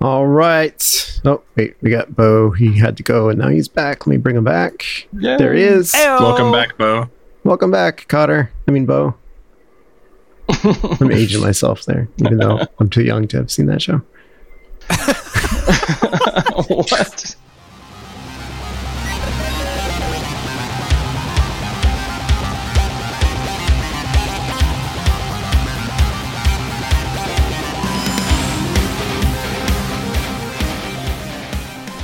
All 0.00 0.26
right. 0.26 1.20
Oh, 1.24 1.42
wait, 1.56 1.76
we 1.82 1.90
got 1.90 2.16
Bo. 2.16 2.50
He 2.52 2.78
had 2.78 2.96
to 2.96 3.02
go 3.02 3.28
and 3.28 3.38
now 3.38 3.48
he's 3.48 3.68
back. 3.68 4.06
Let 4.06 4.12
me 4.12 4.16
bring 4.16 4.36
him 4.36 4.44
back. 4.44 5.06
Yay. 5.12 5.36
There 5.36 5.52
he 5.52 5.62
is. 5.62 5.92
Ayo. 5.92 6.20
Welcome 6.20 6.52
back, 6.52 6.78
Bo. 6.78 7.10
Welcome 7.44 7.70
back, 7.70 8.06
Cotter. 8.08 8.50
I 8.66 8.70
mean, 8.70 8.86
Bo. 8.86 9.14
I'm 11.00 11.12
aging 11.12 11.42
myself 11.42 11.84
there, 11.84 12.08
even 12.18 12.38
though 12.38 12.60
I'm 12.78 12.88
too 12.88 13.02
young 13.02 13.28
to 13.28 13.36
have 13.36 13.50
seen 13.50 13.66
that 13.66 13.82
show. 13.82 14.00
what? 16.74 17.36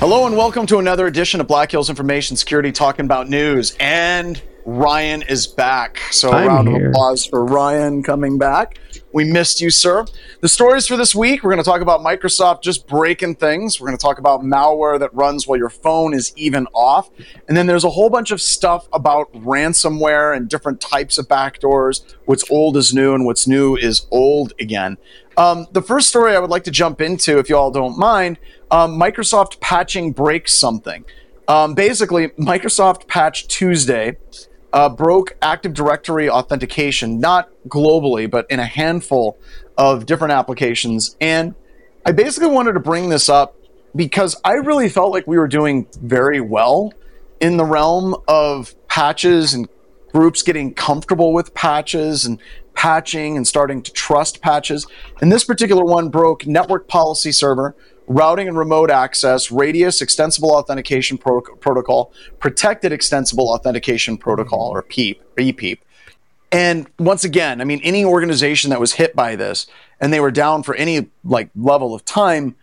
Hello 0.08 0.24
and 0.24 0.36
welcome 0.36 0.66
to 0.66 0.78
another 0.78 1.08
edition 1.08 1.40
of 1.40 1.48
Black 1.48 1.72
Hills 1.72 1.90
Information 1.90 2.36
Security 2.36 2.70
talking 2.70 3.06
about 3.06 3.28
news. 3.28 3.76
And 3.80 4.40
Ryan 4.64 5.22
is 5.22 5.48
back. 5.48 5.98
So 6.12 6.30
a 6.30 6.36
I'm 6.36 6.46
round 6.46 6.68
here. 6.68 6.86
of 6.86 6.90
applause 6.92 7.26
for 7.26 7.44
Ryan 7.44 8.04
coming 8.04 8.38
back. 8.38 8.78
We 9.16 9.24
missed 9.24 9.62
you, 9.62 9.70
sir. 9.70 10.04
The 10.42 10.48
stories 10.50 10.86
for 10.86 10.98
this 10.98 11.14
week, 11.14 11.42
we're 11.42 11.50
going 11.50 11.64
to 11.64 11.64
talk 11.64 11.80
about 11.80 12.00
Microsoft 12.00 12.60
just 12.60 12.86
breaking 12.86 13.36
things. 13.36 13.80
We're 13.80 13.86
going 13.86 13.96
to 13.96 14.02
talk 14.02 14.18
about 14.18 14.42
malware 14.42 14.98
that 14.98 15.14
runs 15.14 15.46
while 15.46 15.56
your 15.56 15.70
phone 15.70 16.12
is 16.12 16.34
even 16.36 16.66
off. 16.74 17.08
And 17.48 17.56
then 17.56 17.66
there's 17.66 17.84
a 17.84 17.88
whole 17.88 18.10
bunch 18.10 18.30
of 18.30 18.42
stuff 18.42 18.86
about 18.92 19.32
ransomware 19.32 20.36
and 20.36 20.50
different 20.50 20.82
types 20.82 21.16
of 21.16 21.28
backdoors. 21.28 22.04
What's 22.26 22.50
old 22.50 22.76
is 22.76 22.92
new 22.92 23.14
and 23.14 23.24
what's 23.24 23.48
new 23.48 23.74
is 23.74 24.06
old 24.10 24.52
again. 24.60 24.98
Um, 25.38 25.66
the 25.72 25.80
first 25.80 26.10
story 26.10 26.36
I 26.36 26.38
would 26.38 26.50
like 26.50 26.64
to 26.64 26.70
jump 26.70 27.00
into, 27.00 27.38
if 27.38 27.48
you 27.48 27.56
all 27.56 27.70
don't 27.70 27.96
mind, 27.96 28.38
um, 28.70 29.00
Microsoft 29.00 29.60
patching 29.60 30.12
breaks 30.12 30.52
something. 30.52 31.06
Um, 31.48 31.72
basically, 31.72 32.28
Microsoft 32.38 33.08
Patch 33.08 33.48
Tuesday 33.48 34.18
uh, 34.76 34.90
broke 34.90 35.34
Active 35.40 35.72
Directory 35.72 36.28
authentication, 36.28 37.18
not 37.18 37.48
globally, 37.66 38.30
but 38.30 38.44
in 38.50 38.60
a 38.60 38.66
handful 38.66 39.38
of 39.78 40.04
different 40.04 40.32
applications. 40.32 41.16
And 41.18 41.54
I 42.04 42.12
basically 42.12 42.50
wanted 42.50 42.74
to 42.74 42.80
bring 42.80 43.08
this 43.08 43.30
up 43.30 43.56
because 43.96 44.38
I 44.44 44.52
really 44.52 44.90
felt 44.90 45.12
like 45.12 45.26
we 45.26 45.38
were 45.38 45.48
doing 45.48 45.86
very 46.02 46.42
well 46.42 46.92
in 47.40 47.56
the 47.56 47.64
realm 47.64 48.16
of 48.28 48.74
patches 48.86 49.54
and 49.54 49.66
groups 50.12 50.42
getting 50.42 50.74
comfortable 50.74 51.32
with 51.32 51.54
patches 51.54 52.26
and 52.26 52.38
patching 52.74 53.38
and 53.38 53.46
starting 53.46 53.82
to 53.82 53.90
trust 53.92 54.42
patches. 54.42 54.86
And 55.22 55.32
this 55.32 55.44
particular 55.44 55.84
one 55.84 56.10
broke 56.10 56.46
network 56.46 56.86
policy 56.86 57.32
server, 57.32 57.74
routing 58.06 58.48
and 58.48 58.56
remote 58.56 58.90
access, 58.90 59.50
radius 59.50 60.00
extensible 60.00 60.52
authentication 60.52 61.18
pro- 61.18 61.40
protocol, 61.40 62.12
protected 62.38 62.92
extensible 62.92 63.48
authentication 63.48 64.16
protocol, 64.16 64.70
or 64.70 64.82
PEAP, 64.82 65.20
or 65.36 65.42
EPEEP. 65.42 65.78
And 66.52 66.86
once 66.98 67.24
again, 67.24 67.60
I 67.60 67.64
mean, 67.64 67.80
any 67.82 68.04
organization 68.04 68.70
that 68.70 68.80
was 68.80 68.92
hit 68.92 69.16
by 69.16 69.36
this 69.36 69.66
and 70.00 70.12
they 70.12 70.20
were 70.20 70.30
down 70.30 70.62
for 70.62 70.74
any 70.74 71.08
like 71.24 71.50
level 71.56 71.94
of 71.94 72.04
time, 72.04 72.54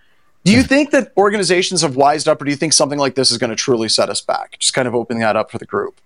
do 0.46 0.52
you 0.52 0.64
think 0.64 0.92
that 0.92 1.14
organizations 1.16 1.82
have 1.82 1.96
wised 1.96 2.28
up, 2.28 2.42
or 2.42 2.46
do 2.46 2.52
you 2.52 2.58
think 2.58 2.74
something 2.74 3.00
like 3.00 3.16
this 3.16 3.32
is 3.32 3.38
going 3.38 3.50
to 3.50 3.56
truly 3.56 3.88
set 3.88 4.10
us 4.10 4.20
back? 4.20 4.58
Just 4.60 4.74
kind 4.74 4.88
of 4.88 4.96
opening 4.96 5.22
that 5.22 5.38
up 5.38 5.50
for 5.50 5.58
the 5.58 5.66
group. 5.66 6.02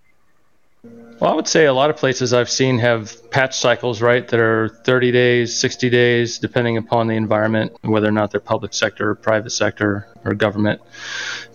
Well, 1.20 1.32
I 1.32 1.36
would 1.36 1.48
say 1.48 1.66
a 1.66 1.74
lot 1.74 1.90
of 1.90 1.98
places 1.98 2.32
I've 2.32 2.50
seen 2.50 2.78
have 2.78 3.32
patch 3.32 3.58
cycles, 3.58 4.04
right, 4.04 4.28
that 4.28 4.40
are 4.40 4.70
30 4.84 5.12
days, 5.12 5.58
60 5.58 5.90
days, 5.90 6.38
depending 6.38 6.78
upon 6.78 7.08
the 7.08 7.16
environment, 7.16 7.76
whether 7.82 8.08
or 8.08 8.12
not 8.12 8.30
they're 8.30 8.40
public 8.40 8.72
sector, 8.72 9.16
private 9.16 9.50
sector, 9.50 10.08
or 10.24 10.36
government. 10.36 10.80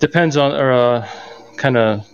Depends 0.01 0.37
on, 0.37 0.51
or 0.53 0.73
uh, 0.73 1.09
kind 1.59 1.77
of 1.77 2.05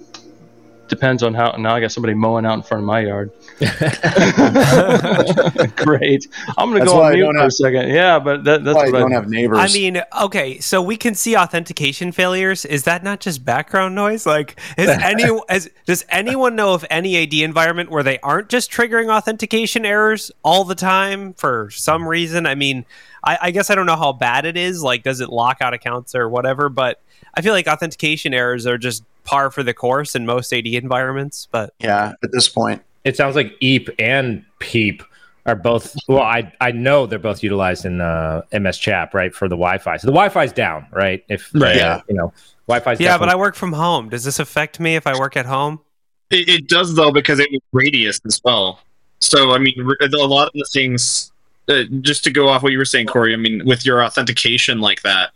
depends 0.88 1.22
on 1.22 1.32
how. 1.32 1.52
Now 1.52 1.74
I 1.74 1.80
got 1.80 1.90
somebody 1.90 2.12
mowing 2.12 2.44
out 2.44 2.54
in 2.54 2.62
front 2.62 2.82
of 2.82 2.86
my 2.86 3.00
yard. 3.00 3.30
Great. 5.76 6.28
I'm 6.56 6.70
gonna 6.70 6.84
go 6.84 6.94
why 6.94 7.06
on 7.06 7.12
I 7.12 7.14
mute 7.14 7.24
don't 7.24 7.34
for 7.34 7.46
a 7.46 7.50
second. 7.50 7.90
Yeah, 7.90 8.20
but 8.20 8.44
that, 8.44 8.62
that's 8.62 8.76
Why 8.76 8.82
what 8.82 8.86
you 8.86 8.92
don't 8.92 9.12
I, 9.12 9.16
have 9.16 9.28
neighbors? 9.28 9.58
I 9.58 9.66
mean, 9.72 10.00
okay, 10.22 10.60
so 10.60 10.80
we 10.80 10.96
can 10.96 11.16
see 11.16 11.36
authentication 11.36 12.12
failures. 12.12 12.64
Is 12.64 12.84
that 12.84 13.02
not 13.02 13.18
just 13.18 13.44
background 13.44 13.96
noise? 13.96 14.26
Like, 14.26 14.60
is 14.76 14.88
any 15.02 15.24
as, 15.48 15.68
does 15.86 16.04
anyone 16.08 16.54
know 16.54 16.72
of 16.72 16.84
any 16.88 17.20
AD 17.20 17.34
environment 17.34 17.90
where 17.90 18.04
they 18.04 18.20
aren't 18.20 18.48
just 18.48 18.70
triggering 18.70 19.08
authentication 19.08 19.84
errors 19.84 20.30
all 20.44 20.64
the 20.64 20.76
time 20.76 21.34
for 21.34 21.68
some 21.70 22.06
reason? 22.06 22.46
I 22.46 22.54
mean, 22.54 22.84
I, 23.24 23.38
I 23.42 23.50
guess 23.50 23.70
I 23.70 23.74
don't 23.74 23.86
know 23.86 23.96
how 23.96 24.12
bad 24.12 24.44
it 24.44 24.56
is. 24.56 24.84
Like, 24.84 25.02
does 25.02 25.20
it 25.20 25.30
lock 25.30 25.58
out 25.60 25.74
accounts 25.74 26.14
or 26.14 26.28
whatever? 26.28 26.68
But 26.68 27.00
I 27.34 27.40
feel 27.40 27.54
like 27.54 27.66
authentication 27.66 28.34
errors 28.34 28.66
are 28.66 28.78
just 28.78 29.02
par 29.24 29.50
for 29.50 29.62
the 29.62 29.74
course 29.74 30.14
in 30.14 30.26
most 30.26 30.52
AD 30.52 30.66
environments. 30.66 31.48
But 31.50 31.74
yeah, 31.80 32.12
at 32.22 32.32
this 32.32 32.48
point. 32.48 32.82
It 33.04 33.16
sounds 33.16 33.36
like 33.36 33.54
EAP 33.60 33.90
and 33.98 34.44
PEAP 34.58 35.02
are 35.46 35.54
both. 35.54 35.96
Well, 36.08 36.22
I 36.22 36.52
I 36.60 36.72
know 36.72 37.06
they're 37.06 37.18
both 37.18 37.42
utilized 37.42 37.84
in 37.84 38.00
uh, 38.00 38.42
MS-CHAP, 38.52 39.14
right, 39.14 39.34
for 39.34 39.48
the 39.48 39.56
Wi-Fi. 39.56 39.96
So 39.96 40.06
the 40.06 40.12
Wi-Fi's 40.12 40.52
down, 40.52 40.86
right? 40.92 41.24
If 41.28 41.50
Right. 41.54 41.76
Yeah. 41.76 42.02
you 42.08 42.14
know, 42.14 42.32
Wi-Fi's 42.66 43.00
yeah, 43.00 43.18
but 43.18 43.28
I 43.28 43.36
work 43.36 43.54
from 43.54 43.72
home. 43.72 44.08
Does 44.08 44.24
this 44.24 44.38
affect 44.38 44.78
me 44.78 44.96
if 44.96 45.06
I 45.06 45.18
work 45.18 45.36
at 45.36 45.46
home? 45.46 45.80
It, 46.30 46.48
it 46.48 46.68
does 46.68 46.94
though 46.94 47.10
because 47.10 47.38
it 47.40 47.50
was 47.50 47.60
radius 47.72 48.20
as 48.26 48.40
well. 48.44 48.80
So 49.20 49.52
I 49.52 49.58
mean, 49.58 49.74
a 50.00 50.16
lot 50.16 50.48
of 50.48 50.52
the 50.52 50.66
things. 50.72 51.32
Uh, 51.68 51.84
just 52.00 52.24
to 52.24 52.30
go 52.30 52.48
off 52.48 52.62
what 52.62 52.72
you 52.72 52.78
were 52.78 52.84
saying, 52.86 53.06
Corey. 53.06 53.34
I 53.34 53.36
mean, 53.36 53.62
with 53.66 53.84
your 53.84 54.02
authentication 54.02 54.80
like 54.80 55.02
that, 55.02 55.32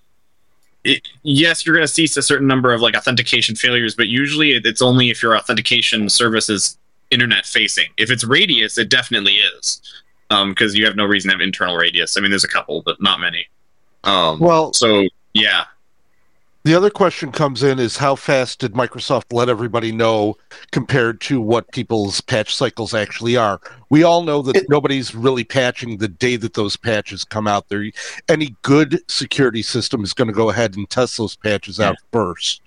it, 0.85 1.07
yes, 1.23 1.65
you're 1.65 1.77
going 1.77 1.87
to 1.87 1.93
see 1.93 2.05
a 2.05 2.23
certain 2.23 2.47
number 2.47 2.73
of 2.73 2.81
like 2.81 2.97
authentication 2.97 3.55
failures, 3.55 3.95
but 3.95 4.09
usually 4.09 4.53
it, 4.53 4.65
it's 4.65 4.81
only 4.81 5.11
if 5.11 5.23
your 5.23 5.37
authentication 5.37 6.09
service 6.09 6.49
is 6.49 6.79
internet 7.13 7.47
facing. 7.47 7.91
If 7.99 8.11
it's 8.11 8.25
radius, 8.25 8.79
it 8.79 8.89
definitely 8.89 9.37
is, 9.37 9.81
because 10.29 10.75
you 10.75 10.85
have 10.87 10.97
no 10.97 11.05
reason 11.05 11.31
to 11.31 11.35
have 11.35 11.41
internal 11.43 11.77
radius. 11.77 12.17
I 12.17 12.21
mean, 12.21 12.31
there's 12.31 12.45
a 12.45 12.49
couple, 12.49 12.83
but 12.83 13.01
not 13.01 13.21
many. 13.21 13.47
Um, 14.05 14.41
Well, 14.41 14.73
so 14.73 15.07
yeah, 15.35 15.65
the 16.65 16.75
other 16.75 16.91
question 16.91 17.33
comes 17.33 17.63
in 17.63 17.79
is 17.79 17.97
how 17.97 18.15
fast 18.15 18.61
did 18.61 18.73
Microsoft 18.73 19.33
let 19.33 19.49
everybody 19.49 19.91
know 19.91 20.37
compared 20.71 21.21
to 21.23 21.41
what 21.41 21.71
people's 21.73 22.21
patch 22.21 22.55
cycles 22.55 22.95
actually 22.95 23.37
are? 23.37 23.61
We 23.91 24.05
all 24.05 24.23
know 24.23 24.43
that 24.43 24.57
It- 24.57 24.67
nobody's 24.69 25.15
really 25.15 25.45
patching 25.45 25.99
the 25.99 26.09
day 26.09 26.37
that 26.37 26.55
those 26.55 26.77
patches 26.77 27.25
come 27.25 27.47
out 27.49 27.69
there. 27.69 27.91
Any 28.29 28.55
good 28.63 29.01
security 29.09 29.63
system 29.63 30.05
is 30.05 30.15
going 30.15 30.29
to 30.29 30.35
go 30.35 30.51
ahead 30.51 30.77
and 30.77 30.89
test 30.89 31.17
those 31.17 31.37
patches 31.37 31.81
out 31.81 31.97
first. 32.13 32.61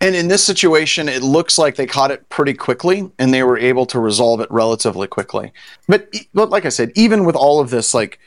And 0.00 0.16
in 0.16 0.28
this 0.28 0.42
situation, 0.42 1.08
it 1.08 1.22
looks 1.22 1.58
like 1.58 1.76
they 1.76 1.86
caught 1.86 2.10
it 2.10 2.26
pretty 2.30 2.54
quickly 2.54 3.10
and 3.18 3.34
they 3.34 3.42
were 3.42 3.58
able 3.58 3.84
to 3.86 3.98
resolve 3.98 4.40
it 4.40 4.50
relatively 4.50 5.06
quickly. 5.06 5.52
But, 5.88 6.14
but 6.32 6.48
like 6.48 6.64
I 6.64 6.70
said, 6.70 6.90
even 6.94 7.24
with 7.26 7.36
all 7.36 7.60
of 7.60 7.68
this, 7.68 7.92
like, 7.92 8.18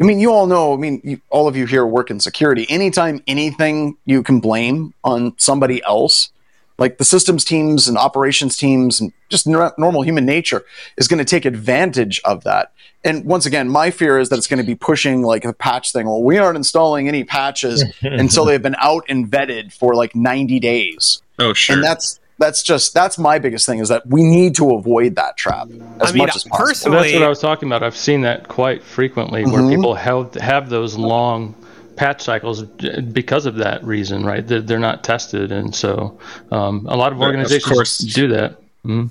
I 0.00 0.04
mean, 0.04 0.20
you 0.20 0.32
all 0.32 0.46
know, 0.46 0.72
I 0.72 0.76
mean, 0.76 1.00
you, 1.04 1.20
all 1.28 1.46
of 1.48 1.56
you 1.56 1.66
here 1.66 1.84
work 1.84 2.10
in 2.10 2.20
security. 2.20 2.66
Anytime 2.70 3.20
anything 3.26 3.96
you 4.06 4.22
can 4.22 4.40
blame 4.40 4.94
on 5.04 5.34
somebody 5.38 5.82
else, 5.82 6.30
like 6.78 6.98
the 6.98 7.04
systems 7.04 7.44
teams 7.44 7.88
and 7.88 7.98
operations 7.98 8.56
teams 8.56 9.00
and 9.00 9.12
just 9.28 9.46
nor- 9.46 9.74
normal 9.78 10.02
human 10.02 10.24
nature 10.24 10.64
is 10.96 11.08
going 11.08 11.18
to 11.18 11.24
take 11.24 11.44
advantage 11.44 12.20
of 12.24 12.44
that. 12.44 12.72
And 13.04 13.24
once 13.24 13.46
again, 13.46 13.68
my 13.68 13.90
fear 13.90 14.18
is 14.18 14.28
that 14.28 14.38
it's 14.38 14.46
going 14.46 14.58
to 14.60 14.66
be 14.66 14.74
pushing 14.74 15.22
like 15.22 15.42
the 15.42 15.52
patch 15.52 15.92
thing. 15.92 16.06
Well, 16.06 16.22
we 16.22 16.38
aren't 16.38 16.56
installing 16.56 17.08
any 17.08 17.24
patches 17.24 17.84
until 18.02 18.44
they've 18.44 18.62
been 18.62 18.76
out 18.80 19.04
and 19.08 19.28
vetted 19.30 19.72
for 19.72 19.94
like 19.94 20.14
90 20.14 20.58
days. 20.60 21.22
oh 21.38 21.52
sure. 21.52 21.74
And 21.76 21.84
that's 21.84 22.20
that's 22.40 22.62
just 22.62 22.94
that's 22.94 23.18
my 23.18 23.40
biggest 23.40 23.66
thing 23.66 23.80
is 23.80 23.88
that 23.88 24.06
we 24.06 24.22
need 24.22 24.54
to 24.56 24.70
avoid 24.76 25.16
that 25.16 25.36
trap 25.36 25.66
as 26.00 26.10
I 26.10 26.12
mean, 26.12 26.18
much 26.18 26.36
as 26.36 26.44
possible. 26.44 26.56
personally- 26.66 26.94
Well, 26.96 27.02
that's 27.04 27.14
what 27.14 27.22
I 27.24 27.28
was 27.28 27.40
talking 27.40 27.68
about. 27.68 27.82
I've 27.82 27.96
seen 27.96 28.20
that 28.20 28.46
quite 28.46 28.84
frequently 28.84 29.44
where 29.44 29.60
Mhm. 29.62 29.74
people 29.74 29.94
have 29.96 30.34
have 30.34 30.68
those 30.68 30.96
long 30.96 31.56
patch 31.98 32.22
cycles 32.22 32.62
because 32.62 33.44
of 33.44 33.56
that 33.56 33.82
reason, 33.84 34.24
right? 34.24 34.46
They're, 34.46 34.60
they're 34.62 34.78
not 34.78 35.04
tested, 35.04 35.52
and 35.52 35.74
so 35.74 36.18
um, 36.52 36.86
a 36.88 36.96
lot 36.96 37.12
of 37.12 37.18
Right, 37.18 37.26
of 37.28 37.36
organizations 37.36 37.98
do 38.14 38.28
that. 38.28 38.58
Mhm. 38.86 39.10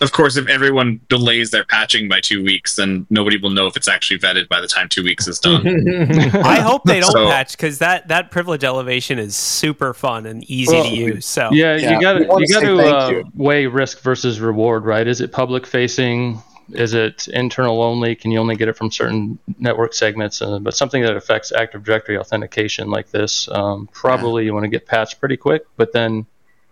Of 0.00 0.12
course, 0.12 0.36
if 0.36 0.48
everyone 0.48 1.00
delays 1.08 1.50
their 1.50 1.64
patching 1.64 2.08
by 2.08 2.20
two 2.20 2.42
weeks, 2.42 2.76
then 2.76 3.06
nobody 3.10 3.36
will 3.36 3.50
know 3.50 3.66
if 3.66 3.76
it's 3.76 3.86
actually 3.88 4.18
vetted 4.18 4.48
by 4.48 4.60
the 4.60 4.66
time 4.66 4.88
two 4.88 5.02
weeks 5.02 5.28
is 5.28 5.38
done. 5.38 5.66
I 6.44 6.60
hope 6.60 6.84
they 6.84 7.00
don't 7.00 7.12
So- 7.12 7.26
patch 7.28 7.52
because 7.52 7.78
that 7.78 8.08
that 8.08 8.30
privilege 8.30 8.64
elevation 8.64 9.18
is 9.18 9.36
super 9.36 9.92
fun 9.92 10.26
and 10.26 10.42
easy 10.50 10.72
Well, 10.74 10.84
to 10.84 10.94
use. 10.94 11.26
So 11.26 11.50
Yeah, 11.52 11.76
Yeah, 11.76 11.90
you 11.94 12.00
got 12.00 12.12
to 12.14 12.20
you 12.38 12.48
got 12.54 12.60
to 12.60 12.78
uh, 12.78 13.22
weigh 13.34 13.66
risk 13.66 14.00
versus 14.00 14.40
reward, 14.40 14.84
right? 14.84 15.06
Is 15.06 15.20
it 15.20 15.32
public 15.32 15.66
facing? 15.66 16.40
Is 16.70 16.94
it 16.94 17.28
internal 17.28 17.82
only? 17.82 18.14
Can 18.14 18.30
you 18.30 18.38
only 18.38 18.56
get 18.56 18.68
it 18.68 18.76
from 18.76 18.90
certain 18.90 19.38
network 19.58 19.92
segments? 19.94 20.40
Uh, 20.40 20.58
but 20.58 20.74
something 20.74 21.02
that 21.02 21.16
affects 21.16 21.52
Active 21.52 21.84
Directory 21.84 22.16
authentication 22.18 22.90
like 22.90 23.10
this, 23.10 23.48
um, 23.50 23.88
probably 23.92 24.44
you 24.46 24.54
want 24.54 24.64
to 24.64 24.70
get 24.70 24.86
patched 24.86 25.20
pretty 25.20 25.36
quick. 25.36 25.64
But 25.76 25.92
then, 25.92 26.26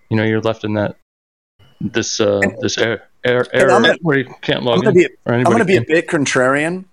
you 0.08 0.16
know, 0.16 0.24
you're 0.24 0.40
left 0.40 0.64
in 0.64 0.74
that 0.74 0.96
this 1.80 2.20
uh, 2.20 2.40
this 2.60 2.78
error, 2.78 3.02
error, 3.24 3.46
And 3.52 3.70
I'm 3.70 3.82
gonna- 3.82 3.98
where 4.02 4.18
you 4.18 4.34
can't 4.40 4.62
log 4.62 4.78
I'm 4.78 4.84
gonna 4.84 5.00
in. 5.00 5.06
be 5.08 5.08
I'm 5.26 5.42
going 5.42 5.58
to 5.58 5.64
be 5.64 5.76
a 5.76 5.82
bit 5.82 6.08
contrarian. 6.08 6.84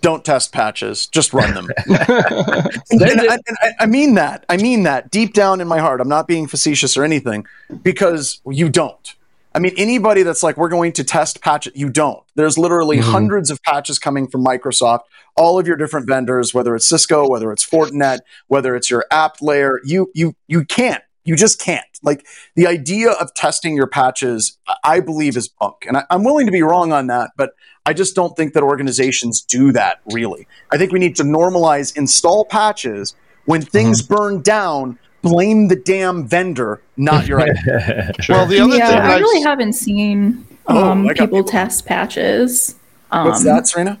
don't 0.00 0.24
test 0.24 0.52
patches. 0.52 1.06
Just 1.06 1.32
run 1.32 1.54
them. 1.54 1.68
and, 1.86 3.02
and 3.02 3.20
and 3.20 3.56
I, 3.62 3.70
I 3.80 3.86
mean 3.86 4.14
that. 4.14 4.44
I 4.48 4.56
mean 4.56 4.82
that 4.84 5.10
deep 5.10 5.32
down 5.34 5.60
in 5.60 5.68
my 5.68 5.78
heart. 5.78 6.00
I'm 6.00 6.08
not 6.08 6.26
being 6.26 6.46
facetious 6.46 6.96
or 6.96 7.04
anything 7.04 7.46
because 7.82 8.40
you 8.46 8.68
don't. 8.68 9.14
I 9.58 9.60
mean, 9.60 9.74
anybody 9.76 10.22
that's 10.22 10.44
like, 10.44 10.56
we're 10.56 10.68
going 10.68 10.92
to 10.92 11.02
test 11.02 11.40
patches, 11.42 11.72
you 11.74 11.88
don't. 11.90 12.22
There's 12.36 12.56
literally 12.56 12.98
Mhm. 12.98 13.10
hundreds 13.10 13.50
of 13.50 13.60
patches 13.64 13.98
coming 13.98 14.28
from 14.28 14.44
Microsoft, 14.44 15.00
all 15.36 15.58
of 15.58 15.66
your 15.66 15.74
different 15.76 16.06
vendors, 16.06 16.54
whether 16.54 16.76
it's 16.76 16.88
Cisco, 16.88 17.28
whether 17.28 17.50
it's 17.50 17.66
Fortinet, 17.66 18.20
whether 18.46 18.76
it's 18.76 18.88
your 18.88 19.04
app 19.10 19.42
layer. 19.42 19.80
You 19.82 20.12
you 20.14 20.36
you 20.46 20.64
can't. 20.64 21.02
You 21.24 21.34
just 21.34 21.58
can't. 21.60 21.82
Like 22.04 22.24
the 22.54 22.68
idea 22.68 23.10
of 23.10 23.34
testing 23.34 23.74
your 23.74 23.88
patches, 23.88 24.56
I- 24.84 25.00
believe, 25.00 25.36
is 25.36 25.48
bunk. 25.48 25.86
And 25.88 25.96
I, 25.96 26.04
I'm 26.08 26.22
willing 26.22 26.46
to 26.46 26.52
be 26.52 26.62
wrong 26.62 26.92
on 26.92 27.08
that, 27.08 27.30
but 27.36 27.50
I 27.84 27.94
just 27.94 28.14
don't 28.14 28.36
think 28.36 28.52
that 28.54 28.62
organizations 28.62 29.40
do 29.42 29.72
that 29.72 29.98
really. 30.12 30.46
I 30.70 30.78
think 30.78 30.92
we 30.92 31.00
need 31.00 31.16
to 31.16 31.24
normalize 31.24 31.96
install 31.96 32.44
patches 32.44 33.16
when 33.46 33.62
things 33.62 34.02
burn 34.02 34.40
down. 34.40 35.00
Blame 35.22 35.68
the 35.68 35.76
damn 35.76 36.26
vendor, 36.26 36.80
not 36.96 37.26
your 37.26 37.40
IT. 37.42 38.28
Well, 38.28 38.46
the 38.46 38.60
other 38.60 38.76
yeah, 38.76 38.88
thing 38.90 38.98
I 39.00 39.14
I've 39.14 39.20
really 39.20 39.42
haven't 39.42 39.72
seen 39.72 40.44
Oh, 40.68 40.90
um, 40.90 41.04
I 41.06 41.14
got 41.14 41.24
people 41.26 41.38
people. 41.38 41.50
test 41.50 41.86
patches. 41.86 42.74
Um, 43.10 43.26
What's 43.28 43.42
that, 43.44 43.66
Serena? 43.66 43.98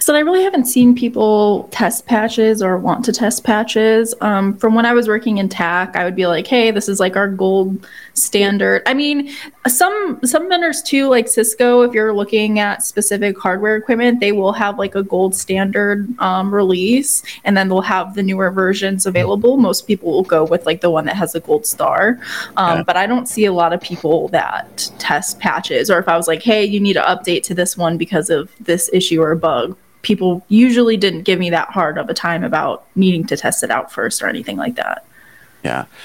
So 0.00 0.14
I 0.14 0.20
really 0.20 0.42
haven't 0.42 0.66
seen 0.66 0.94
people 0.94 1.68
test 1.72 2.06
patches 2.06 2.62
or 2.62 2.78
want 2.78 3.04
to 3.06 3.12
test 3.12 3.44
patches. 3.44 4.14
Um, 4.20 4.56
from 4.56 4.74
when 4.74 4.86
I 4.86 4.94
was 4.94 5.08
working 5.08 5.38
in 5.38 5.48
TAC, 5.48 5.94
I 5.96 6.04
would 6.04 6.16
be 6.16 6.26
like, 6.26 6.46
"Hey, 6.46 6.70
this 6.70 6.88
is 6.88 6.98
like 7.00 7.16
our 7.16 7.28
gold 7.28 7.86
standard." 8.16 8.82
I 8.86 8.94
mean, 8.94 9.30
some 9.66 10.18
some 10.24 10.48
vendors 10.48 10.82
too, 10.82 11.08
like 11.08 11.28
Cisco. 11.28 11.82
If 11.82 11.92
you're 11.92 12.12
looking 12.14 12.58
at 12.58 12.82
specific 12.84 13.38
hardware 13.38 13.76
equipment, 13.76 14.20
they 14.20 14.32
will 14.32 14.52
have 14.52 14.78
like 14.78 14.94
a 14.94 15.02
gold 15.02 15.34
standard 15.34 16.08
um, 16.20 16.54
release, 16.54 17.22
and 17.44 17.56
then 17.56 17.68
they'll 17.68 17.80
have 17.80 18.14
the 18.14 18.22
newer 18.22 18.50
versions 18.50 19.06
available. 19.06 19.56
Most 19.56 19.86
people 19.86 20.10
will 20.12 20.22
go 20.22 20.44
with 20.44 20.66
like 20.66 20.80
the 20.80 20.90
one 20.90 21.04
that 21.06 21.16
has 21.16 21.34
a 21.34 21.40
gold 21.40 21.66
star, 21.66 22.18
um, 22.56 22.78
Yeah. 22.78 22.82
but 22.82 22.96
I 22.96 23.06
don't 23.06 23.28
see 23.28 23.44
a 23.44 23.52
lot 23.52 23.72
of 23.72 23.80
people 23.80 24.28
that 24.28 24.90
test 24.98 25.38
patches. 25.38 25.90
Or 25.90 25.98
if 25.98 26.08
I 26.08 26.16
was 26.16 26.26
like, 26.28 26.42
"Hey, 26.42 26.64
you 26.64 26.80
need 26.80 26.94
to 26.94 27.02
update 27.02 27.42
to 27.44 27.54
this 27.54 27.76
one 27.76 27.96
because 27.96 28.30
of 28.30 28.50
this 28.60 28.90
issue 28.92 29.20
or 29.22 29.34
bug," 29.34 29.76
people 30.02 30.44
usually 30.48 30.96
didn't 30.96 31.22
give 31.22 31.38
me 31.38 31.50
that 31.50 31.68
hard 31.70 31.98
of 31.98 32.08
a 32.08 32.14
time 32.14 32.44
about 32.44 32.84
needing 32.94 33.26
to 33.26 33.36
test 33.36 33.62
it 33.64 33.70
out 33.70 33.90
first 33.90 34.22
or 34.22 34.28
anything 34.28 34.56
like 34.56 34.76
that. 34.76 35.04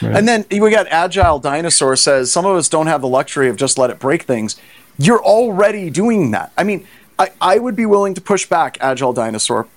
Yeah. 0.01 0.17
And 0.17 0.27
then 0.27 0.45
we 0.51 0.69
got 0.69 0.87
Agile 0.87 1.39
Dinosaur 1.39 1.95
says 1.95 2.31
some 2.31 2.45
of 2.45 2.55
us 2.55 2.69
don't 2.69 2.87
have 2.87 3.01
the 3.01 3.07
luxury 3.07 3.49
of 3.49 3.55
just 3.55 3.77
let 3.77 3.89
it 3.89 3.99
break 3.99 4.23
things. 4.23 4.55
You're 4.97 5.23
already 5.23 5.89
doing 5.89 6.31
that. 6.31 6.51
I 6.57 6.63
mean, 6.63 6.85
I, 7.17 7.31
I 7.39 7.59
would 7.59 7.75
be 7.75 7.85
willing 7.85 8.13
to 8.15 8.21
push 8.21 8.45
back 8.47 8.77
Agile 8.81 9.13
Dinosaur 9.13 9.67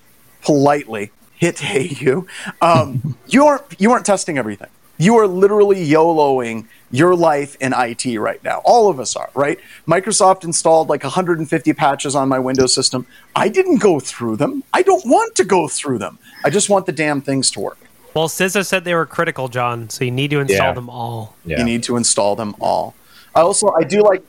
politely. 0.42 1.10
Hit 1.36 1.58
hey 1.58 1.88
you. 2.00 2.26
Um, 2.60 3.16
you 3.26 3.44
aren't 3.44 3.81
you 3.81 3.92
aren't 3.92 4.06
testing 4.06 4.38
everything. 4.38 4.70
You 4.96 5.16
are 5.16 5.26
literally 5.26 5.84
YOLOing 5.84 6.69
your 6.92 7.16
life 7.16 7.56
in 7.60 7.75
IT 7.76 8.16
right 8.19 8.42
now. 8.44 8.62
All 8.64 8.88
of 8.88 9.00
us 9.00 9.16
are, 9.16 9.28
right? 9.34 9.58
Microsoft 9.88 10.44
installed 10.44 10.88
like 10.88 11.02
150 11.02 11.72
patches 11.72 12.14
on 12.14 12.28
my 12.28 12.38
Windows 12.38 12.72
system. 12.72 13.04
I 13.34 13.48
didn't 13.48 13.78
go 13.78 13.98
through 13.98 14.37
them. 14.37 14.62
I 14.72 14.82
don't 14.82 15.04
want 15.04 15.34
to 15.34 15.44
go 15.44 15.66
through 15.66 15.98
them. 15.98 16.20
I 16.44 16.50
just 16.50 16.70
want 16.70 16.87
the 16.87 16.92
damn 16.92 17.20
things 17.20 17.50
to 17.52 17.60
work. 17.60 17.78
Well, 18.14 18.28
CISA 18.28 18.64
said 18.64 18.84
they 18.84 18.94
were 18.94 19.06
critical, 19.06 19.49
John, 19.49 19.90
so 19.90 20.05
you 20.05 20.11
need 20.12 20.31
to 20.31 20.40
install 20.40 20.69
Yeah. 20.69 20.72
them 20.72 20.88
all. 20.88 21.34
Yeah. 21.44 21.58
you 21.58 21.64
need 21.64 21.82
to 21.84 21.96
install 21.96 22.37
them 22.37 22.55
all. 22.61 22.94
I 23.34 23.40
also 23.40 23.72
I 23.72 23.82
do 23.82 24.02
like 24.02 24.22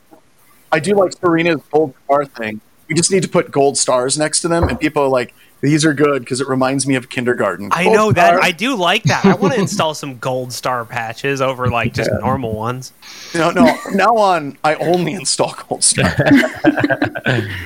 I 0.71 0.79
do 0.79 0.95
like 0.95 1.11
Serena's 1.11 1.61
gold 1.71 1.93
star 2.05 2.25
thing. 2.25 2.59
We 2.89 2.95
just 2.95 3.11
need 3.11 3.21
to 3.23 3.29
put 3.29 3.51
gold 3.51 3.77
stars 3.77 4.17
next 4.17 4.41
to 4.41 4.47
them, 4.47 4.67
and 4.67 4.79
people 4.79 5.03
are 5.03 5.07
like, 5.07 5.33
"These 5.61 5.85
are 5.85 5.93
good" 5.93 6.19
because 6.21 6.41
it 6.41 6.47
reminds 6.47 6.85
me 6.85 6.95
of 6.95 7.09
kindergarten. 7.09 7.69
I 7.71 7.83
Gold 7.85 7.95
know 7.95 8.11
that. 8.11 8.27
star. 8.35 8.39
I 8.43 8.51
do 8.51 8.75
like 8.75 9.03
that. 9.03 9.25
I 9.25 9.35
want 9.35 9.53
to 9.53 9.59
install 9.59 9.93
some 9.93 10.17
gold 10.19 10.53
star 10.53 10.85
patches 10.85 11.41
over 11.41 11.67
like 11.69 11.93
just 11.93 12.11
normal 12.21 12.53
ones. 12.53 12.91
no 13.33 13.51
no. 13.51 13.75
Now 13.93 14.17
on, 14.17 14.57
I 14.63 14.75
only 14.75 15.13
install 15.13 15.55
gold 15.67 15.83
star. 15.83 16.13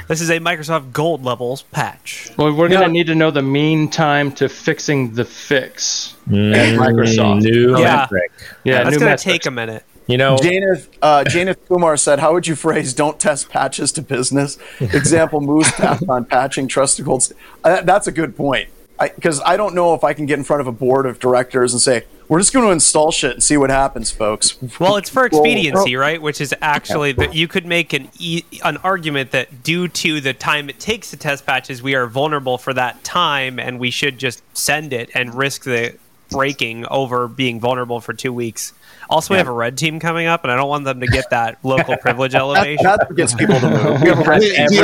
This 0.08 0.22
is 0.22 0.30
a 0.30 0.40
Microsoft 0.40 0.94
Gold 0.94 1.24
levels 1.26 1.64
patch. 1.64 2.32
Well, 2.38 2.54
we're 2.56 2.70
going 2.70 2.82
to 2.82 2.88
need 2.88 3.08
to 3.08 3.16
know 3.16 3.30
the 3.30 3.42
mean 3.42 3.90
time 3.90 4.32
to 4.34 4.48
fixing 4.48 5.14
the 5.14 5.26
fix 5.26 6.16
Mm, 6.30 6.56
at 6.56 6.80
Microsoft. 6.80 7.42
New 7.42 7.78
Yeah. 7.80 7.96
metric. 8.02 8.32
Yeah, 8.64 8.84
That's 8.84 8.92
new 8.92 9.00
going 9.00 9.06
metrics. 9.10 9.24
to 9.24 9.30
take 9.30 9.46
a 9.48 9.52
minute. 9.52 9.84
You 10.10 10.18
know, 10.18 10.38
Janeth 10.38 10.88
uh, 11.04 11.24
Janeth 11.28 11.58
Kumar 11.68 11.96
said, 11.96 12.18
"How 12.18 12.34
would 12.34 12.48
you 12.48 12.56
phrase 12.56 12.96
don't 12.96 13.20
test 13.20 13.50
patches 13.50 13.92
to 13.92 14.02
business?" 14.02 14.58
Example: 14.80 15.40
moves 15.40 15.72
passed 15.74 16.10
on 16.10 16.26
patching. 16.26 16.68
Trust 16.68 16.98
the 16.98 17.04
gold. 17.04 17.32
Uh, 17.64 17.82
that's 17.82 18.08
a 18.08 18.12
good 18.12 18.36
point 18.36 18.70
because 19.16 19.40
I, 19.42 19.56
don't 19.56 19.76
know 19.76 19.94
if 19.94 20.04
I 20.04 20.14
can 20.14 20.26
get 20.26 20.40
in 20.40 20.44
front 20.44 20.62
of 20.62 20.68
a 20.68 20.72
board 20.72 21.06
of 21.06 21.20
directors 21.20 21.74
and 21.74 21.82
say, 21.82 22.06
"We're 22.28 22.40
just 22.40 22.54
going 22.54 22.66
to 22.66 22.72
install 22.72 23.12
shit 23.12 23.34
and 23.34 23.44
see 23.44 23.56
what 23.56 23.70
happens, 23.70 24.10
folks." 24.10 24.58
Well, 24.80 24.98
it's 24.98 25.12
for 25.12 25.26
expediency, 25.26 25.96
right? 25.96 26.20
Which 26.20 26.42
is 26.42 26.56
actually 26.60 27.12
that 27.12 27.36
you 27.36 27.48
could 27.48 27.68
make 27.68 27.94
an 27.94 28.10
e- 28.18 28.44
an 28.66 28.78
argument 28.78 29.30
that 29.30 29.64
due 29.64 29.88
to 29.90 30.22
the 30.22 30.34
time 30.34 30.70
it 30.70 30.80
takes 30.80 31.12
to 31.12 31.18
test 31.18 31.46
patches, 31.46 31.84
we 31.84 31.94
are 31.94 32.08
vulnerable 32.08 32.58
for 32.58 32.74
that 32.74 33.04
time, 33.04 33.60
and 33.60 33.80
we 33.80 33.92
should 33.92 34.18
just 34.18 34.42
send 34.58 34.92
it 34.92 35.12
and 35.14 35.36
risk 35.36 35.66
the 35.66 35.96
breaking 36.32 36.86
over 36.88 37.28
being 37.28 37.60
vulnerable 37.60 38.00
for 38.00 38.14
two 38.14 38.34
weeks. 38.34 38.74
Also, 39.10 39.34
we 39.34 39.38
have 39.40 39.48
a 39.48 39.52
red 39.52 39.76
team 39.78 40.00
coming 40.00 40.28
up, 40.28 40.44
and 40.44 40.52
I 40.52 40.56
don't 40.56 40.70
want 40.70 40.86
them 40.86 41.00
to 41.00 41.08
get 41.08 41.32
that 41.32 41.58
local 41.64 41.98
privilege 41.98 42.36
elevation. 42.36 42.84
That, 42.84 43.08
what 43.10 43.16
gets 43.18 43.34
people 43.34 43.60
to 43.60 43.70
move. 43.70 44.02
We 44.04 44.10
have 44.10 44.20
a 44.20 44.24
red 44.24 44.42
The- 44.42 44.50
the 44.50 44.68
team. 44.70 44.84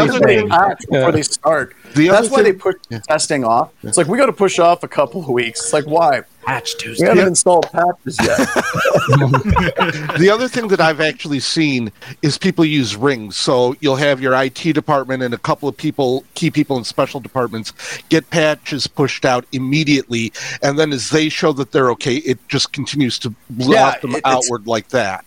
other 0.51 0.75
thing- 0.75 0.75
before 0.89 1.11
they 1.11 1.21
start. 1.21 1.75
The 1.93 2.07
That's 2.07 2.27
other 2.27 2.29
why 2.29 2.41
they 2.41 2.51
thing- 2.51 2.59
push 2.59 2.75
testing 3.07 3.43
off. 3.45 3.71
It's 3.83 3.97
like 3.97 4.07
we 4.07 4.17
got 4.17 4.25
to 4.25 4.33
push 4.33 4.57
off 4.59 4.83
a 4.83 4.87
couple 4.87 5.21
of 5.21 5.29
weeks. 5.29 5.61
It's 5.61 5.73
like 5.73 5.85
why? 5.85 6.23
Patch 6.45 6.73
We 6.75 6.79
Tuesday. 6.79 7.07
haven't 7.07 7.27
installed 7.27 7.69
patches 7.71 8.17
yet. 8.21 8.37
the 10.19 10.29
other 10.31 10.47
thing 10.47 10.67
that 10.69 10.79
I've 10.79 11.01
actually 11.01 11.39
seen 11.39 11.91
is 12.21 12.37
people 12.37 12.63
use 12.65 12.95
rings. 12.95 13.35
So 13.37 13.75
you'll 13.79 13.95
have 13.95 14.21
your 14.21 14.33
IT 14.41 14.61
department 14.73 15.23
and 15.23 15.33
a 15.33 15.37
couple 15.37 15.67
of 15.67 15.75
people, 15.75 16.23
key 16.35 16.51
people 16.51 16.77
in 16.77 16.83
special 16.83 17.19
departments, 17.19 17.73
get 18.09 18.29
patches 18.29 18.87
pushed 18.87 19.25
out 19.25 19.45
immediately, 19.51 20.31
and 20.61 20.77
then 20.77 20.91
as 20.93 21.09
they 21.09 21.29
show 21.29 21.51
that 21.53 21.71
they're 21.71 21.89
okay, 21.91 22.15
it 22.17 22.39
just 22.47 22.71
continues 22.73 23.17
to 23.19 23.33
Yeah, 23.57 23.97
them 23.99 24.15
it- 24.15 24.21
outward 24.25 24.67
like 24.67 24.89
that. 24.89 25.25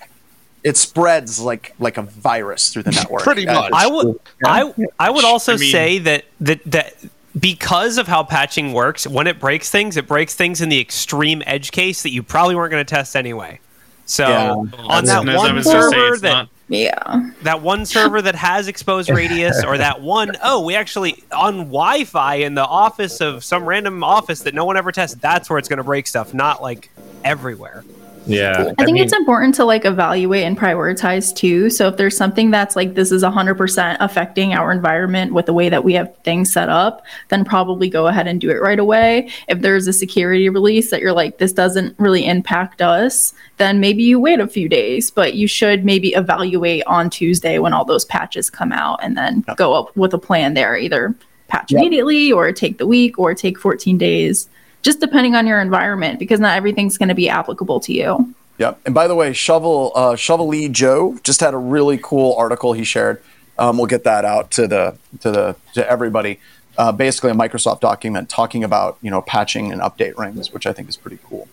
it 0.65 0.77
spreads 0.77 1.41
like 1.41 1.75
like 1.79 1.97
a 1.99 2.03
virus 2.03 2.71
through 2.73 2.83
the 2.83 2.91
network. 3.01 3.23
Pretty 3.23 3.47
Uh, 3.47 3.55
much. 3.55 3.71
I 3.73 3.87
would 3.87 4.19
I 4.45 4.73
I 4.99 5.11
would 5.11 5.25
also 5.25 5.55
I 5.55 5.57
mean- 5.57 5.73
say 5.73 5.99
that 6.01 6.25
that 6.41 6.61
that 6.67 6.95
because 7.39 7.99
of 7.99 8.07
how 8.09 8.23
patching 8.25 8.73
works, 8.73 9.07
when 9.07 9.27
it 9.27 9.39
breaks 9.39 9.71
things, 9.71 9.97
it 9.97 10.07
breaks 10.07 10.35
things 10.35 10.61
in 10.61 10.69
the 10.69 10.81
extreme 10.81 11.43
edge 11.47 11.71
case 11.73 12.03
that 12.03 12.11
you 12.11 12.23
probably 12.23 12.55
weren't 12.57 12.71
going 12.71 12.85
to 12.85 12.89
test 12.95 13.15
anyway. 13.17 13.61
So 14.07 14.27
Yeah. 14.27 14.51
on 14.53 15.05
that 15.05 15.07
that's- 15.07 15.11
I 15.11 15.37
one 15.37 15.55
was 15.57 15.67
gonna 15.67 15.83
say 15.83 15.91
server 15.91 16.17
that 16.19 16.31
not- 16.33 16.49
Yeah. 16.69 17.31
that 17.43 17.61
one 17.61 17.85
server 17.85 18.23
that 18.23 18.35
has 18.37 18.67
exposed 18.67 19.11
radius 19.11 19.63
or 19.65 19.77
that 19.79 20.01
one 20.01 20.35
oh 20.43 20.61
we 20.65 20.75
actually 20.77 21.23
on 21.31 21.57
wi-fi 21.65 22.37
in 22.37 22.55
the 22.55 22.65
office 22.65 23.21
of 23.21 23.45
some 23.45 23.67
random 23.67 24.03
office 24.03 24.41
that 24.41 24.55
no 24.55 24.65
one 24.65 24.79
ever 24.79 24.93
tests 24.93 25.17
that's 25.21 25.51
where 25.51 25.59
it's 25.59 25.69
going 25.69 25.77
to 25.77 25.85
break 25.85 26.07
stuff 26.07 26.33
not 26.33 26.63
like 26.63 26.91
everywhere 27.23 27.85
yeah. 28.27 28.73
I 28.79 28.85
think 28.85 28.95
mean, 28.95 29.05
it's 29.05 29.13
important 29.13 29.55
to 29.57 29.65
like 29.65 29.85
evaluate 29.85 30.45
and 30.45 30.59
prioritize 30.59 31.35
too. 31.35 31.71
So 31.71 31.89
if 31.89 31.97
there's 31.97 32.17
something 32.17 32.51
that's 32.51 32.77
like 32.77 32.95
this 32.95 33.13
is 33.13 33.23
100% 33.23 33.97
affecting 34.01 34.55
our 34.55 34.73
environment 34.73 35.35
with 35.35 35.47
the 35.47 35.53
way 35.53 35.69
that 35.69 35.85
we 35.85 35.95
have 35.95 36.15
things 36.25 36.53
set 36.53 36.69
up, 36.69 37.05
then 37.29 37.45
probably 37.45 37.89
go 37.89 38.07
ahead 38.07 38.27
and 38.27 38.41
do 38.41 38.51
it 38.51 38.61
right 38.61 38.79
away. 38.79 39.31
If 39.49 39.61
there's 39.61 39.87
a 39.87 39.93
security 39.93 40.49
release 40.49 40.91
that 40.91 41.01
you're 41.01 41.13
like 41.13 41.39
this 41.39 41.53
doesn't 41.53 41.99
really 41.99 42.27
impact 42.27 42.83
us, 42.83 43.33
then 43.57 43.81
maybe 43.81 44.03
you 44.03 44.21
wait 44.21 44.41
a 44.41 44.47
few 44.47 44.69
days, 44.69 45.11
but 45.11 45.35
you 45.35 45.47
should 45.47 45.85
maybe 45.85 46.09
evaluate 46.15 46.85
on 46.87 47.11
Tuesday 47.11 47.59
when 47.59 47.73
all 47.73 47.85
those 47.85 48.05
patches 48.05 48.51
come 48.51 48.73
out 48.73 48.99
and 49.03 49.17
then 49.17 49.45
go 49.57 49.75
up 49.75 49.97
with 49.97 50.13
a 50.15 50.19
plan 50.19 50.55
there 50.55 50.77
either 50.77 51.15
patch 51.49 51.73
Yep. 51.73 51.81
immediately 51.81 52.31
or 52.31 52.53
take 52.53 52.79
the 52.79 52.87
week 52.87 53.19
or 53.19 53.35
take 53.35 53.59
14 53.59 53.99
days. 53.99 54.49
Just 54.83 55.01
depending 55.01 55.35
on 55.35 55.47
your 55.47 55.61
environment, 55.61 56.19
because 56.19 56.41
not 56.41 56.57
everything's 56.57 56.99
going 56.99 57.09
to 57.09 57.15
be 57.15 57.29
applicable 57.29 57.81
to 57.81 57.93
you. 57.93 58.35
Yep. 58.59 58.81
And 58.87 58.95
by 58.95 59.07
the 59.09 59.15
way, 59.15 59.33
Shovel 59.33 59.93
uh, 59.95 60.17
Shovel 60.17 60.49
Lee 60.49 60.69
Joe 60.69 61.19
just 61.23 61.41
had 61.41 61.55
a 61.55 61.59
really 61.59 61.99
cool 62.03 62.35
article 62.37 62.73
he 62.73 62.85
shared. 62.85 63.23
Um, 63.59 63.77
we'll 63.77 63.87
get 63.87 64.05
that 64.05 64.25
out 64.25 64.51
to 64.53 64.67
the 64.67 64.97
to 65.21 65.31
the 65.31 65.57
to 65.75 65.89
everybody. 65.89 66.41
Uh, 66.77 66.93
basically, 66.93 67.31
a 67.31 67.35
Microsoft 67.35 67.81
document 67.81 68.29
talking 68.29 68.65
about 68.65 68.99
you 69.03 69.11
know 69.11 69.23
patching 69.23 69.73
and 69.73 69.81
update 69.81 70.17
rings, 70.17 70.53
which 70.53 70.67
I 70.67 70.73
think 70.73 70.89
is 70.89 70.97
pretty 70.97 71.19
cool. 71.25 71.49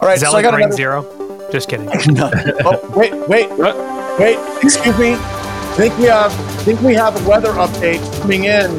All 0.00 0.08
right, 0.08 0.14
is 0.14 0.20
that 0.22 0.30
so 0.30 0.32
I 0.32 0.42
like 0.42 0.44
got 0.44 0.54
ring 0.54 0.64
another. 0.64 0.76
zero 0.76 1.30
just 1.50 1.68
kidding 1.68 1.88
oh, 2.64 2.92
wait, 2.96 3.12
wait, 3.28 3.50
wait! 4.18 4.38
Excuse 4.62 4.98
me. 4.98 5.14
I 5.14 5.74
think 5.76 5.98
we 5.98 6.04
have 6.04 6.32
I 6.32 6.62
think 6.62 6.80
we 6.80 6.94
have 6.94 7.20
a 7.24 7.28
weather 7.28 7.52
update 7.52 8.20
coming 8.20 8.44
in. 8.44 8.70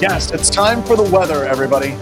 Yes, 0.00 0.30
it's 0.32 0.50
time 0.50 0.82
for 0.82 0.96
the 0.96 1.04
weather, 1.04 1.44
everybody. 1.44 1.96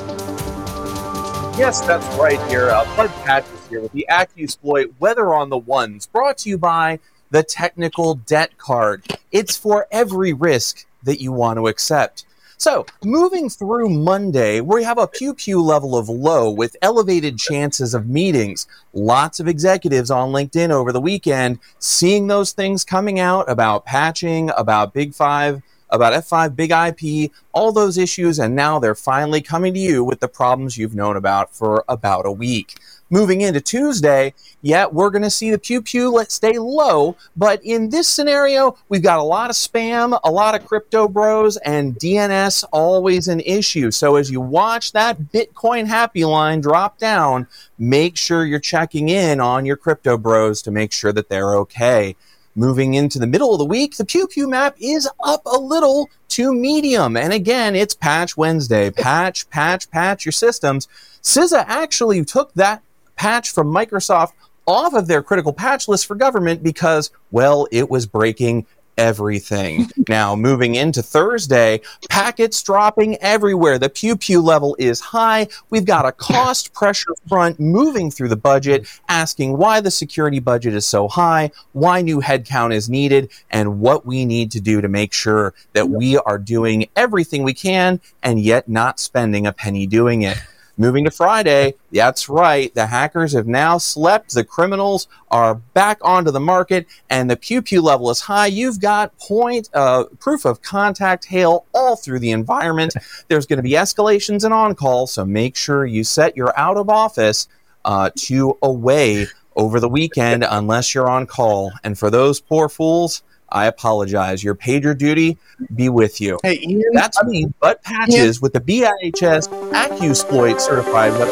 Yes, 1.57 1.80
that's 1.83 2.07
right 2.16 2.40
here. 2.49 2.71
Uh, 2.71 2.85
Bud 2.97 3.11
Patches 3.25 3.66
here 3.69 3.80
with 3.80 3.92
the 3.92 4.07
AccuSploit 4.09 4.92
Weather 4.99 5.35
on 5.35 5.50
the 5.50 5.59
Ones, 5.59 6.07
brought 6.07 6.38
to 6.38 6.49
you 6.49 6.57
by 6.57 7.00
the 7.30 7.42
Technical 7.42 8.14
Debt 8.14 8.57
Card. 8.57 9.04
It's 9.30 9.57
for 9.57 9.87
every 9.90 10.33
risk 10.33 10.87
that 11.02 11.21
you 11.21 11.33
want 11.33 11.59
to 11.59 11.69
accept. 11.69 12.25
So, 12.57 12.85
moving 13.02 13.49
through 13.49 13.88
Monday, 13.88 14.61
we 14.61 14.85
have 14.85 14.99
a 14.99 15.07
pew 15.07 15.33
pew 15.33 15.62
level 15.62 15.97
of 15.97 16.09
low 16.09 16.50
with 16.50 16.76
elevated 16.83 17.38
chances 17.38 17.95
of 17.95 18.07
meetings. 18.07 18.66
Lots 18.92 19.40
of 19.40 19.49
executives 19.49 20.11
on 20.11 20.30
LinkedIn 20.33 20.71
over 20.71 20.92
the 20.92 21.00
weekend 21.00 21.59
seeing 21.78 22.26
those 22.26 22.52
things 22.52 22.85
coming 22.85 23.19
out 23.19 23.50
about 23.50 23.87
patching, 23.87 24.50
about 24.59 24.92
Big 24.92 25.14
Five, 25.14 25.62
about 25.90 26.12
F5, 26.12 26.56
Big 26.56 26.70
IP, 26.70 27.32
all 27.52 27.73
those 27.73 27.99
issues, 27.99 28.38
and 28.38 28.54
now 28.54 28.78
they're 28.78 28.94
finally 28.94 29.42
coming 29.42 29.75
to 29.75 29.80
you 29.80 30.04
with 30.04 30.20
the 30.20 30.28
problems 30.28 30.76
you've 30.76 30.94
known 30.94 31.16
about 31.16 31.54
for 31.54 31.85
about 31.88 32.26
a 32.26 32.32
week 32.32 32.76
moving 33.11 33.40
into 33.40 33.61
Tuesday, 33.61 34.32
yeah, 34.62 34.87
we're 34.87 35.11
going 35.11 35.23
to 35.23 35.30
see 35.30 35.50
the 35.50 35.59
pew 35.59 35.82
pew 35.82 36.11
let 36.11 36.30
stay 36.30 36.59
low. 36.59 37.16
But 37.37 37.62
in 37.64 37.90
this 37.90 38.09
scenario, 38.09 38.76
we've 38.88 39.02
got 39.02 39.18
a 39.18 39.23
lot 39.23 39.50
of 39.50 39.56
spam, 39.56 40.18
a 40.23 40.30
lot 40.30 40.54
of 40.54 40.66
crypto 40.66 41.09
bros, 41.09 41.56
and 41.59 41.97
DNS 41.97 42.64
always 42.73 43.28
an 43.28 43.40
issue. 43.40 43.90
So 43.90 44.16
as 44.16 44.30
you 44.30 44.40
watch 44.40 44.92
that 44.92 45.18
Bitcoin 45.20 45.87
happy 45.87 46.25
line 46.25 46.61
drop 46.61 46.99
down, 46.99 47.47
make 47.78 48.16
sure 48.16 48.44
you're 48.44 48.61
checking 48.61 49.09
in 49.09 49.40
on 49.40 49.66
your 49.66 49.76
crypto 49.76 50.16
bros 50.16 50.62
to 50.62 50.70
make 50.70 50.92
sure 50.92 51.12
that 51.12 51.28
they're 51.28 51.56
okay. 51.56 52.16
Moving 52.61 52.93
into 52.93 53.19
the 53.19 53.26
middle 53.26 53.55
of 53.55 53.59
the 53.59 53.64
week, 53.64 53.97
the 53.97 54.05
Pew 54.05 54.26
Pew 54.26 54.47
map 54.47 54.76
is 54.79 55.09
up 55.25 55.40
a 55.47 55.59
little 55.59 56.11
to 56.29 56.52
medium. 56.52 57.17
And 57.17 57.33
again, 57.33 57.75
it's 57.75 57.95
Patch 57.95 58.37
Wednesday. 58.37 58.90
Patch, 58.90 59.49
patch, 59.49 59.90
patch 59.90 60.26
your 60.26 60.33
systems. 60.33 60.87
CISA 61.23 61.64
actually 61.67 62.23
took 62.23 62.52
that 62.52 62.83
patch 63.17 63.50
from 63.50 63.73
Microsoft 63.73 64.33
off 64.67 64.93
of 64.93 65.07
their 65.07 65.23
critical 65.23 65.55
patch 65.55 65.88
list 65.88 66.05
for 66.05 66.14
government 66.14 66.62
because, 66.62 67.11
well, 67.31 67.67
it 67.73 67.88
was 67.88 68.05
breaking 68.05 68.67
everything. 69.00 69.90
now, 70.09 70.37
moving 70.37 70.75
into 70.75 71.02
Thursday, 71.02 71.80
packets 72.11 72.62
dropping 72.62 73.16
everywhere. 73.16 73.78
The 73.78 73.88
pew 73.88 74.14
pew 74.14 74.42
level 74.42 74.76
is 74.78 75.00
high. 75.00 75.49
We've 75.71 75.87
got 75.87 76.04
a 76.04 76.12
cost 76.12 76.75
pressure 76.75 77.14
front 77.26 77.59
moving 77.59 78.11
through 78.11 78.28
the 78.28 78.37
budget, 78.37 78.87
asking 79.09 79.57
why 79.57 79.80
the 79.80 79.90
security 79.90 80.38
budget 80.38 80.75
is 80.75 80.85
so 80.85 81.09
high, 81.09 81.50
why 81.73 82.02
new 82.02 82.21
headcount 82.21 82.75
is 82.75 82.90
needed, 82.90 83.30
and 83.50 83.80
what 83.80 84.04
we 84.04 84.26
need 84.26 84.50
to 84.50 84.61
do 84.61 84.83
to 84.83 84.88
make 84.88 85.14
sure 85.14 85.54
that 85.73 85.88
we 85.88 86.19
are 86.19 86.38
doing 86.38 86.87
everything 86.95 87.42
we 87.42 87.54
can 87.54 88.00
and 88.23 88.38
yet 88.38 88.69
not 88.69 89.00
spending 89.00 89.47
a 89.47 89.52
penny 89.52 89.87
doing 89.87 90.23
it. 90.23 90.37
Moving 90.80 91.04
to 91.04 91.10
Friday, 91.10 91.75
that's 91.92 92.30
right. 92.30 92.75
The 92.75 92.87
hackers 92.87 93.34
have 93.34 93.46
now 93.46 93.76
slept. 93.76 94.32
The 94.32 94.44
criminals 94.44 95.08
are 95.30 95.56
back 95.56 95.99
onto 96.00 96.30
the 96.30 96.40
market, 96.40 96.87
and 97.10 97.30
the 97.30 97.37
pew 97.37 97.60
pew 97.60 97.82
level 97.82 98.08
is 98.08 98.22
high. 98.22 98.46
You've 98.46 98.80
got 98.80 99.18
point 99.18 99.68
uh, 99.75 100.04
proof 100.20 100.46
of 100.46 100.62
contact 100.62 101.26
hail 101.26 101.66
all 101.75 101.96
through 101.96 102.20
the 102.20 102.30
environment. 102.30 102.94
There's 103.28 103.44
going 103.44 103.58
to 103.58 103.62
be 103.62 103.72
escalations 103.72 104.42
and 104.42 104.54
on 104.54 104.75
call, 104.75 105.06
so 105.06 105.26
make 105.26 105.54
sure 105.54 105.84
you 105.84 106.02
set 106.02 106.34
your 106.34 106.58
out 106.58 106.78
of 106.78 106.88
office 106.88 107.46
uh, 107.84 108.08
to 108.20 108.56
away 108.62 109.26
over 109.56 109.80
the 109.80 109.88
weekend 109.88 110.46
unless 110.49 110.94
you're 110.94 111.10
on 111.10 111.26
call. 111.26 111.72
And 111.84 111.99
for 111.99 112.08
those 112.08 112.40
poor 112.40 112.70
fools, 112.70 113.22
I 113.52 113.66
apologize. 113.66 114.42
Your 114.45 114.54
pager 114.54 114.97
duty 114.97 115.38
be 115.75 115.88
with 115.88 116.21
you. 116.21 116.38
Hey, 116.42 116.61
Ian, 116.61 116.83
That's 116.92 117.23
me, 117.25 117.47
Bud 117.61 117.83
Patches 117.83 118.40
with 118.40 118.52
the 118.52 118.61
BHIS 118.61 119.49
AccuSploit 119.73 120.61
certified 120.61 121.12
web 121.12 121.28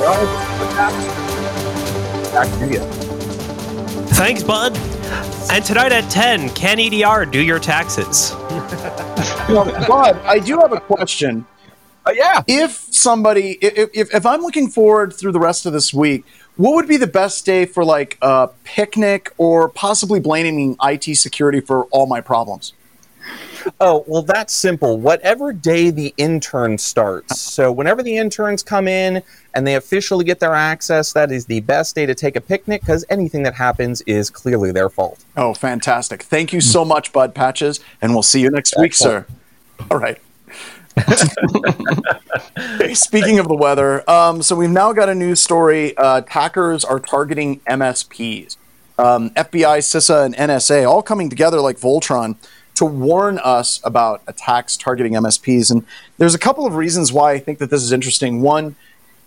Back 2.32 2.58
to 2.58 2.72
you. 2.72 2.80
Thanks, 4.14 4.42
bud. 4.42 4.76
And 5.50 5.64
tonight 5.64 5.92
at 5.92 6.10
10, 6.10 6.50
can 6.50 6.78
EDR 6.78 7.24
do 7.24 7.40
your 7.40 7.58
taxes? 7.58 8.34
Well, 9.48 9.64
Bud, 9.88 10.16
I 10.24 10.40
do 10.40 10.58
have 10.58 10.72
a 10.72 10.80
question. 10.80 11.46
Uh, 12.04 12.12
yeah. 12.14 12.42
If 12.46 12.86
somebody, 12.90 13.52
if, 13.62 13.88
if, 13.94 14.14
if 14.14 14.26
I'm 14.26 14.42
looking 14.42 14.68
forward 14.68 15.14
through 15.14 15.32
the 15.32 15.40
rest 15.40 15.64
of 15.64 15.72
this 15.72 15.92
week, 15.92 16.26
what 16.58 16.74
would 16.74 16.88
be 16.88 16.96
the 16.96 17.06
best 17.06 17.46
day 17.46 17.64
for 17.64 17.84
like 17.84 18.18
a 18.20 18.50
picnic 18.64 19.32
or 19.38 19.68
possibly 19.68 20.20
blaming 20.20 20.76
IT 20.82 21.16
security 21.16 21.60
for 21.60 21.84
all 21.86 22.06
my 22.06 22.20
problems? 22.20 22.74
Oh, 23.80 24.04
well, 24.06 24.22
that's 24.22 24.54
simple. 24.54 24.98
Whatever 24.98 25.52
day 25.52 25.90
the 25.90 26.12
intern 26.16 26.78
starts. 26.78 27.40
So, 27.40 27.70
whenever 27.70 28.02
the 28.02 28.16
interns 28.16 28.62
come 28.62 28.88
in 28.88 29.22
and 29.54 29.66
they 29.66 29.76
officially 29.76 30.24
get 30.24 30.40
their 30.40 30.54
access, 30.54 31.12
that 31.12 31.30
is 31.30 31.46
the 31.46 31.60
best 31.60 31.94
day 31.94 32.06
to 32.06 32.14
take 32.14 32.34
a 32.34 32.40
picnic 32.40 32.80
because 32.80 33.04
anything 33.08 33.42
that 33.44 33.54
happens 33.54 34.00
is 34.02 34.30
clearly 34.30 34.72
their 34.72 34.88
fault. 34.88 35.24
Oh, 35.36 35.54
fantastic. 35.54 36.22
Thank 36.22 36.52
you 36.52 36.60
so 36.60 36.84
much, 36.84 37.12
Bud 37.12 37.34
Patches, 37.34 37.80
and 38.02 38.12
we'll 38.14 38.22
see 38.22 38.40
you 38.40 38.50
next 38.50 38.74
week, 38.78 38.94
sir. 38.94 39.26
All 39.90 39.98
right. 39.98 40.18
Speaking 42.94 43.38
of 43.38 43.48
the 43.48 43.56
weather, 43.56 44.08
um, 44.08 44.42
so 44.42 44.56
we've 44.56 44.70
now 44.70 44.92
got 44.92 45.08
a 45.08 45.14
news 45.14 45.40
story. 45.40 45.96
Uh, 45.96 46.18
attackers 46.18 46.84
are 46.84 47.00
targeting 47.00 47.60
MSPs. 47.60 48.56
Um, 48.98 49.30
FBI, 49.30 49.78
CISA, 49.78 50.26
and 50.26 50.34
NSA 50.34 50.88
all 50.88 51.02
coming 51.02 51.30
together 51.30 51.60
like 51.60 51.78
Voltron 51.78 52.36
to 52.74 52.84
warn 52.84 53.38
us 53.38 53.80
about 53.84 54.22
attacks 54.26 54.76
targeting 54.76 55.14
MSPs. 55.14 55.70
And 55.70 55.84
there's 56.16 56.34
a 56.34 56.38
couple 56.38 56.66
of 56.66 56.76
reasons 56.76 57.12
why 57.12 57.32
I 57.32 57.38
think 57.38 57.58
that 57.58 57.70
this 57.70 57.82
is 57.82 57.92
interesting. 57.92 58.40
One, 58.40 58.76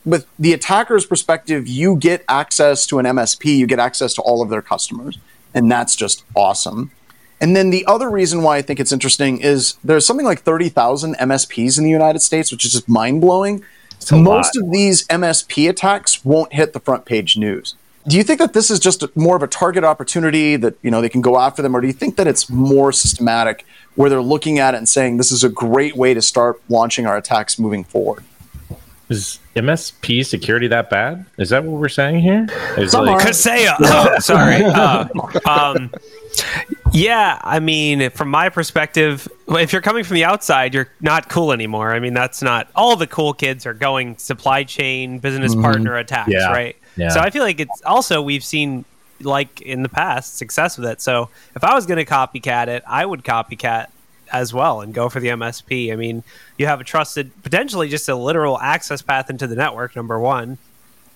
with 0.05 0.25
the 0.39 0.53
attacker's 0.53 1.05
perspective, 1.05 1.67
you 1.67 1.95
get 1.95 2.23
access 2.27 2.85
to 2.87 2.99
an 2.99 3.05
MSP, 3.05 3.57
you 3.57 3.67
get 3.67 3.79
access 3.79 4.13
to 4.15 4.21
all 4.21 4.41
of 4.41 4.49
their 4.49 4.61
customers, 4.61 5.17
and 5.53 5.71
that's 5.71 5.95
just 5.95 6.23
awesome. 6.35 6.91
And 7.41 7.55
then 7.55 7.71
the 7.71 7.83
other 7.87 8.09
reason 8.09 8.43
why 8.43 8.57
I 8.57 8.61
think 8.61 8.79
it's 8.79 8.91
interesting 8.91 9.41
is 9.41 9.73
there's 9.83 10.05
something 10.05 10.25
like 10.25 10.41
30,000 10.41 11.15
MSPs 11.15 11.79
in 11.79 11.83
the 11.83 11.89
United 11.89 12.19
States, 12.19 12.51
which 12.51 12.63
is 12.63 12.71
just 12.71 12.87
mind 12.87 13.19
blowing. 13.19 13.63
Most 14.11 14.55
lot. 14.55 14.63
of 14.63 14.71
these 14.71 15.05
MSP 15.07 15.67
attacks 15.67 16.23
won't 16.23 16.53
hit 16.53 16.73
the 16.73 16.79
front 16.79 17.05
page 17.05 17.37
news. 17.37 17.75
Do 18.07 18.17
you 18.17 18.23
think 18.23 18.39
that 18.39 18.53
this 18.53 18.71
is 18.71 18.79
just 18.79 19.03
a, 19.03 19.11
more 19.15 19.35
of 19.35 19.43
a 19.43 19.47
target 19.47 19.83
opportunity 19.83 20.55
that 20.55 20.75
you 20.81 20.89
know 20.89 21.01
they 21.01 21.09
can 21.09 21.21
go 21.21 21.37
after 21.37 21.61
them, 21.61 21.75
or 21.75 21.81
do 21.81 21.87
you 21.87 21.93
think 21.93 22.15
that 22.15 22.25
it's 22.25 22.49
more 22.49 22.91
systematic, 22.91 23.63
where 23.93 24.09
they're 24.09 24.23
looking 24.23 24.57
at 24.57 24.73
it 24.73 24.77
and 24.77 24.89
saying 24.89 25.17
this 25.17 25.31
is 25.31 25.43
a 25.43 25.49
great 25.49 25.95
way 25.95 26.15
to 26.15 26.21
start 26.21 26.59
launching 26.67 27.05
our 27.05 27.15
attacks 27.15 27.59
moving 27.59 27.83
forward? 27.83 28.23
Is 29.09 29.39
MSP 29.55 30.25
security 30.25 30.67
that 30.69 30.89
bad? 30.89 31.25
Is 31.37 31.49
that 31.49 31.63
what 31.63 31.79
we're 31.79 31.89
saying 31.89 32.21
here? 32.21 32.47
Is 32.77 32.91
Some 32.91 33.05
like. 33.05 33.23
Kaseya. 33.23 33.75
Oh, 33.81 34.17
sorry. 34.19 34.63
Uh, 34.65 35.07
um, 35.47 35.91
yeah, 36.91 37.39
I 37.41 37.59
mean, 37.59 38.09
from 38.11 38.29
my 38.29 38.49
perspective, 38.49 39.27
if 39.47 39.71
you're 39.71 39.81
coming 39.81 40.03
from 40.03 40.15
the 40.15 40.25
outside, 40.25 40.73
you're 40.73 40.89
not 40.99 41.29
cool 41.29 41.51
anymore. 41.51 41.93
I 41.93 41.99
mean, 41.99 42.13
that's 42.13 42.41
not 42.41 42.67
all 42.75 42.95
the 42.95 43.07
cool 43.07 43.33
kids 43.33 43.65
are 43.65 43.73
going 43.73 44.17
supply 44.17 44.63
chain 44.63 45.19
business 45.19 45.53
mm-hmm. 45.53 45.61
partner 45.61 45.97
attacks, 45.97 46.31
Yeah. 46.31 46.51
right? 46.51 46.75
Yeah. 46.97 47.09
So 47.09 47.19
I 47.21 47.29
feel 47.29 47.43
like 47.43 47.59
it's 47.59 47.81
also 47.83 48.21
we've 48.21 48.43
seen 48.43 48.85
like 49.21 49.61
in 49.61 49.83
the 49.83 49.89
past 49.89 50.37
success 50.37 50.77
with 50.77 50.87
it. 50.87 51.01
So 51.01 51.29
if 51.55 51.63
I 51.63 51.73
was 51.73 51.85
going 51.85 52.03
to 52.03 52.11
copycat 52.11 52.67
it, 52.67 52.83
I 52.87 53.05
would 53.05 53.23
copycat 53.23 53.87
as 54.31 54.53
well 54.53 54.81
and 54.81 54.93
go 54.93 55.09
for 55.09 55.19
the 55.19 55.29
MSP. 55.29 55.91
I 55.91 55.95
mean, 55.95 56.23
you 56.57 56.65
have 56.65 56.81
a 56.81 56.83
trusted, 56.83 57.31
potentially 57.43 57.89
just 57.89 58.07
a 58.09 58.15
literal 58.15 58.59
access 58.59 59.01
path 59.01 59.29
into 59.29 59.47
the 59.47 59.55
network. 59.55 59.95
Number 59.95 60.19
one. 60.19 60.57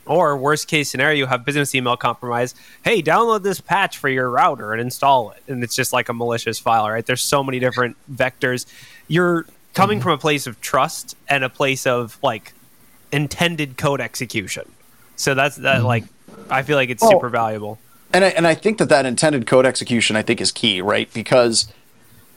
Or 0.05 0.37
worst 0.37 0.67
case 0.67 0.89
scenario, 0.89 1.17
you 1.17 1.25
have 1.25 1.45
business 1.45 1.73
email 1.73 1.97
compromise. 1.97 2.53
Hey, 2.83 3.01
download 3.01 3.43
this 3.43 3.59
patch 3.59 3.97
for 3.97 4.09
your 4.09 4.29
router 4.29 4.71
and 4.71 4.81
install 4.81 5.31
it. 5.31 5.43
And 5.47 5.63
it's 5.63 5.75
just 5.75 5.93
like 5.93 6.09
a 6.09 6.13
malicious 6.13 6.59
file, 6.59 6.89
right? 6.89 7.05
There's 7.05 7.23
so 7.23 7.43
many 7.43 7.59
different 7.59 7.97
vectors. 8.11 8.65
You're 9.07 9.45
coming 9.73 9.97
mm-hmm. 9.99 10.03
from 10.03 10.11
a 10.13 10.17
place 10.17 10.47
of 10.47 10.61
trust 10.61 11.15
and 11.27 11.43
a 11.43 11.49
place 11.49 11.87
of 11.87 12.17
like 12.21 12.53
intended 13.11 13.77
code 13.77 14.01
execution. 14.01 14.71
So 15.15 15.33
that's 15.33 15.55
that 15.57 15.77
mm-hmm. 15.77 15.85
like 15.85 16.03
I 16.49 16.63
feel 16.63 16.75
like 16.77 16.89
it's 16.89 17.01
Well, 17.01 17.11
super 17.11 17.29
valuable. 17.29 17.79
And 18.13 18.23
I, 18.23 18.29
and 18.29 18.47
I 18.47 18.55
think 18.55 18.77
that 18.77 18.89
that 18.89 19.05
intended 19.05 19.47
code 19.47 19.65
execution 19.65 20.15
I 20.15 20.21
think 20.21 20.41
is 20.41 20.51
key, 20.51 20.81
right? 20.81 21.11
Because 21.13 21.71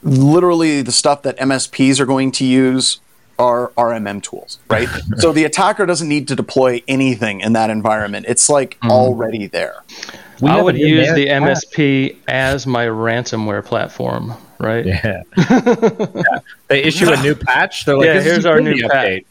literally 0.02 0.82
the 0.82 0.92
stuff 0.92 1.22
that 1.22 1.36
MSPs 1.38 2.00
are 2.00 2.06
going 2.06 2.32
to 2.32 2.44
use 2.44 3.00
are 3.38 3.68
RMM 3.76 4.22
tools, 4.22 4.58
right? 4.68 4.88
so 5.18 5.32
the 5.32 5.44
attacker 5.44 5.86
doesn't 5.86 6.08
need 6.08 6.28
to 6.28 6.36
deploy 6.36 6.82
anything 6.88 7.40
in 7.40 7.52
that 7.54 7.70
environment. 7.70 8.26
It's 8.28 8.48
like 8.48 8.76
mm-hmm. 8.76 8.90
already 8.90 9.46
there. 9.46 9.82
we 10.40 10.50
I 10.50 10.60
would 10.60 10.76
use 10.76 11.12
the 11.14 11.28
in-man- 11.28 11.54
MSP 11.54 12.16
as 12.28 12.66
my 12.66 12.86
ransomware 12.86 13.64
platform, 13.64 14.34
right? 14.58 14.84
Yeah. 14.86 15.22
Yeah. 15.36 16.20
They 16.68 16.82
issue 16.82 17.10
a 17.10 17.22
new 17.22 17.34
patch. 17.34 17.86
They're 17.86 17.96
like, 17.96 18.04
Yeah, 18.04 18.20
here's 18.20 18.44
our 18.44 18.60
new 18.60 18.74
update. 18.74 19.24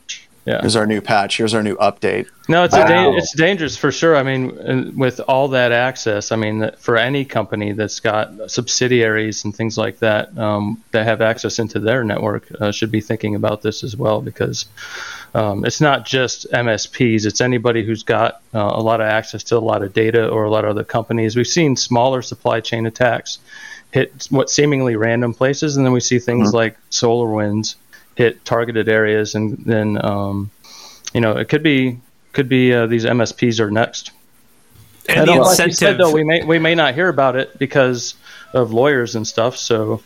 Yeah. 0.47 0.61
Here's 0.61 0.77
our 0.77 0.87
new 0.87 1.01
patch. 1.01 1.35
Here's 1.37 1.53
our 1.53 1.61
new 1.61 1.75
update. 1.75 2.27
No, 2.47 2.63
it's 2.63 2.73
a 2.73 2.79
Wow. 2.79 2.87
dan- 2.87 3.13
it's 3.15 3.35
dangerous 3.35 3.75
for 3.75 3.91
sure. 3.91 4.15
I 4.15 4.23
mean, 4.23 4.93
with 4.97 5.19
all 5.27 5.49
that 5.49 5.73
access, 5.73 6.31
I 6.31 6.37
mean, 6.37 6.71
for 6.77 6.95
any 6.95 7.25
company 7.25 7.73
that's 7.73 7.99
got 7.99 8.31
subsidiaries 8.49 9.43
and 9.43 9.53
things 9.53 9.77
like 9.77 9.99
that 9.99 10.35
um, 10.37 10.81
that 10.91 11.03
have 11.03 11.21
access 11.21 11.59
into 11.59 11.79
their 11.81 12.05
network, 12.05 12.47
uh, 12.61 12.71
should 12.71 12.91
be 12.91 13.01
thinking 13.01 13.35
about 13.35 13.61
this 13.61 13.83
as 13.83 13.97
well 13.97 14.21
because 14.21 14.67
um, 15.35 15.65
it's 15.65 15.81
not 15.81 16.05
just 16.05 16.49
MSPs; 16.53 17.25
it's 17.25 17.41
anybody 17.41 17.83
who's 17.85 18.03
got 18.03 18.41
uh, 18.55 18.59
a 18.73 18.81
lot 18.81 19.01
of 19.01 19.07
access 19.07 19.43
to 19.43 19.57
a 19.57 19.59
lot 19.59 19.83
of 19.83 19.91
data 19.93 20.29
or 20.29 20.45
a 20.45 20.49
lot 20.49 20.63
of 20.63 20.69
other 20.69 20.85
companies. 20.85 21.35
We've 21.35 21.45
seen 21.45 21.75
smaller 21.75 22.21
supply 22.21 22.61
chain 22.61 22.85
attacks 22.85 23.39
hit 23.91 24.27
what 24.29 24.49
seemingly 24.49 24.95
random 24.95 25.33
places, 25.33 25.75
and 25.75 25.85
then 25.85 25.91
we 25.91 25.99
see 25.99 26.19
things 26.19 26.53
like 26.53 26.77
SolarWinds 26.91 27.75
hit 28.17 28.43
targeted 28.43 28.89
areas, 28.89 29.35
and 29.35 29.57
then 29.59 30.03
um, 30.03 30.49
you 31.13 31.21
know 31.21 31.37
it 31.37 31.47
could 31.47 31.63
be 31.63 31.99
could 32.33 32.49
be 32.49 32.73
uh, 32.73 32.87
these 32.87 33.05
MSPs 33.05 33.59
are 33.59 33.71
next. 33.71 34.11
And 35.07 35.19
And 35.19 35.27
the 35.27 35.35
like 35.35 35.49
you 35.49 35.55
said, 35.55 35.67
incentive, 35.69 35.97
though, 35.99 36.11
we 36.11 36.23
may 36.23 36.43
we 36.43 36.59
may 36.59 36.75
not 36.75 36.95
hear 36.95 37.07
about 37.07 37.35
it 37.35 37.57
because 37.57 38.15
of 38.53 38.73
lawyers 38.73 39.15
and 39.15 39.25
stuff. 39.25 39.55
So, 39.55 40.01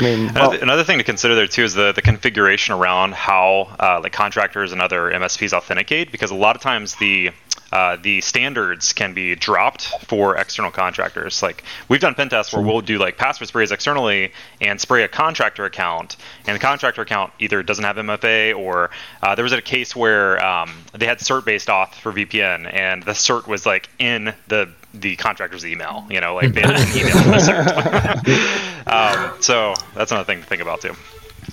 I 0.00 0.02
mean, 0.02 0.28
Another, 0.30 0.58
another 0.58 0.84
thing 0.84 0.98
to 0.98 1.04
consider 1.04 1.34
there 1.34 1.46
too 1.46 1.62
is 1.62 1.74
the, 1.74 1.92
the 1.92 2.02
configuration 2.02 2.74
around 2.74 3.14
how 3.14 3.76
uh, 3.78 4.00
like 4.02 4.12
contractors 4.12 4.72
and 4.72 4.80
other 4.80 5.10
MSPs 5.10 5.52
authenticate, 5.52 6.10
because 6.10 6.30
a 6.30 6.34
lot 6.34 6.56
of 6.56 6.62
times 6.62 6.96
the 6.96 7.30
uh, 7.72 7.96
the 7.96 8.20
standards 8.20 8.92
can 8.92 9.12
be 9.12 9.34
dropped 9.34 9.86
for 10.04 10.36
external 10.36 10.70
contractors. 10.70 11.42
Like 11.42 11.64
we've 11.88 12.00
done 12.00 12.14
pen 12.14 12.28
tests 12.28 12.52
where 12.52 12.62
we'll 12.62 12.80
do 12.80 12.98
like 12.98 13.16
password 13.16 13.48
sprays 13.48 13.72
externally 13.72 14.32
and 14.60 14.80
spray 14.80 15.02
a 15.02 15.08
contractor 15.08 15.64
account, 15.64 16.16
and 16.46 16.54
the 16.54 16.60
contractor 16.60 17.02
account 17.02 17.32
either 17.38 17.62
doesn't 17.62 17.84
have 17.84 17.96
MFA 17.96 18.56
or 18.56 18.90
uh, 19.22 19.34
there 19.34 19.42
was 19.42 19.52
a 19.52 19.60
case 19.60 19.96
where 19.96 20.44
um, 20.44 20.70
they 20.92 21.06
had 21.06 21.18
cert 21.18 21.44
based 21.44 21.68
auth 21.68 21.94
for 21.94 22.12
VPN, 22.12 22.72
and 22.72 23.02
the 23.02 23.12
cert 23.12 23.46
was 23.46 23.66
like 23.66 23.88
in 23.98 24.32
the 24.48 24.70
the 24.94 25.16
contractor's 25.16 25.66
email. 25.66 26.06
You 26.08 26.20
know, 26.20 26.34
like 26.34 26.52
they 26.52 26.60
had 26.60 26.76
an 26.76 26.96
email 26.96 27.14
the 27.14 28.22
cert. 28.22 28.86
um, 29.32 29.42
so 29.42 29.74
that's 29.94 30.12
another 30.12 30.26
thing 30.26 30.40
to 30.40 30.46
think 30.46 30.62
about 30.62 30.82
too. 30.82 30.94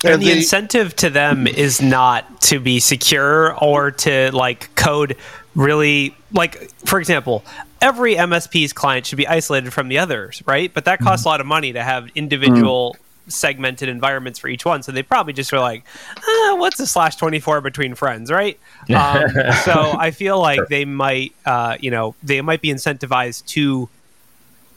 and 0.04 0.22
the 0.22 0.30
incentive 0.30 0.94
to 0.96 1.10
them 1.10 1.46
is 1.46 1.82
not 1.82 2.40
to 2.42 2.60
be 2.60 2.78
secure 2.78 3.56
or 3.62 3.90
to 3.90 4.30
like 4.32 4.74
code 4.74 5.16
really 5.54 6.16
like 6.32 6.70
for 6.84 6.98
example 6.98 7.44
every 7.80 8.16
msp's 8.16 8.72
client 8.72 9.06
should 9.06 9.18
be 9.18 9.28
isolated 9.28 9.72
from 9.72 9.88
the 9.88 9.98
others 9.98 10.42
right? 10.46 10.72
But 10.72 10.84
that 10.86 10.98
costs 10.98 11.24
a 11.24 11.28
lot 11.28 11.40
of 11.40 11.46
money 11.46 11.72
to 11.72 11.82
have 11.82 12.08
individual 12.14 12.96
segmented 13.26 13.88
environments 13.88 14.38
for 14.38 14.48
each 14.48 14.66
one. 14.66 14.82
So 14.82 14.92
they 14.92 15.02
probably 15.02 15.32
just 15.32 15.50
were 15.52 15.60
like 15.60 15.84
ah, 16.16 16.56
what's 16.58 16.78
a 16.80 16.86
slash 16.86 17.16
24 17.16 17.60
between 17.60 17.94
friends 17.94 18.30
right? 18.30 18.58
Um, 18.94 19.28
so 19.64 19.72
i 19.98 20.10
feel 20.10 20.40
like 20.40 20.68
they 20.68 20.84
might 20.84 21.34
uh, 21.46 21.76
you 21.80 21.90
know 21.90 22.14
they 22.22 22.40
might 22.40 22.60
be 22.60 22.70
incentivized 22.70 23.46
to 23.46 23.88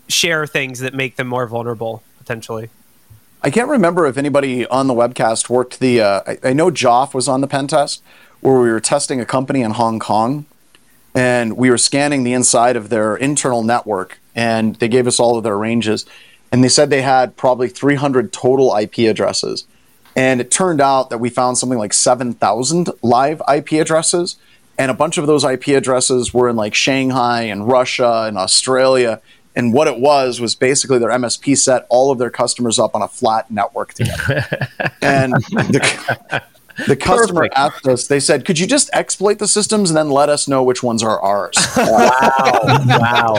share 0.07 0.47
things 0.47 0.79
that 0.79 0.93
make 0.93 1.15
them 1.15 1.27
more 1.27 1.47
vulnerable 1.47 2.03
potentially. 2.17 2.69
I 3.43 3.49
can't 3.49 3.69
remember 3.69 4.07
if 4.07 4.17
anybody 4.17 4.65
on 4.67 4.87
the 4.87 4.93
webcast 4.93 5.49
worked 5.49 5.79
the. 5.79 6.01
Uh, 6.01 6.21
I, 6.27 6.37
I 6.49 6.53
know 6.53 6.71
Joff 6.71 7.13
was 7.13 7.27
on 7.27 7.41
the 7.41 7.47
pen 7.47 7.67
test 7.67 8.01
where 8.41 8.59
we 8.59 8.69
were 8.69 8.79
testing 8.79 9.19
a 9.21 9.25
company 9.25 9.61
in 9.61 9.71
Hong 9.71 9.99
Kong, 9.99 10.45
and 11.17 11.57
we 11.57 11.71
were 11.71 11.79
scanning 11.79 12.23
the 12.23 12.33
inside 12.33 12.75
of 12.75 12.89
their 12.89 13.15
internal 13.15 13.63
network, 13.63 14.19
and 14.35 14.75
they 14.75 14.87
gave 14.87 15.07
us 15.07 15.19
all 15.19 15.35
of 15.35 15.43
their 15.43 15.57
ranges, 15.57 16.05
and 16.51 16.63
they 16.63 16.69
said 16.69 16.91
they 16.91 17.01
had 17.01 17.35
probably 17.35 17.67
300 17.67 18.31
total 18.31 18.77
IP 18.77 18.99
addresses, 18.99 19.65
and 20.15 20.39
it 20.39 20.51
turned 20.51 20.79
out 20.79 21.09
that 21.09 21.17
we 21.17 21.31
found 21.31 21.57
something 21.57 21.79
like 21.79 21.91
7,000 21.91 22.91
live 23.01 23.41
IP 23.51 23.71
addresses, 23.73 24.35
and 24.77 24.91
a 24.91 24.93
bunch 24.93 25.17
of 25.17 25.25
those 25.25 25.43
IP 25.43 25.69
addresses 25.69 26.35
were 26.35 26.49
in 26.49 26.55
like 26.55 26.75
Shanghai 26.75 27.41
and 27.41 27.67
Russia 27.67 28.25
and 28.27 28.37
Australia. 28.37 29.19
And 29.55 29.73
what 29.73 29.87
it 29.87 29.99
was 29.99 30.39
was 30.39 30.53
basically 30.53 30.99
their 30.99 31.09
MSP 31.09 31.57
set 31.57 31.87
all 31.89 32.11
of 32.11 32.19
their 32.19 32.29
customers 32.29 32.77
up 32.77 32.93
on 32.93 33.01
a 33.01 33.07
flat 33.07 33.49
network 33.49 33.95
together. 33.95 34.45
and 35.01 35.33
the, 35.33 36.43
the 36.85 36.95
customer 36.99 37.41
Perfect. 37.41 37.57
asked 37.57 37.87
us, 37.87 38.07
they 38.07 38.19
said, 38.19 38.45
could 38.45 38.59
you 38.59 38.67
just 38.67 38.89
exploit 38.93 39.39
the 39.39 39.47
systems 39.47 39.89
and 39.89 39.97
then 39.97 40.09
let 40.09 40.29
us 40.29 40.47
know 40.47 40.63
which 40.63 40.83
ones 40.83 41.03
are 41.03 41.19
ours? 41.21 41.55
Wow. 41.77 42.83
wow. 42.87 43.33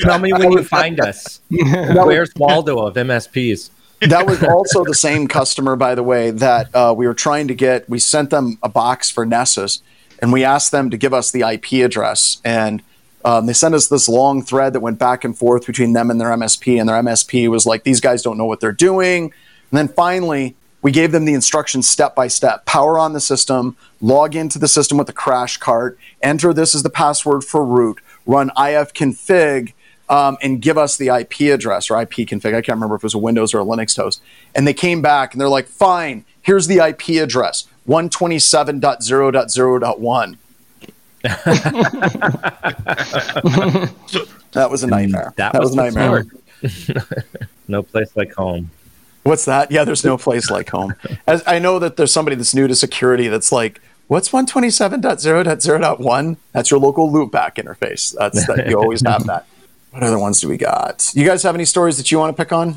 Tell 0.00 0.18
me 0.18 0.32
when 0.32 0.52
you 0.52 0.64
find 0.64 1.00
us. 1.00 1.40
Where's 1.50 2.32
Waldo 2.36 2.78
of 2.86 2.94
MSPs? 2.94 3.70
that 4.00 4.26
was 4.26 4.42
also 4.42 4.84
the 4.84 4.94
same 4.94 5.28
customer, 5.28 5.76
by 5.76 5.94
the 5.94 6.02
way, 6.02 6.30
that 6.30 6.74
uh, 6.74 6.94
we 6.96 7.06
were 7.06 7.14
trying 7.14 7.48
to 7.48 7.54
get. 7.54 7.88
We 7.88 7.98
sent 7.98 8.30
them 8.30 8.58
a 8.62 8.68
box 8.68 9.10
for 9.10 9.24
Nessus, 9.24 9.82
and 10.20 10.32
we 10.32 10.44
asked 10.44 10.72
them 10.72 10.90
to 10.90 10.96
give 10.96 11.14
us 11.14 11.30
the 11.30 11.42
IP 11.42 11.84
address. 11.84 12.40
And 12.44 12.82
um, 13.24 13.46
they 13.46 13.52
sent 13.52 13.74
us 13.74 13.88
this 13.88 14.08
long 14.08 14.42
thread 14.42 14.72
that 14.72 14.80
went 14.80 14.98
back 14.98 15.24
and 15.24 15.36
forth 15.36 15.66
between 15.66 15.92
them 15.92 16.10
and 16.10 16.20
their 16.20 16.28
MSP. 16.28 16.78
And 16.78 16.88
their 16.88 17.00
MSP 17.02 17.48
was 17.48 17.66
like, 17.66 17.84
"These 17.84 18.00
guys 18.00 18.22
don't 18.22 18.36
know 18.36 18.46
what 18.46 18.60
they're 18.60 18.72
doing." 18.72 19.32
And 19.70 19.78
then 19.78 19.88
finally, 19.88 20.54
we 20.84 20.92
gave 20.92 21.10
them 21.10 21.24
the 21.24 21.34
instructions 21.34 21.88
step 21.88 22.14
by 22.14 22.28
step: 22.28 22.66
power 22.66 22.98
on 22.98 23.14
the 23.14 23.20
system, 23.20 23.76
log 24.00 24.36
into 24.36 24.60
the 24.60 24.68
system 24.68 24.98
with 24.98 25.08
the 25.08 25.12
crash 25.12 25.56
cart, 25.56 25.98
enter 26.22 26.52
this 26.52 26.76
as 26.76 26.84
the 26.84 26.90
password 26.90 27.42
for 27.42 27.64
root, 27.64 27.98
run 28.26 28.50
ifconfig 28.50 29.72
um, 30.08 30.36
and 30.42 30.60
give 30.60 30.76
us 30.78 30.96
the 30.96 31.08
IP 31.08 31.52
address 31.52 31.90
or 31.90 32.00
IP 32.00 32.28
config. 32.28 32.54
I 32.54 32.60
can't 32.60 32.76
remember 32.76 32.94
if 32.96 33.00
it 33.00 33.04
was 33.04 33.14
a 33.14 33.18
Windows 33.18 33.54
or 33.54 33.60
a 33.60 33.64
Linux 33.64 33.96
host. 33.96 34.20
And 34.54 34.66
they 34.66 34.74
came 34.74 35.00
back 35.02 35.32
and 35.32 35.40
they're 35.40 35.48
like, 35.48 35.66
fine, 35.66 36.24
here's 36.42 36.66
the 36.66 36.86
IP 36.86 37.22
address 37.22 37.66
127.0.0.1. 37.88 40.36
that 44.52 44.70
was 44.70 44.82
a 44.82 44.86
nightmare. 44.86 45.32
That, 45.36 45.54
That, 45.54 45.60
was, 45.60 45.70
was, 45.70 45.78
a 45.78 45.90
nightmare. 45.90 46.26
no 47.68 47.82
place 47.82 48.14
like 48.14 48.34
home. 48.34 48.70
What's 49.24 49.44
that? 49.46 49.70
Yeah, 49.72 49.84
there's 49.84 50.04
no 50.04 50.16
place 50.16 50.50
like 50.50 50.70
home. 50.70 50.94
As 51.26 51.42
I 51.46 51.58
know 51.58 51.78
that 51.78 51.96
there's 51.96 52.12
somebody 52.12 52.36
that's 52.36 52.54
new 52.54 52.68
to 52.68 52.74
security 52.74 53.28
that's 53.28 53.50
like, 53.50 53.80
what's 54.06 54.30
127.0.0.1? 54.30 56.36
That's 56.52 56.70
your 56.70 56.80
local 56.80 57.10
loopback 57.10 57.54
interface. 57.56 58.14
That's 58.18 58.46
that 58.46 58.68
you 58.68 58.78
always 58.78 59.02
have 59.06 59.24
that. 59.26 59.46
What 59.90 60.02
other 60.02 60.18
ones 60.18 60.40
do 60.40 60.48
we 60.48 60.56
got? 60.56 61.10
You 61.14 61.24
guys 61.24 61.42
have 61.44 61.54
any 61.54 61.64
stories 61.64 61.96
that 61.98 62.10
you 62.10 62.18
want 62.18 62.36
to 62.36 62.42
pick 62.42 62.52
on? 62.52 62.76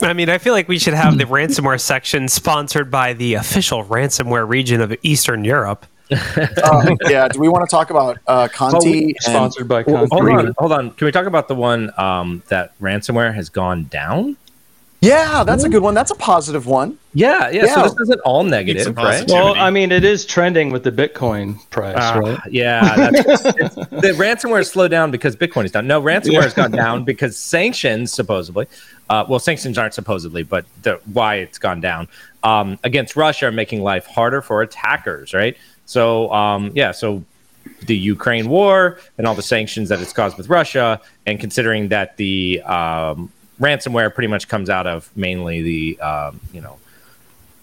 I 0.00 0.12
mean, 0.12 0.30
I 0.30 0.38
feel 0.38 0.52
like 0.52 0.68
we 0.68 0.78
should 0.78 0.94
have 0.94 1.18
the 1.18 1.24
ransomware 1.24 1.80
section 1.80 2.28
sponsored 2.28 2.88
by 2.90 3.14
the 3.14 3.34
official 3.34 3.84
ransomware 3.84 4.48
region 4.48 4.80
of 4.80 4.94
Eastern 5.02 5.44
Europe. 5.44 5.86
Um, 6.64 6.96
yeah, 7.02 7.28
do 7.28 7.38
we 7.38 7.48
want 7.48 7.68
to 7.68 7.70
talk 7.70 7.90
about 7.90 8.16
uh, 8.26 8.48
Conti? 8.48 9.04
and- 9.04 9.16
sponsored 9.20 9.68
by 9.68 9.82
Conti. 9.82 10.08
hold 10.10 10.28
on, 10.30 10.54
hold 10.56 10.72
on. 10.72 10.90
Can 10.92 11.04
we 11.04 11.12
talk 11.12 11.26
about 11.26 11.48
the 11.48 11.54
one 11.54 11.90
um, 11.98 12.42
that 12.48 12.72
ransomware 12.80 13.34
has 13.34 13.50
gone 13.50 13.84
down? 13.84 14.36
Yeah, 15.00 15.44
that's 15.44 15.64
a 15.64 15.68
good 15.68 15.82
one. 15.82 15.94
That's 15.94 16.10
a 16.10 16.16
positive 16.16 16.66
one. 16.66 16.98
Yeah, 17.14 17.50
yeah. 17.50 17.74
So 17.74 17.82
this 17.82 17.94
isn't 18.00 18.20
all 18.20 18.42
negative, 18.42 18.82
some 18.82 18.94
right? 18.94 19.24
Well, 19.28 19.54
I 19.56 19.70
mean, 19.70 19.92
it 19.92 20.04
is 20.04 20.26
trending 20.26 20.70
with 20.70 20.82
the 20.82 20.90
Bitcoin 20.90 21.58
price, 21.70 21.96
Uh, 21.96 22.20
right? 22.20 22.38
Yeah, 22.50 23.10
that's, 23.10 23.44
it's, 23.44 23.74
the 23.74 24.14
ransomware 24.16 24.66
slowed 24.66 24.90
down 24.90 25.10
because 25.10 25.36
Bitcoin 25.36 25.64
is 25.64 25.70
down. 25.70 25.86
No, 25.86 26.02
ransomware 26.02 26.42
has 26.42 26.54
gone 26.54 26.72
down 26.72 27.04
because 27.04 27.36
sanctions, 27.36 28.12
supposedly, 28.12 28.66
uh, 29.08 29.24
well, 29.28 29.38
sanctions 29.38 29.78
aren't 29.78 29.94
supposedly, 29.94 30.42
but 30.42 30.64
the, 30.82 31.00
why 31.12 31.36
it's 31.36 31.58
gone 31.58 31.80
down 31.80 32.08
um, 32.42 32.78
against 32.84 33.16
Russia 33.16 33.46
are 33.46 33.52
making 33.52 33.82
life 33.82 34.06
harder 34.06 34.42
for 34.42 34.62
attackers, 34.62 35.32
right? 35.32 35.56
So, 35.86 36.32
um, 36.32 36.72
yeah, 36.74 36.90
so 36.92 37.24
the 37.86 37.96
Ukraine 37.96 38.48
war 38.48 38.98
and 39.16 39.26
all 39.26 39.34
the 39.34 39.42
sanctions 39.42 39.88
that 39.90 40.00
it's 40.00 40.12
caused 40.12 40.36
with 40.36 40.48
Russia, 40.48 41.00
and 41.26 41.38
considering 41.38 41.88
that 41.88 42.16
the 42.16 42.60
um, 42.62 43.32
ransomware 43.60 44.12
pretty 44.14 44.28
much 44.28 44.48
comes 44.48 44.70
out 44.70 44.86
of 44.86 45.10
mainly 45.16 45.62
the, 45.62 46.00
um, 46.00 46.40
you 46.52 46.60
know, 46.60 46.78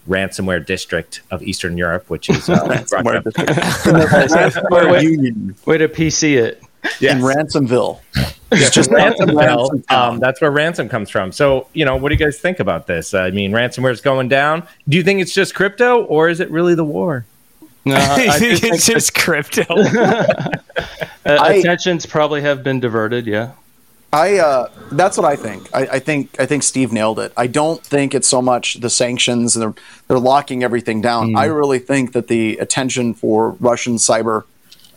ransomware 0.08 0.64
district 0.64 1.22
of 1.30 1.42
Eastern 1.42 1.76
Europe, 1.76 2.08
which 2.10 2.28
is 2.30 2.48
uh, 2.48 2.54
Russia. 2.92 3.22
Ransomware 3.24 4.90
wait. 4.92 5.02
Union 5.02 5.54
Way 5.66 5.78
to 5.78 5.88
PC 5.88 6.36
it. 6.36 6.62
in 7.00 7.18
Ransomville. 7.18 8.00
It's 8.52 8.70
just 8.70 8.90
Ransomville. 8.90 9.36
Ransom 9.72 9.84
Um, 9.88 10.18
that's 10.20 10.40
where 10.40 10.52
ransom 10.52 10.88
comes 10.88 11.10
from. 11.10 11.32
So, 11.32 11.66
you 11.72 11.84
know, 11.84 11.96
what 11.96 12.10
do 12.10 12.14
you 12.14 12.18
guys 12.24 12.38
think 12.38 12.60
about 12.60 12.86
this? 12.86 13.12
I 13.14 13.30
mean, 13.30 13.50
ransomware 13.50 13.90
is 13.90 14.00
going 14.00 14.28
down. 14.28 14.66
Do 14.88 14.96
you 14.96 15.02
think 15.02 15.20
it's 15.20 15.34
just 15.34 15.54
crypto, 15.54 16.04
or 16.04 16.28
is 16.28 16.38
it 16.38 16.48
really 16.50 16.76
the 16.76 16.84
war? 16.84 17.26
No, 17.84 17.96
I 17.96 18.38
think 18.38 18.62
it's 18.62 18.86
just 18.86 19.14
crypto. 19.14 19.64
uh, 19.68 20.48
I- 21.24 21.54
attentions 21.54 22.06
probably 22.06 22.40
have 22.42 22.62
been 22.62 22.78
diverted. 22.80 23.26
Yeah. 23.26 23.52
I 24.12 24.38
uh, 24.38 24.70
that's 24.92 25.16
what 25.18 25.26
I 25.26 25.36
think. 25.36 25.68
I, 25.74 25.86
I 25.86 25.98
think 25.98 26.38
I 26.40 26.46
think 26.46 26.62
Steve 26.62 26.92
nailed 26.92 27.18
it. 27.18 27.32
I 27.36 27.46
don't 27.46 27.82
think 27.84 28.14
it's 28.14 28.28
so 28.28 28.40
much 28.40 28.74
the 28.74 28.88
sanctions 28.90 29.56
and 29.56 29.62
they're 29.62 29.74
they're 30.08 30.18
locking 30.18 30.62
everything 30.62 31.00
down. 31.00 31.36
I 31.36 31.46
really 31.46 31.78
think 31.80 32.12
that 32.12 32.28
the 32.28 32.56
attention 32.58 33.14
for 33.14 33.50
Russian 33.60 33.96
cyber 33.96 34.44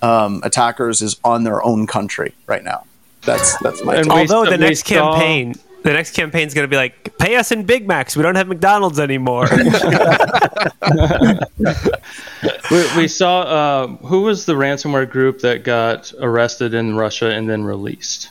um, 0.01 0.41
attackers 0.43 1.01
is 1.01 1.17
on 1.23 1.43
their 1.43 1.63
own 1.63 1.87
country 1.87 2.33
right 2.47 2.63
now. 2.63 2.85
That's 3.23 3.57
that's 3.59 3.83
my 3.83 3.95
And 3.95 4.05
take. 4.05 4.13
Although 4.31 4.45
the 4.45 4.51
we 4.51 4.57
next 4.57 4.87
saw- 4.87 5.13
campaign, 5.13 5.55
the 5.83 5.91
next 5.93 6.15
campaign 6.15 6.47
is 6.47 6.53
going 6.53 6.63
to 6.63 6.69
be 6.69 6.77
like, 6.77 7.17
pay 7.17 7.35
us 7.35 7.51
in 7.51 7.63
Big 7.63 7.87
Macs. 7.87 8.15
We 8.15 8.23
don't 8.23 8.35
have 8.35 8.47
McDonald's 8.47 8.99
anymore. 8.99 9.47
We, 12.71 12.85
we 12.97 13.07
saw 13.07 13.41
uh, 13.41 13.87
who 13.87 14.21
was 14.21 14.45
the 14.45 14.53
ransomware 14.53 15.09
group 15.09 15.39
that 15.39 15.63
got 15.63 16.13
arrested 16.21 16.73
in 16.75 16.95
Russia 16.95 17.31
and 17.31 17.49
then 17.49 17.63
released. 17.63 18.29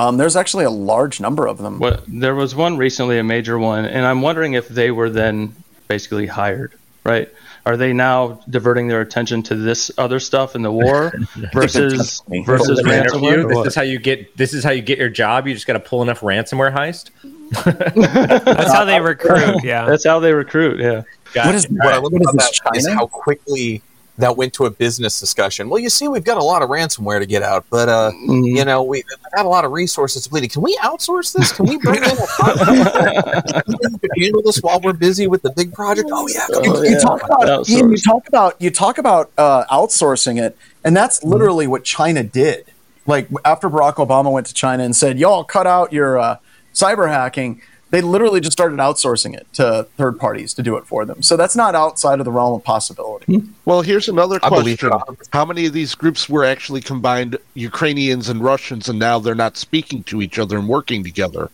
Um, 0.00 0.16
there's 0.16 0.36
actually 0.36 0.64
a 0.64 0.70
large 0.70 1.20
number 1.20 1.46
of 1.46 1.58
them. 1.58 1.78
What 1.78 2.04
there 2.08 2.34
was 2.34 2.54
one 2.54 2.78
recently, 2.78 3.18
a 3.18 3.24
major 3.24 3.58
one, 3.58 3.84
and 3.84 4.06
I'm 4.06 4.22
wondering 4.22 4.54
if 4.54 4.66
they 4.68 4.90
were 4.90 5.10
then 5.10 5.54
basically 5.88 6.26
hired, 6.26 6.72
right? 7.04 7.28
Are 7.66 7.76
they 7.76 7.92
now 7.92 8.40
diverting 8.48 8.88
their 8.88 9.02
attention 9.02 9.42
to 9.44 9.54
this 9.54 9.90
other 9.98 10.18
stuff 10.18 10.56
in 10.56 10.62
the 10.62 10.72
war 10.72 11.12
versus 11.52 12.22
versus 12.46 12.80
ransomware? 12.82 13.46
This 13.46 13.56
what? 13.56 13.66
is 13.66 13.74
how 13.74 13.82
you 13.82 13.98
get. 13.98 14.34
This 14.38 14.54
is 14.54 14.64
how 14.64 14.70
you 14.70 14.80
get 14.80 14.98
your 14.98 15.10
job. 15.10 15.46
You 15.46 15.52
just 15.52 15.66
got 15.66 15.74
to 15.74 15.80
pull 15.80 16.00
enough 16.00 16.20
ransomware 16.20 16.74
heist. 16.74 17.10
That's 18.44 18.72
how 18.72 18.86
they 18.86 19.00
recruit. 19.00 19.62
Yeah. 19.62 19.84
That's 19.84 20.06
how 20.06 20.18
they 20.20 20.32
recruit. 20.32 20.80
Yeah. 20.80 21.02
What 21.34 21.54
is 21.54 21.66
what 21.66 21.92
I 21.92 21.98
love 21.98 22.12
what 22.12 22.22
is 22.22 22.28
about 22.28 22.32
this, 22.38 22.60
that 22.60 22.76
is 22.76 22.84
China? 22.86 22.96
how 22.96 23.06
quickly 23.06 23.82
that 24.20 24.36
went 24.36 24.52
to 24.54 24.66
a 24.66 24.70
business 24.70 25.18
discussion. 25.20 25.68
Well, 25.68 25.78
you 25.80 25.90
see, 25.90 26.08
we've 26.08 26.24
got 26.24 26.36
a 26.38 26.42
lot 26.44 26.62
of 26.62 26.68
ransomware 26.70 27.18
to 27.18 27.26
get 27.26 27.42
out, 27.42 27.64
but 27.70 27.88
uh, 27.88 28.10
Mm-hmm. 28.12 28.44
you 28.56 28.64
know, 28.64 28.82
we 28.82 29.02
have 29.10 29.32
got 29.34 29.44
a 29.46 29.48
lot 29.48 29.64
of 29.64 29.72
resources 29.72 30.24
depleted. 30.24 30.50
Can 30.52 30.62
we 30.62 30.76
outsource 30.82 31.32
this? 31.32 31.52
Can 31.52 31.66
we 31.66 31.78
bring 31.78 32.02
in 32.02 32.10
a 32.10 32.26
contractor 32.38 33.62
who 33.66 33.98
can 33.98 34.10
handle 34.16 34.42
this 34.42 34.58
while 34.58 34.80
we're 34.80 34.92
busy 34.92 35.26
with 35.26 35.42
the 35.42 35.50
big 35.50 35.72
project? 35.72 36.08
Oh 36.12 36.28
yeah, 36.28 36.46
come 36.52 36.64
you, 36.64 36.70
on. 36.76 36.84
you 36.84 36.98
talk 37.00 37.22
about 37.24 37.68
Ian, 37.68 37.90
you 37.90 37.96
talk 37.96 38.28
about 38.28 38.56
you 38.60 38.70
talk 38.70 38.98
about 38.98 39.30
uh, 39.38 39.64
outsourcing 39.66 40.40
it, 40.42 40.56
and 40.84 40.96
that's 40.96 41.20
Mm-hmm. 41.20 41.28
literally 41.30 41.66
what 41.66 41.84
China 41.84 42.22
did. 42.22 42.64
Like 43.06 43.28
after 43.44 43.68
Barack 43.70 43.94
Obama 43.94 44.30
went 44.32 44.46
to 44.46 44.54
China 44.54 44.84
and 44.84 44.94
said, 44.94 45.18
"Y'all 45.18 45.42
cut 45.44 45.66
out 45.66 45.92
your 45.92 46.18
uh, 46.18 46.36
cyber 46.74 47.08
hacking," 47.08 47.60
they 47.90 48.00
literally 48.00 48.40
just 48.40 48.52
started 48.52 48.78
outsourcing 48.78 49.34
it 49.34 49.46
to 49.54 49.86
third 49.96 50.18
parties 50.18 50.54
to 50.54 50.62
do 50.62 50.76
it 50.76 50.86
for 50.86 51.04
them. 51.04 51.22
So 51.22 51.36
that's 51.36 51.56
not 51.56 51.74
outside 51.74 52.20
of 52.20 52.24
the 52.24 52.30
realm 52.30 52.54
of 52.54 52.64
possibility. 52.64 53.38
Hmm. 53.38 53.52
Well, 53.64 53.82
here's 53.82 54.08
another 54.08 54.38
question. 54.38 54.90
How 55.32 55.44
many 55.44 55.66
of 55.66 55.72
these 55.72 55.94
groups 55.94 56.28
were 56.28 56.44
actually 56.44 56.80
combined 56.80 57.36
Ukrainians 57.54 58.28
and 58.28 58.42
Russians, 58.42 58.88
and 58.88 58.98
now 58.98 59.18
they're 59.18 59.34
not 59.34 59.56
speaking 59.56 60.02
to 60.04 60.22
each 60.22 60.38
other 60.38 60.58
and 60.58 60.68
working 60.68 61.04
together? 61.04 61.50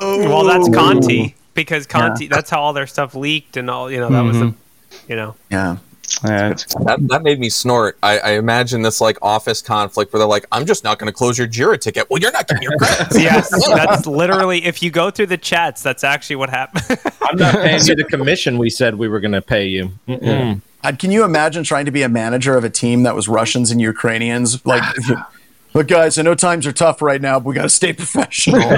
Oh. 0.00 0.28
Well, 0.28 0.44
that's 0.44 0.68
Conti 0.74 1.34
because 1.54 1.86
Conti. 1.86 2.28
That's 2.28 2.50
how 2.50 2.60
all 2.60 2.72
their 2.72 2.86
stuff 2.86 3.14
leaked 3.14 3.56
and 3.56 3.70
all. 3.70 3.90
You 3.90 3.98
know, 3.98 4.10
that 4.10 4.20
was 4.20 4.38
the. 4.38 4.44
Mm-hmm. 4.46 5.10
You 5.10 5.16
know, 5.16 5.34
Yeah. 5.50 5.76
Yeah, 6.24 6.54
That, 6.84 6.98
that 7.08 7.22
made 7.22 7.38
me 7.38 7.50
snort. 7.50 7.98
I, 8.02 8.18
I 8.18 8.30
imagine 8.32 8.82
this 8.82 9.00
like 9.00 9.18
office 9.22 9.62
conflict 9.62 10.12
where 10.12 10.18
they're 10.18 10.28
like, 10.28 10.46
"I'm 10.50 10.66
just 10.66 10.84
not 10.84 10.98
going 10.98 11.10
to 11.10 11.12
close 11.12 11.38
your 11.38 11.46
Jira 11.46 11.80
ticket." 11.80 12.08
Well, 12.08 12.20
you're 12.20 12.32
not 12.32 12.48
getting 12.48 12.62
your 12.62 12.76
credits. 12.78 13.18
yes, 13.20 13.66
that's 13.68 14.06
literally. 14.06 14.64
If 14.64 14.82
you 14.82 14.90
go 14.90 15.10
through 15.10 15.26
the 15.26 15.38
chats, 15.38 15.82
that's 15.82 16.04
actually 16.04 16.36
what 16.36 16.50
happened. 16.50 16.98
I'm 17.22 17.36
not 17.36 17.54
paying 17.54 17.84
you 17.84 17.94
the 17.94 18.04
commission 18.04 18.58
we 18.58 18.70
said 18.70 18.94
we 18.96 19.08
were 19.08 19.20
going 19.20 19.32
to 19.32 19.42
pay 19.42 19.66
you. 19.66 19.92
Mm-mm. 20.08 20.60
Can 20.98 21.10
you 21.10 21.24
imagine 21.24 21.64
trying 21.64 21.84
to 21.84 21.90
be 21.90 22.02
a 22.02 22.08
manager 22.08 22.56
of 22.56 22.64
a 22.64 22.70
team 22.70 23.02
that 23.02 23.14
was 23.14 23.28
Russians 23.28 23.70
and 23.70 23.80
Ukrainians? 23.80 24.64
Like, 24.64 24.82
look, 25.74 25.88
guys, 25.88 26.18
I 26.18 26.22
know 26.22 26.34
times 26.34 26.66
are 26.66 26.72
tough 26.72 27.02
right 27.02 27.20
now, 27.20 27.38
but 27.38 27.46
we 27.46 27.54
got 27.54 27.62
to 27.62 27.68
stay 27.68 27.92
professional. 27.92 28.60
you 28.60 28.68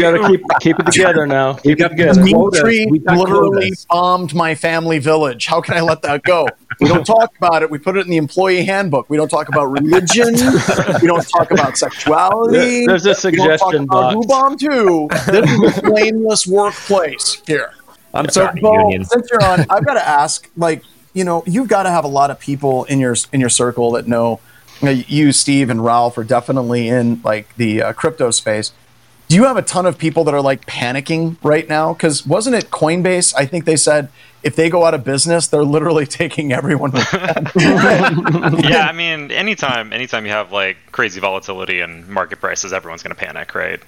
got 0.00 0.12
to 0.12 0.24
keep 0.28 0.42
keep 0.60 0.78
it 0.78 0.86
together 0.86 1.26
now. 1.26 1.54
Keep 1.54 1.80
it 1.80 1.88
together. 1.90 2.22
Dimitri 2.22 2.86
We 2.90 2.98
got 3.00 3.18
literally 3.18 3.68
quotas. 3.68 3.86
bombed 3.88 4.34
my 4.34 4.54
family 4.54 4.98
village. 4.98 5.46
How 5.46 5.60
can 5.60 5.74
I 5.74 5.80
let 5.80 6.02
that 6.02 6.22
go? 6.22 6.46
We 6.80 6.88
don't 6.88 7.06
talk 7.06 7.32
about 7.38 7.62
it. 7.62 7.70
We 7.70 7.78
put 7.78 7.96
it 7.96 8.04
in 8.04 8.10
the 8.10 8.18
employee 8.18 8.64
handbook. 8.64 9.08
We 9.08 9.16
don't 9.16 9.28
talk 9.30 9.48
about 9.48 9.66
religion. 9.66 10.34
we 11.00 11.06
don't 11.08 11.26
talk 11.28 11.50
about 11.50 11.78
sexuality. 11.78 12.86
There's 12.86 13.06
a 13.06 13.08
we 13.30 13.36
don't 13.36 13.58
talk 13.58 13.70
suggestion 13.70 13.84
about 13.84 14.12
who 14.14 14.26
bombed 14.26 14.60
who. 14.60 15.08
This 15.30 15.50
is 15.50 15.78
a 15.78 15.82
blameless 15.82 16.46
workplace 16.46 17.42
here. 17.46 17.72
I'm 18.12 18.28
So, 18.28 18.46
sorry, 18.46 18.60
Bo, 18.60 18.90
since 19.02 19.28
you're 19.30 19.44
on, 19.44 19.60
I've 19.70 19.84
got 19.84 19.94
to 19.94 20.06
ask, 20.06 20.50
like, 20.56 20.82
you 21.12 21.24
know, 21.24 21.42
you've 21.46 21.68
got 21.68 21.84
to 21.84 21.90
have 21.90 22.04
a 22.04 22.08
lot 22.08 22.30
of 22.30 22.38
people 22.38 22.84
in 22.84 22.98
your 23.00 23.16
in 23.32 23.40
your 23.40 23.48
circle 23.48 23.92
that 23.92 24.06
know, 24.06 24.40
you, 24.80 24.86
know, 24.86 24.90
you 24.90 25.32
Steve, 25.32 25.70
and 25.70 25.84
Ralph 25.84 26.18
are 26.18 26.24
definitely 26.24 26.88
in 26.88 27.20
like 27.22 27.54
the 27.56 27.82
uh, 27.82 27.92
crypto 27.92 28.30
space. 28.30 28.72
Do 29.28 29.34
you 29.34 29.44
have 29.44 29.56
a 29.56 29.62
ton 29.62 29.86
of 29.86 29.98
people 29.98 30.22
that 30.24 30.34
are 30.34 30.40
like 30.40 30.66
panicking 30.66 31.36
right 31.42 31.68
now? 31.68 31.92
Because 31.92 32.24
wasn't 32.24 32.54
it 32.56 32.70
Coinbase? 32.70 33.34
I 33.36 33.44
think 33.44 33.64
they 33.64 33.76
said 33.76 34.08
if 34.44 34.54
they 34.54 34.70
go 34.70 34.84
out 34.84 34.94
of 34.94 35.02
business, 35.02 35.48
they're 35.48 35.64
literally 35.64 36.06
taking 36.22 36.52
everyone. 36.52 36.92
yeah, 37.56 38.86
I 38.88 38.92
mean, 38.94 39.32
anytime 39.32 39.92
anytime 39.92 40.24
you 40.26 40.32
have 40.32 40.52
like 40.52 40.76
crazy 40.92 41.20
volatility 41.20 41.80
and 41.80 42.06
market 42.08 42.40
prices, 42.40 42.72
everyone's 42.72 43.02
going 43.02 43.14
to 43.14 43.20
panic, 43.20 43.54
right? 43.54 43.80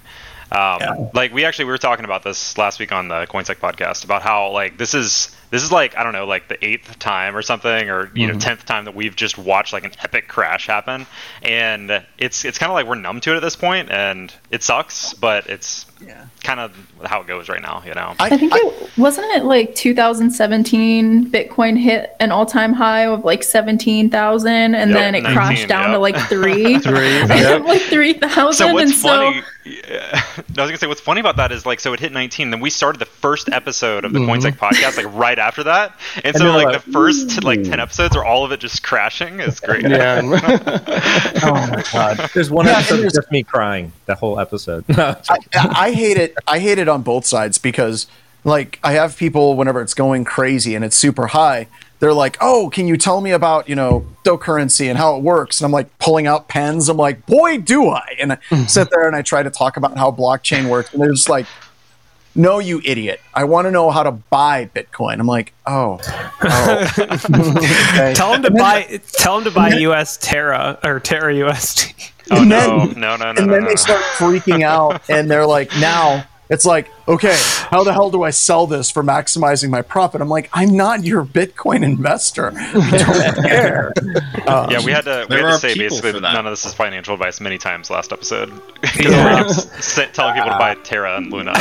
Um, 0.51 1.09
Like 1.13 1.31
we 1.31 1.45
actually 1.45 1.65
we 1.65 1.71
were 1.71 1.77
talking 1.77 2.05
about 2.05 2.23
this 2.23 2.57
last 2.57 2.79
week 2.79 2.91
on 2.91 3.07
the 3.07 3.25
CoinSec 3.27 3.57
podcast 3.57 4.03
about 4.03 4.21
how 4.21 4.51
like 4.51 4.77
this 4.77 4.93
is 4.93 5.35
this 5.49 5.63
is 5.63 5.71
like 5.71 5.97
I 5.97 6.03
don't 6.03 6.13
know 6.13 6.25
like 6.25 6.47
the 6.47 6.63
eighth 6.65 6.99
time 6.99 7.35
or 7.35 7.41
something 7.41 7.89
or 7.89 8.11
you 8.13 8.27
know 8.27 8.33
mm-hmm. 8.33 8.39
tenth 8.39 8.65
time 8.65 8.85
that 8.85 8.95
we've 8.95 9.15
just 9.15 9.37
watched 9.37 9.73
like 9.73 9.83
an 9.83 9.91
epic 10.03 10.27
crash 10.27 10.67
happen, 10.67 11.05
and 11.41 12.03
it's 12.17 12.45
it's 12.45 12.57
kind 12.57 12.71
of 12.71 12.75
like 12.75 12.87
we're 12.87 12.95
numb 12.95 13.19
to 13.21 13.33
it 13.33 13.37
at 13.37 13.41
this 13.41 13.55
point, 13.55 13.89
and 13.89 14.33
it 14.51 14.63
sucks, 14.63 15.13
but 15.13 15.47
it's 15.47 15.85
kind 16.43 16.59
of 16.59 16.75
how 17.05 17.21
it 17.21 17.27
goes 17.27 17.49
right 17.49 17.61
now, 17.61 17.83
you 17.85 17.93
know. 17.93 18.15
I 18.19 18.35
think 18.35 18.53
it 18.55 18.97
wasn't 18.97 19.27
it 19.35 19.43
like 19.43 19.75
2017 19.75 21.31
Bitcoin 21.31 21.77
hit 21.77 22.15
an 22.19 22.31
all-time 22.31 22.73
high 22.73 23.05
of 23.05 23.25
like 23.25 23.43
17,000 23.43 24.51
and 24.51 24.73
Yep, 24.73 24.97
then 24.97 25.15
it 25.15 25.23
19, 25.23 25.37
crashed 25.37 25.67
down 25.67 25.91
to 25.91 25.99
like 25.99 26.17
3 26.27 26.79
Three, 26.79 27.19
yep. 27.27 27.63
like 27.63 27.81
3,000 27.81 28.53
So 28.53 28.73
what's 28.73 28.91
and 28.91 28.93
so? 28.93 29.31
Yeah, 29.65 30.21
I 30.37 30.39
was 30.39 30.55
gonna 30.55 30.77
say 30.77 30.87
what's 30.87 31.01
funny 31.01 31.19
about 31.19 31.37
that 31.37 31.51
is 31.51 31.65
like 31.65 31.79
so 31.79 31.93
it 31.93 31.99
hit 31.99 32.11
19, 32.11 32.51
then 32.51 32.59
we 32.59 32.69
started 32.69 32.99
the 32.99 33.05
first 33.05 33.49
episode 33.49 34.05
of 34.05 34.13
the 34.13 34.19
mm-hmm. 34.19 34.31
CoinSec 34.31 34.57
podcast 34.57 34.97
like 34.97 35.13
right 35.15 35.38
after 35.39 35.63
that, 35.63 35.93
and, 36.23 36.35
so 36.35 36.43
you're 36.43 36.53
like, 36.53 36.65
like, 36.67 36.83
the 36.83 36.91
first 36.91 37.43
like 37.43 37.63
10 37.63 37.79
episodes 37.79 38.15
are 38.15 38.23
all 38.23 38.45
of 38.45 38.51
it 38.51 38.59
just 38.59 38.83
crashing. 38.83 39.39
It's 39.39 39.59
great. 39.59 39.79
Yeah. 39.89 40.21
oh 41.43 41.51
my 41.51 41.83
god! 41.91 42.29
There's 42.33 42.51
one 42.51 42.65
Yeah, 42.65 42.73
episode 42.73 42.99
and 42.99 43.13
just 43.13 43.31
me 43.31 43.43
crying. 43.43 43.91
The 44.05 44.15
whole 44.15 44.39
episode. 44.39 44.83
I, 44.89 45.17
I 45.53 45.91
hate 45.91 46.17
it. 46.17 46.35
I 46.47 46.59
hate 46.59 46.77
it 46.77 46.87
on 46.87 47.01
both 47.01 47.25
sides 47.25 47.57
because, 47.57 48.07
like, 48.43 48.79
I 48.83 48.91
have 48.93 49.17
people 49.17 49.55
whenever 49.55 49.81
it's 49.81 49.93
going 49.93 50.25
crazy 50.25 50.75
and 50.75 50.85
it's 50.85 50.95
super 50.95 51.27
high, 51.27 51.67
they're 51.99 52.13
like, 52.13 52.37
"Oh, 52.39 52.69
can 52.71 52.87
you 52.87 52.97
tell 52.97 53.21
me 53.21 53.31
about 53.31 53.67
you 53.67 53.75
know 53.75 54.05
cryptocurrency 54.23 54.87
and 54.89 54.97
how 54.97 55.15
it 55.17 55.23
works?" 55.23 55.59
And 55.59 55.65
I'm 55.65 55.71
like 55.71 55.97
pulling 55.99 56.27
out 56.27 56.47
pens. 56.47 56.87
I'm 56.89 56.97
like, 56.97 57.25
"Boy, 57.25 57.57
do 57.57 57.89
I!" 57.89 58.15
And 58.19 58.33
I 58.33 58.65
sit 58.67 58.89
there 58.91 59.07
and 59.07 59.15
I 59.15 59.21
try 59.21 59.41
to 59.43 59.49
talk 59.49 59.77
about 59.77 59.97
how 59.97 60.11
blockchain 60.11 60.69
works, 60.69 60.93
and 60.93 61.01
they're 61.01 61.11
just 61.11 61.29
like. 61.29 61.45
No, 62.35 62.59
you 62.59 62.81
idiot! 62.85 63.19
I 63.33 63.43
want 63.45 63.65
to 63.65 63.71
know 63.71 63.89
how 63.89 64.03
to 64.03 64.11
buy 64.11 64.69
Bitcoin. 64.73 65.19
I'm 65.19 65.27
like, 65.27 65.53
oh, 65.65 65.99
oh. 66.41 66.91
Okay. 67.29 68.13
tell 68.15 68.31
them 68.33 68.43
to 68.43 68.51
buy. 68.51 68.99
Tell 69.13 69.35
them 69.35 69.45
to 69.45 69.51
buy 69.51 69.69
US 69.69 70.17
Terra 70.21 70.77
or 70.83 70.99
Terra 70.99 71.33
USD. 71.33 72.11
Oh 72.31 72.41
And 72.41 72.49
no, 72.49 72.85
then- 72.85 72.99
no, 72.99 73.15
no, 73.17 73.31
no, 73.31 73.39
and 73.39 73.47
no, 73.47 73.53
then 73.53 73.63
no. 73.63 73.69
they 73.69 73.75
start 73.75 74.01
freaking 74.15 74.61
out 74.63 75.01
and 75.09 75.29
they're 75.29 75.47
like 75.47 75.71
now 75.79 76.23
it's 76.49 76.65
like 76.65 76.91
okay 77.07 77.35
how 77.69 77.83
the 77.83 77.93
hell 77.93 78.09
do 78.09 78.23
i 78.23 78.29
sell 78.29 78.65
this 78.67 78.89
for 78.89 79.03
maximizing 79.03 79.69
my 79.69 79.81
profit 79.81 80.19
i'm 80.21 80.29
like 80.29 80.49
i'm 80.53 80.75
not 80.75 81.03
your 81.03 81.23
bitcoin 81.23 81.83
investor 81.83 82.51
i 82.55 82.97
don't 83.35 83.45
care 83.47 83.93
Uh, 84.47 84.67
Yeah, 84.71 84.83
we 84.83 84.91
had 84.91 85.05
to 85.05 85.27
we 85.29 85.35
had 85.37 85.51
to 85.51 85.59
say 85.59 85.75
basically 85.77 86.11
that 86.13 86.21
that. 86.21 86.33
none 86.33 86.45
of 86.47 86.51
this 86.51 86.65
is 86.65 86.73
financial 86.73 87.13
advice 87.13 87.39
many 87.39 87.57
times 87.57 87.89
last 87.89 88.11
episode. 88.11 88.49
'Cause 88.81 88.97
Yeah. 88.99 89.43
we 90.05 90.11
telling 90.13 90.33
people 90.33 90.49
to 90.51 90.57
buy 90.57 90.75
Terra 90.83 91.17
and 91.17 91.31
Luna. 91.31 91.53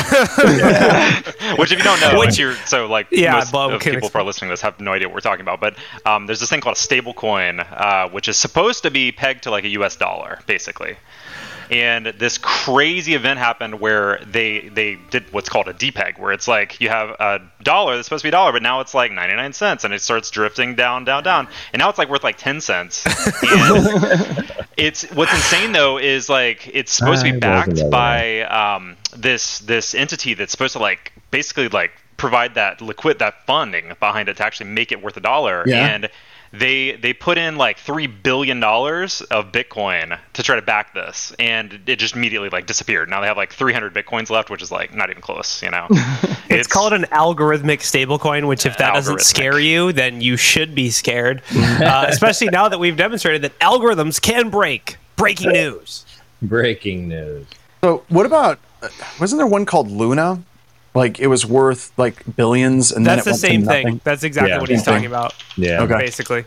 Which, 1.58 1.72
if 1.72 1.78
you 1.78 1.84
don't 1.84 2.00
know, 2.00 2.18
Which- 2.18 2.30
if 2.30 2.38
you're 2.38 2.54
so 2.66 2.86
like 2.86 3.08
Yeah, 3.10 3.32
most 3.34 3.54
of 3.54 3.80
can 3.80 3.94
people 3.94 4.08
who 4.08 4.18
are 4.18 4.22
listening 4.22 4.48
to 4.48 4.52
this 4.52 4.60
have 4.62 4.80
no 4.80 4.92
idea 4.92 5.08
what 5.08 5.14
we're 5.14 5.20
talking 5.20 5.42
about. 5.42 5.60
But 5.60 5.74
um, 6.06 6.26
there's 6.26 6.40
this 6.40 6.48
thing 6.50 6.60
called 6.60 6.76
a 6.76 6.80
stable 6.80 7.14
coin, 7.14 7.60
uh, 7.60 8.08
which 8.08 8.28
is 8.28 8.36
supposed 8.36 8.82
to 8.84 8.90
be 8.90 9.12
pegged 9.12 9.42
to 9.44 9.50
like 9.50 9.64
a 9.64 9.68
U.S. 9.70 9.96
dollar, 9.96 10.40
basically. 10.46 10.96
And 11.70 12.06
this 12.06 12.38
crazy 12.38 13.14
event 13.14 13.38
happened 13.38 13.80
where 13.80 14.18
they 14.24 14.68
they 14.68 14.98
did 15.10 15.30
what's 15.32 15.48
called 15.48 15.68
a 15.68 15.74
depeg, 15.74 16.18
where 16.18 16.32
it's 16.32 16.48
like 16.48 16.80
you 16.80 16.88
have 16.88 17.10
a 17.10 17.40
dollar 17.62 17.96
that's 17.96 18.06
supposed 18.06 18.22
to 18.22 18.26
be 18.26 18.30
a 18.30 18.32
dollar, 18.32 18.52
but 18.52 18.62
now 18.62 18.80
it's 18.80 18.94
like 18.94 19.12
99 19.12 19.52
cents, 19.52 19.84
and 19.84 19.92
it 19.92 20.00
starts 20.00 20.30
drifting 20.30 20.74
down, 20.74 21.04
down, 21.04 21.22
down, 21.22 21.48
and 21.72 21.80
now 21.80 21.88
it's 21.88 21.98
like 21.98 22.08
worth 22.08 22.24
like 22.24 22.38
10 22.38 22.60
cents. 22.60 23.04
And 23.42 24.52
it's 24.76 25.02
what's 25.10 25.32
insane 25.32 25.72
though 25.72 25.98
is 25.98 26.28
like 26.28 26.70
it's 26.72 26.92
supposed 26.92 27.24
to 27.24 27.32
be 27.32 27.38
backed 27.38 27.90
by 27.90 28.42
um, 28.42 28.96
this 29.16 29.58
this 29.60 29.94
entity 29.94 30.34
that's 30.34 30.52
supposed 30.52 30.74
to 30.74 30.78
like 30.78 31.12
basically 31.30 31.68
like 31.68 31.90
provide 32.16 32.54
that 32.54 32.80
liquid 32.80 33.18
that 33.20 33.44
funding 33.46 33.92
behind 34.00 34.28
it 34.28 34.36
to 34.36 34.44
actually 34.44 34.70
make 34.70 34.90
it 34.92 35.02
worth 35.02 35.16
a 35.16 35.20
dollar 35.20 35.64
Yeah. 35.66 35.86
and 35.86 36.08
they 36.52 36.92
they 36.92 37.12
put 37.12 37.38
in 37.38 37.56
like 37.56 37.78
three 37.78 38.06
billion 38.06 38.60
dollars 38.60 39.20
of 39.22 39.52
Bitcoin 39.52 40.18
to 40.32 40.42
try 40.42 40.56
to 40.56 40.62
back 40.62 40.94
this, 40.94 41.34
and 41.38 41.80
it 41.86 41.96
just 41.96 42.14
immediately 42.16 42.48
like 42.48 42.66
disappeared. 42.66 43.08
Now 43.08 43.20
they 43.20 43.26
have 43.26 43.36
like 43.36 43.52
300 43.52 43.94
bitcoins 43.94 44.30
left, 44.30 44.50
which 44.50 44.62
is 44.62 44.70
like 44.70 44.94
not 44.94 45.10
even 45.10 45.22
close. 45.22 45.62
You 45.62 45.70
know, 45.70 45.86
It's, 46.48 46.68
called 46.68 46.92
an 46.92 47.04
algorithmic 47.04 47.80
stablecoin, 47.80 48.48
which 48.48 48.66
if 48.66 48.78
that 48.78 48.94
doesn't 48.94 49.20
scare 49.20 49.58
you, 49.58 49.92
then 49.92 50.20
you 50.20 50.36
should 50.36 50.74
be 50.74 50.90
scared. 50.90 51.42
uh, 51.54 52.06
especially 52.08 52.48
now 52.48 52.68
that 52.68 52.78
we've 52.78 52.96
demonstrated 52.96 53.42
that 53.42 53.58
algorithms 53.58 54.20
can 54.20 54.50
break. 54.50 54.96
Breaking 55.16 55.50
news. 55.50 56.06
Breaking 56.40 57.08
news. 57.08 57.46
so 57.82 58.04
what 58.08 58.24
about 58.24 58.60
uh, 58.82 58.88
wasn't 59.18 59.38
there 59.40 59.46
one 59.46 59.66
called 59.66 59.90
luna 59.90 60.42
like 60.98 61.18
it 61.20 61.28
was 61.28 61.46
worth 61.46 61.92
like 61.96 62.22
billions 62.36 62.92
and 62.92 63.06
That's 63.06 63.24
then 63.24 63.32
the 63.34 63.38
it 63.38 63.52
went 63.54 63.64
to 63.66 63.72
same 63.72 63.84
thing. 63.84 64.00
That's 64.04 64.22
exactly 64.24 64.50
Yeah. 64.50 64.60
what 64.60 64.68
he's 64.68 64.84
Same 64.84 64.94
talking 64.94 65.06
about, 65.06 65.34
Yeah. 65.56 65.82
Okay. 65.82 65.98
basically. 65.98 66.44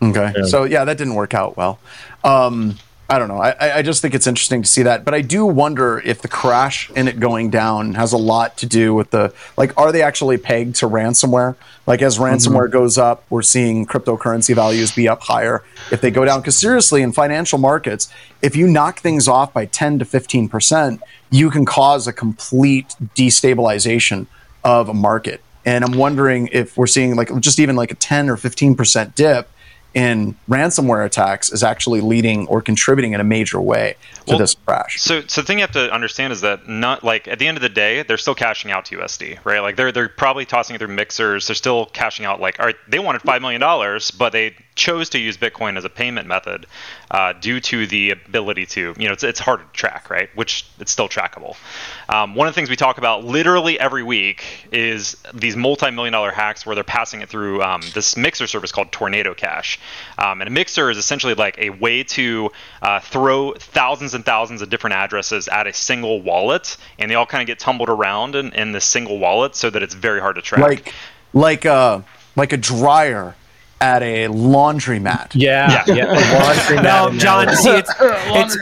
Okay. 0.00 0.32
Yeah. 0.36 0.44
So 0.44 0.64
yeah, 0.64 0.84
that 0.84 0.96
didn't 0.96 1.14
work 1.14 1.34
out 1.34 1.56
well. 1.56 1.78
Um, 2.22 2.76
I 3.10 3.18
don't 3.18 3.28
know. 3.28 3.38
I- 3.38 3.78
I, 3.78 3.82
just 3.82 4.02
think 4.02 4.14
it's 4.14 4.26
interesting 4.26 4.60
to 4.60 4.68
see 4.68 4.82
that, 4.82 5.04
but 5.04 5.14
I 5.14 5.22
do 5.22 5.46
wonder 5.46 5.98
if 6.04 6.20
the 6.20 6.28
crash 6.28 6.90
in 6.90 7.08
it 7.08 7.18
going 7.18 7.48
down 7.48 7.94
has 7.94 8.12
a 8.12 8.18
lot 8.18 8.58
to 8.58 8.66
do 8.66 8.94
with 8.94 9.10
the 9.10 9.32
like, 9.56 9.72
are 9.78 9.92
they 9.92 10.02
actually 10.02 10.36
pegged 10.36 10.76
to 10.76 10.88
ransomware? 10.88 11.56
Like 11.86 12.02
as 12.02 12.18
ransomware 12.18 12.64
mm-hmm. 12.64 12.72
goes 12.72 12.98
up, 12.98 13.24
we're 13.30 13.40
seeing 13.40 13.86
cryptocurrency 13.86 14.54
values 14.54 14.92
be 14.92 15.08
up 15.08 15.22
higher. 15.22 15.64
If 15.90 16.02
they 16.02 16.10
go 16.10 16.26
down, 16.26 16.40
because 16.40 16.58
seriously, 16.58 17.00
in 17.00 17.12
financial 17.12 17.58
markets, 17.58 18.12
if 18.42 18.54
you 18.54 18.66
knock 18.66 19.00
things 19.00 19.26
off 19.26 19.54
by 19.54 19.64
ten 19.64 19.98
to 20.00 20.04
fifteen 20.04 20.50
percent, 20.50 21.00
you 21.30 21.48
can 21.48 21.64
cause 21.64 22.06
a 22.06 22.12
complete 22.12 22.94
destabilization 23.14 24.26
of 24.64 24.90
a 24.90 24.94
market. 24.94 25.40
And 25.64 25.84
I'm 25.84 25.98
wondering 25.98 26.48
if 26.52 26.76
we're 26.76 26.86
seeing 26.86 27.16
like 27.16 27.30
just 27.40 27.58
even 27.58 27.76
like 27.76 27.90
a 27.90 27.94
10 27.94 28.30
or 28.30 28.36
15% 28.36 29.14
dip 29.14 29.50
in 29.94 30.36
ransomware 30.48 31.04
attacks 31.04 31.50
is 31.50 31.62
actually 31.62 32.00
leading 32.00 32.46
or 32.48 32.60
contributing 32.60 33.12
in 33.12 33.20
a 33.20 33.24
major 33.24 33.60
way 33.60 33.96
to 34.26 34.32
Well, 34.32 34.38
this 34.38 34.54
crash. 34.54 35.00
So, 35.00 35.22
so 35.26 35.40
the 35.40 35.46
thing 35.46 35.58
you 35.58 35.62
have 35.62 35.72
to 35.72 35.92
understand 35.92 36.32
is 36.32 36.42
that 36.42 36.68
not 36.68 37.02
like 37.02 37.26
at 37.26 37.38
the 37.38 37.46
end 37.46 37.56
of 37.56 37.62
the 37.62 37.68
day, 37.68 38.02
they're 38.02 38.18
still 38.18 38.34
cashing 38.34 38.70
out 38.70 38.84
to 38.86 38.98
USD, 38.98 39.38
right? 39.44 39.60
Like 39.60 39.76
they're 39.76 39.90
they're 39.90 40.08
probably 40.08 40.44
tossing 40.44 40.76
it 40.76 40.78
through 40.78 40.94
mixers. 40.94 41.46
They're 41.46 41.56
still 41.56 41.86
cashing 41.86 42.26
out. 42.26 42.40
Like, 42.40 42.60
all 42.60 42.66
right, 42.66 42.76
they 42.86 42.98
wanted 42.98 43.22
five 43.22 43.40
million 43.40 43.60
dollars, 43.60 44.10
but 44.10 44.32
they 44.32 44.54
chose 44.78 45.10
to 45.10 45.18
use 45.18 45.36
Bitcoin 45.36 45.76
as 45.76 45.84
a 45.84 45.90
payment 45.90 46.26
method 46.26 46.66
uh, 47.10 47.34
due 47.34 47.60
to 47.60 47.86
the 47.86 48.10
ability 48.12 48.64
to, 48.64 48.94
you 48.96 49.06
know, 49.06 49.12
it's 49.12 49.24
it's 49.24 49.40
hard 49.40 49.60
to 49.60 49.66
track, 49.78 50.08
right? 50.08 50.30
Which 50.34 50.64
it's 50.78 50.90
still 50.90 51.08
trackable. 51.08 51.56
Um, 52.08 52.34
one 52.34 52.48
of 52.48 52.54
the 52.54 52.58
things 52.58 52.70
we 52.70 52.76
talk 52.76 52.96
about 52.96 53.24
literally 53.24 53.78
every 53.78 54.02
week 54.02 54.68
is 54.72 55.16
these 55.34 55.56
multi-million 55.56 56.12
dollar 56.12 56.30
hacks 56.30 56.64
where 56.64 56.74
they're 56.74 56.84
passing 56.84 57.20
it 57.20 57.28
through 57.28 57.62
um, 57.62 57.82
this 57.92 58.16
mixer 58.16 58.46
service 58.46 58.72
called 58.72 58.90
Tornado 58.92 59.34
Cash. 59.34 59.78
Um, 60.16 60.40
and 60.40 60.48
a 60.48 60.52
mixer 60.52 60.90
is 60.90 60.96
essentially 60.96 61.34
like 61.34 61.58
a 61.58 61.70
way 61.70 62.04
to 62.04 62.50
uh, 62.80 63.00
throw 63.00 63.52
thousands 63.54 64.14
and 64.14 64.24
thousands 64.24 64.62
of 64.62 64.70
different 64.70 64.94
addresses 64.94 65.48
at 65.48 65.66
a 65.66 65.72
single 65.72 66.22
wallet, 66.22 66.76
and 66.98 67.10
they 67.10 67.16
all 67.16 67.26
kind 67.26 67.42
of 67.42 67.46
get 67.46 67.58
tumbled 67.58 67.88
around 67.88 68.36
in, 68.36 68.52
in 68.54 68.72
this 68.72 68.84
single 68.84 69.18
wallet 69.18 69.56
so 69.56 69.68
that 69.68 69.82
it's 69.82 69.94
very 69.94 70.20
hard 70.20 70.36
to 70.36 70.42
track. 70.42 70.60
Like 70.60 70.94
like 71.34 71.64
a 71.64 72.04
like 72.36 72.52
a 72.52 72.56
dryer 72.56 73.34
at 73.80 74.02
a 74.02 74.26
laundromat. 74.28 75.32
Yeah, 75.34 75.84
yeah. 75.86 76.06
the 76.06 76.38
laundry 76.38 76.76
mat 76.76 77.12
No, 77.12 77.18
John. 77.18 77.54
See, 77.54 77.70
it's 77.70 77.92
it's, 78.00 78.56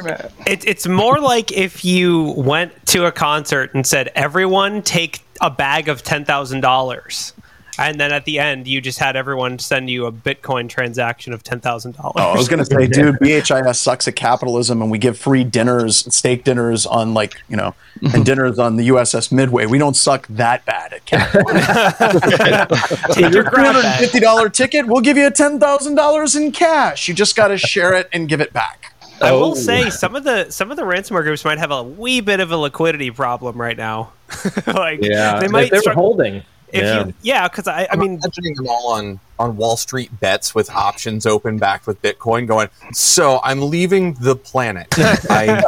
it's 0.46 0.64
it's 0.64 0.86
more 0.86 1.18
like 1.20 1.52
if 1.52 1.84
you 1.84 2.34
went 2.36 2.86
to 2.86 3.06
a 3.06 3.12
concert 3.12 3.74
and 3.74 3.86
said, 3.86 4.10
"Everyone 4.14 4.82
take 4.82 5.20
a 5.40 5.50
bag 5.50 5.88
of 5.88 6.02
ten 6.02 6.24
thousand 6.24 6.60
dollars," 6.60 7.32
and 7.78 8.00
then 8.00 8.12
at 8.12 8.24
the 8.24 8.38
end 8.38 8.66
you 8.66 8.80
just 8.80 8.98
had 8.98 9.16
everyone 9.16 9.58
send 9.58 9.88
you 9.90 10.06
a 10.06 10.12
Bitcoin 10.12 10.68
transaction 10.68 11.32
of 11.32 11.42
ten 11.42 11.60
thousand 11.60 11.96
Oh, 12.02 12.12
I 12.16 12.36
was 12.36 12.48
gonna 12.48 12.64
say, 12.64 12.86
dude, 12.86 13.16
BHIS 13.16 13.76
sucks 13.76 14.08
at 14.08 14.16
capitalism, 14.16 14.82
and 14.82 14.90
we 14.90 14.98
give 14.98 15.18
free 15.18 15.44
dinners, 15.44 16.12
steak 16.14 16.44
dinners 16.44 16.86
on 16.86 17.14
like 17.14 17.34
you 17.48 17.56
know, 17.56 17.74
and 18.14 18.24
dinners 18.26 18.58
on 18.58 18.76
the 18.76 18.88
USS 18.88 19.30
Midway. 19.32 19.66
We 19.66 19.78
don't 19.78 19.96
suck 19.96 20.26
that 20.28 20.64
bad 20.64 20.92
at 20.92 21.04
capitalism. 21.04 21.60
Take 23.12 23.32
your 23.32 23.44
Three 23.44 23.50
grab 23.50 23.66
hundred 23.66 23.78
and 23.80 23.82
bag. 23.82 24.00
fifty 24.00 24.20
dollar 24.20 24.48
ticket, 24.48 24.86
we'll 24.86 25.00
give 25.00 25.16
you 25.16 25.26
a 25.26 25.30
ten 25.30 25.58
thousand 25.60 25.94
dollars 25.94 26.34
in 26.36 26.52
cash. 26.52 27.08
You 27.08 27.14
just 27.14 27.36
got 27.36 27.48
to 27.48 27.58
share 27.58 27.94
it 27.94 28.08
and 28.12 28.28
give 28.28 28.40
it 28.40 28.52
back. 28.52 28.92
I 29.20 29.30
Oh. 29.30 29.40
will 29.40 29.54
say 29.56 29.88
some 29.90 30.14
of 30.14 30.24
the 30.24 30.50
some 30.50 30.70
of 30.70 30.76
the 30.76 30.82
ransomware 30.82 31.22
groups 31.22 31.44
might 31.44 31.58
have 31.58 31.70
a 31.70 31.82
wee 31.82 32.20
bit 32.20 32.40
of 32.40 32.50
a 32.52 32.56
liquidity 32.56 33.10
problem 33.10 33.58
right 33.60 33.76
now. 33.76 34.12
like 34.66 35.00
Yeah, 35.02 35.38
they 35.40 35.48
might 35.48 35.70
they're 35.70 35.80
strugg- 35.80 35.94
holding. 35.94 36.42
If 36.76 36.82
yeah. 36.82 37.06
you 37.06 37.14
yeah, 37.22 37.48
because 37.48 37.66
I 37.66 37.82
I 37.82 37.88
I'm 37.92 37.98
mean 37.98 38.14
imagining 38.14 38.54
them 38.54 38.68
all 38.68 38.92
on 38.92 39.20
on 39.38 39.56
Wall 39.56 39.76
Street 39.76 40.18
bets 40.20 40.54
with 40.54 40.70
options 40.70 41.26
open 41.26 41.58
back 41.58 41.86
with 41.86 42.00
Bitcoin, 42.02 42.46
going. 42.46 42.68
So 42.92 43.40
I'm 43.42 43.70
leaving 43.70 44.14
the 44.14 44.36
planet. 44.36 44.88
I, 44.98 45.62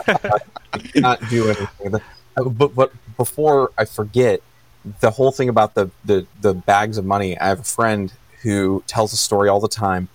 I 0.73 0.79
cannot 0.79 1.21
do 1.29 1.49
anything. 1.49 1.94
Uh, 1.94 2.44
But 2.44 2.75
but 2.75 2.92
before 3.16 3.73
I 3.77 3.85
forget, 3.85 4.40
the 5.01 5.11
whole 5.11 5.33
thing 5.33 5.49
about 5.49 5.75
the 5.75 5.90
the 6.05 6.27
the 6.40 6.55
bags 6.55 6.99
of 6.99 7.05
money. 7.05 7.38
I 7.38 7.49
have 7.49 7.61
a 7.61 7.64
friend 7.64 8.12
who 8.42 8.83
tells 8.87 9.12
a 9.12 9.16
story 9.16 9.49
all 9.49 9.61
the 9.61 9.68
time 9.68 10.09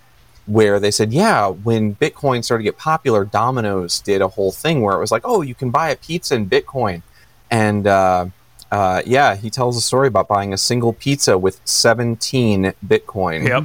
where 0.46 0.78
they 0.78 0.90
said, 0.90 1.12
yeah, 1.12 1.48
when 1.48 1.94
Bitcoin 1.94 2.44
started 2.44 2.64
to 2.64 2.68
get 2.68 2.76
popular, 2.76 3.24
Domino's 3.24 4.00
did 4.00 4.20
a 4.20 4.28
whole 4.28 4.52
thing 4.52 4.82
where 4.82 4.94
it 4.94 5.00
was 5.00 5.10
like, 5.10 5.22
oh, 5.24 5.40
you 5.40 5.54
can 5.54 5.70
buy 5.70 5.90
a 5.90 5.96
pizza 5.96 6.34
in 6.34 6.48
Bitcoin, 6.48 7.02
and 7.50 7.86
uh, 7.86 8.26
uh, 8.74 9.02
yeah, 9.06 9.36
he 9.36 9.50
tells 9.50 9.76
a 9.76 9.80
story 9.80 10.08
about 10.08 10.26
buying 10.28 10.52
a 10.52 10.58
single 10.58 10.92
pizza 10.92 11.38
with 11.38 11.60
17 11.64 12.72
Bitcoin. 12.86 13.46
yep. 13.48 13.64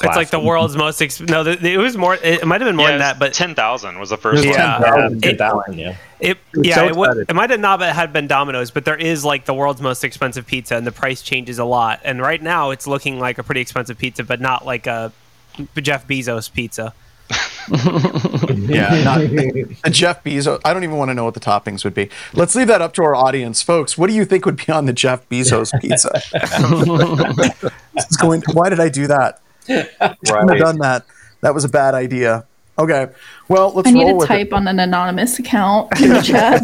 It's 0.00 0.16
like 0.16 0.30
the 0.30 0.38
world's 0.38 0.76
most 0.76 1.02
ex- 1.02 1.20
no. 1.20 1.42
th- 1.42 1.60
It 1.60 1.76
was 1.78 1.96
more. 1.96 2.14
It 2.14 2.46
might 2.46 2.60
have 2.60 2.68
been 2.68 2.76
more 2.76 2.86
yeah, 2.86 2.92
than 2.92 2.98
that, 3.00 3.18
but 3.18 3.32
ten 3.34 3.56
thousand 3.56 3.98
was 3.98 4.10
the 4.10 4.16
first 4.16 4.44
Yeah. 4.44 4.78
one. 4.80 5.18
Yeah, 5.20 5.30
It- 5.30 5.38
10,000, 5.38 5.76
yeah. 5.78 5.96
It 6.20 6.38
was 6.54 6.66
yeah, 6.68 6.74
so 6.76 6.86
it, 6.86 6.94
would, 6.94 7.06
excited. 7.08 7.30
it 7.30 7.34
might 7.34 7.50
have 7.50 7.58
not 7.58 7.80
been- 7.80 7.92
had 7.94 8.12
been 8.12 8.28
Domino's, 8.28 8.70
but 8.70 8.84
there 8.84 8.96
is 8.96 9.24
like 9.24 9.44
the 9.44 9.54
world's 9.54 9.80
most 9.82 10.04
expensive 10.04 10.46
pizza, 10.46 10.76
and 10.76 10.86
the 10.86 10.92
price 10.92 11.20
changes 11.20 11.58
a 11.58 11.64
lot. 11.64 11.98
And 12.04 12.20
right 12.22 12.40
now, 12.40 12.70
it's 12.70 12.86
looking 12.86 13.18
like 13.18 13.38
a 13.38 13.42
pretty 13.42 13.60
expensive 13.60 13.98
pizza, 13.98 14.22
but 14.22 14.40
not 14.40 14.64
like 14.64 14.86
a 14.86 15.10
Jeff 15.82 16.06
Bezos 16.06 16.52
pizza. 16.52 16.94
Yeah, 18.68 19.02
not, 19.04 19.20
and 19.20 19.94
Jeff 19.94 20.24
Bezos. 20.24 20.60
I 20.64 20.72
don't 20.74 20.84
even 20.84 20.96
want 20.96 21.10
to 21.10 21.14
know 21.14 21.24
what 21.24 21.34
the 21.34 21.40
toppings 21.40 21.84
would 21.84 21.94
be. 21.94 22.10
Let's 22.34 22.54
leave 22.54 22.66
that 22.66 22.82
up 22.82 22.92
to 22.94 23.02
our 23.02 23.14
audience, 23.14 23.62
folks. 23.62 23.96
What 23.96 24.08
do 24.08 24.14
you 24.16 24.24
think 24.24 24.44
would 24.46 24.56
be 24.56 24.72
on 24.72 24.86
the 24.86 24.92
Jeff 24.92 25.28
Bezos 25.28 25.72
pizza? 25.80 26.10
It's 27.96 28.16
going. 28.16 28.42
Why 28.52 28.68
did 28.68 28.80
I 28.80 28.88
do 28.88 29.06
that? 29.06 29.40
Shouldn't 29.66 30.50
have 30.50 30.58
done 30.58 30.78
that. 30.78 31.04
That 31.40 31.54
was 31.54 31.64
a 31.64 31.68
bad 31.68 31.94
idea. 31.94 32.46
Okay. 32.78 33.08
Well, 33.48 33.72
let's 33.72 33.88
I 33.88 33.92
need 33.92 34.02
roll 34.04 34.10
to 34.10 34.16
with 34.18 34.28
type 34.28 34.52
on 34.52 34.68
an 34.68 34.78
anonymous 34.78 35.38
account 35.38 36.00
in 36.00 36.10
the 36.10 36.20
chat. 36.22 36.62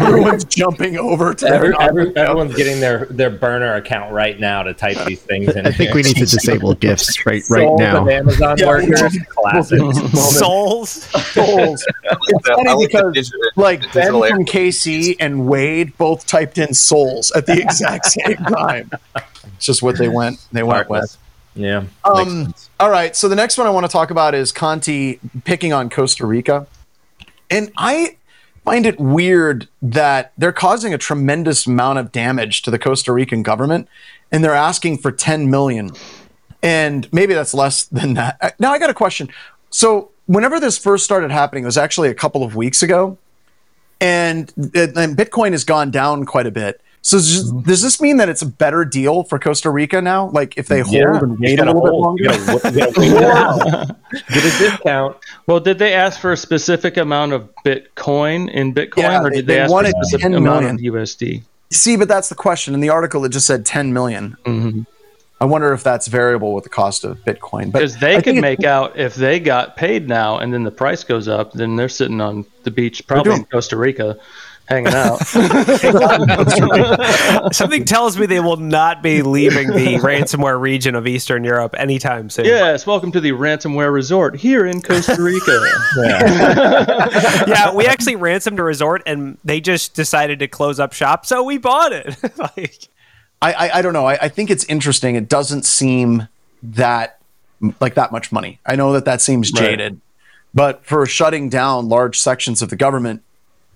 Everyone's 0.00 0.44
jumping 0.44 0.96
over 0.96 1.34
to 1.34 1.46
Every, 1.46 1.70
their 1.70 1.80
every, 1.80 2.16
everyone's 2.16 2.54
getting 2.54 2.78
their, 2.78 3.06
their 3.06 3.30
burner 3.30 3.74
account 3.74 4.12
right 4.12 4.38
now 4.38 4.62
to 4.62 4.74
type 4.74 4.96
these 5.06 5.20
things 5.22 5.56
in. 5.56 5.66
I 5.66 5.72
think 5.72 5.94
we 5.94 6.02
need 6.02 6.16
to 6.16 6.26
disable 6.26 6.74
gifts 6.74 7.24
right 7.26 7.42
right 7.50 7.64
Souls 7.66 7.80
now. 7.80 8.02
of 8.02 8.08
Amazon 8.08 8.58
Yeah, 8.58 8.66
workers, 8.66 9.18
classic. 9.30 9.78
Souls. 10.14 10.90
souls. 10.90 11.86
It's 12.04 12.48
funny 12.48 12.70
like 12.74 12.88
because 12.90 13.12
digital- 13.14 13.40
like 13.56 13.80
Ben 13.92 14.12
digital 14.12 14.26
from 14.28 14.44
KC 14.44 15.16
and 15.18 15.48
Wade 15.48 15.96
both 15.98 16.26
typed 16.26 16.58
in 16.58 16.74
souls 16.74 17.32
at 17.32 17.46
the 17.46 17.58
exact 17.60 18.06
same 18.12 18.36
time. 18.36 18.90
It's 19.56 19.66
just 19.66 19.82
what 19.82 19.96
they 19.98 20.08
went. 20.08 20.46
They 20.52 20.62
went 20.62 20.88
with. 20.90 21.16
Yeah. 21.60 21.84
Um, 22.04 22.54
all 22.78 22.90
right. 22.90 23.14
So 23.14 23.28
the 23.28 23.36
next 23.36 23.58
one 23.58 23.66
I 23.66 23.70
want 23.70 23.84
to 23.84 23.92
talk 23.92 24.10
about 24.10 24.34
is 24.34 24.52
Conti 24.52 25.20
picking 25.44 25.72
on 25.72 25.90
Costa 25.90 26.26
Rica. 26.26 26.66
And 27.50 27.70
I 27.76 28.16
find 28.64 28.86
it 28.86 28.98
weird 28.98 29.68
that 29.82 30.32
they're 30.38 30.52
causing 30.52 30.94
a 30.94 30.98
tremendous 30.98 31.66
amount 31.66 31.98
of 31.98 32.12
damage 32.12 32.62
to 32.62 32.70
the 32.70 32.78
Costa 32.78 33.12
Rican 33.12 33.42
government 33.42 33.88
and 34.32 34.44
they're 34.44 34.54
asking 34.54 34.98
for 34.98 35.12
10 35.12 35.50
million. 35.50 35.90
And 36.62 37.12
maybe 37.12 37.34
that's 37.34 37.54
less 37.54 37.84
than 37.84 38.14
that. 38.14 38.36
Uh, 38.40 38.50
Now 38.58 38.72
I 38.72 38.78
got 38.78 38.90
a 38.90 38.94
question. 38.94 39.28
So 39.70 40.10
whenever 40.26 40.60
this 40.60 40.78
first 40.78 41.04
started 41.04 41.30
happening, 41.30 41.64
it 41.64 41.66
was 41.66 41.78
actually 41.78 42.08
a 42.08 42.14
couple 42.14 42.42
of 42.42 42.54
weeks 42.56 42.82
ago. 42.82 43.18
And, 44.00 44.52
and 44.56 45.16
Bitcoin 45.16 45.52
has 45.52 45.64
gone 45.64 45.90
down 45.90 46.24
quite 46.24 46.46
a 46.46 46.50
bit. 46.50 46.80
So 47.02 47.16
does, 47.16 47.50
does 47.50 47.82
this 47.82 48.00
mean 48.00 48.18
that 48.18 48.28
it's 48.28 48.42
a 48.42 48.46
better 48.46 48.84
deal 48.84 49.22
for 49.22 49.38
Costa 49.38 49.70
Rica 49.70 50.02
now? 50.02 50.28
Like 50.30 50.58
if 50.58 50.68
they 50.68 50.80
hold 50.80 50.92
Yeah, 50.94 51.18
and 51.18 51.38
wait 51.38 51.54
a 51.54 51.56
gotta 51.64 51.72
little 51.72 51.82
bit 51.82 51.92
longer? 51.94 52.22
You 52.22 52.28
gotta, 52.28 52.70
gotta 52.72 53.02
it 53.02 53.22
out. 53.22 53.96
Get 54.28 54.44
a 54.44 54.58
discount. 54.58 55.16
Well, 55.46 55.60
did 55.60 55.78
they 55.78 55.94
ask 55.94 56.20
for 56.20 56.32
a 56.32 56.36
specific 56.36 56.98
amount 56.98 57.32
of 57.32 57.48
Bitcoin 57.64 58.50
in 58.50 58.74
Bitcoin, 58.74 58.98
Yeah, 58.98 59.22
or 59.22 59.30
they- 59.30 59.36
did 59.36 59.46
they 59.46 59.54
they, 59.54 59.60
ask 59.60 59.72
for 59.72 59.82
a 59.82 59.88
specific 59.88 60.22
10 60.22 60.34
amount 60.34 60.60
million. 60.78 60.98
of 61.00 61.02
USD? 61.02 61.42
See, 61.70 61.96
but 61.96 62.08
that's 62.08 62.28
the 62.28 62.34
question. 62.34 62.74
In 62.74 62.80
the 62.80 62.90
article, 62.90 63.24
it 63.24 63.30
just 63.30 63.46
said 63.46 63.64
10 63.64 63.92
million. 63.92 64.36
Mm-hmm. 64.44 64.80
I 65.40 65.46
wonder 65.46 65.72
if 65.72 65.82
that's 65.82 66.06
variable 66.06 66.52
with 66.52 66.64
the 66.64 66.70
cost 66.70 67.02
of 67.04 67.16
Bitcoin. 67.24 67.72
Because 67.72 67.96
they 67.96 68.16
I 68.16 68.20
could 68.20 68.34
make 68.36 68.62
out 68.62 68.98
if 68.98 69.14
they 69.14 69.40
got 69.40 69.74
paid 69.74 70.06
now, 70.06 70.36
and 70.36 70.52
then 70.52 70.64
the 70.64 70.70
price 70.70 71.02
goes 71.02 71.28
up, 71.28 71.52
then 71.54 71.76
they're 71.76 71.88
sitting 71.88 72.20
on 72.20 72.44
the 72.64 72.70
beach, 72.70 73.06
probably 73.06 73.30
doing- 73.30 73.38
in 73.38 73.44
Costa 73.46 73.78
Rica, 73.78 74.18
hanging 74.70 74.94
out. 74.94 75.18
Something 77.52 77.84
tells 77.84 78.18
me 78.18 78.26
they 78.26 78.40
will 78.40 78.56
not 78.56 79.02
be 79.02 79.22
leaving 79.22 79.68
the 79.68 79.96
ransomware 79.96 80.60
region 80.60 80.94
of 80.94 81.06
Eastern 81.06 81.44
Europe 81.44 81.74
anytime 81.76 82.30
soon. 82.30 82.44
yes, 82.46 82.86
welcome 82.86 83.12
to 83.12 83.20
the 83.20 83.32
ransomware 83.32 83.92
resort 83.92 84.36
here 84.36 84.66
in 84.66 84.80
Costa 84.80 85.20
Rica. 85.20 85.60
yeah, 87.48 87.74
we 87.74 87.86
actually 87.86 88.16
ransomed 88.16 88.58
a 88.58 88.62
resort 88.62 89.02
and 89.06 89.36
they 89.44 89.60
just 89.60 89.94
decided 89.94 90.38
to 90.38 90.48
close 90.48 90.80
up 90.80 90.92
shop, 90.92 91.26
so 91.26 91.42
we 91.42 91.58
bought 91.58 91.92
it. 91.92 92.16
like, 92.38 92.88
I, 93.42 93.52
I, 93.52 93.78
I 93.78 93.82
don't 93.82 93.92
know. 93.92 94.06
I, 94.06 94.18
I 94.22 94.28
think 94.28 94.50
it's 94.50 94.64
interesting. 94.64 95.16
It 95.16 95.28
doesn't 95.28 95.64
seem 95.64 96.28
that 96.62 97.18
like 97.80 97.94
that 97.94 98.12
much 98.12 98.32
money. 98.32 98.58
I 98.64 98.76
know 98.76 98.92
that 98.92 99.04
that 99.04 99.20
seems 99.20 99.52
Right. 99.52 99.60
jaded, 99.62 100.00
but 100.54 100.84
for 100.84 101.04
shutting 101.06 101.48
down 101.48 101.88
large 101.88 102.18
sections 102.18 102.62
of 102.62 102.70
the 102.70 102.76
government, 102.76 103.22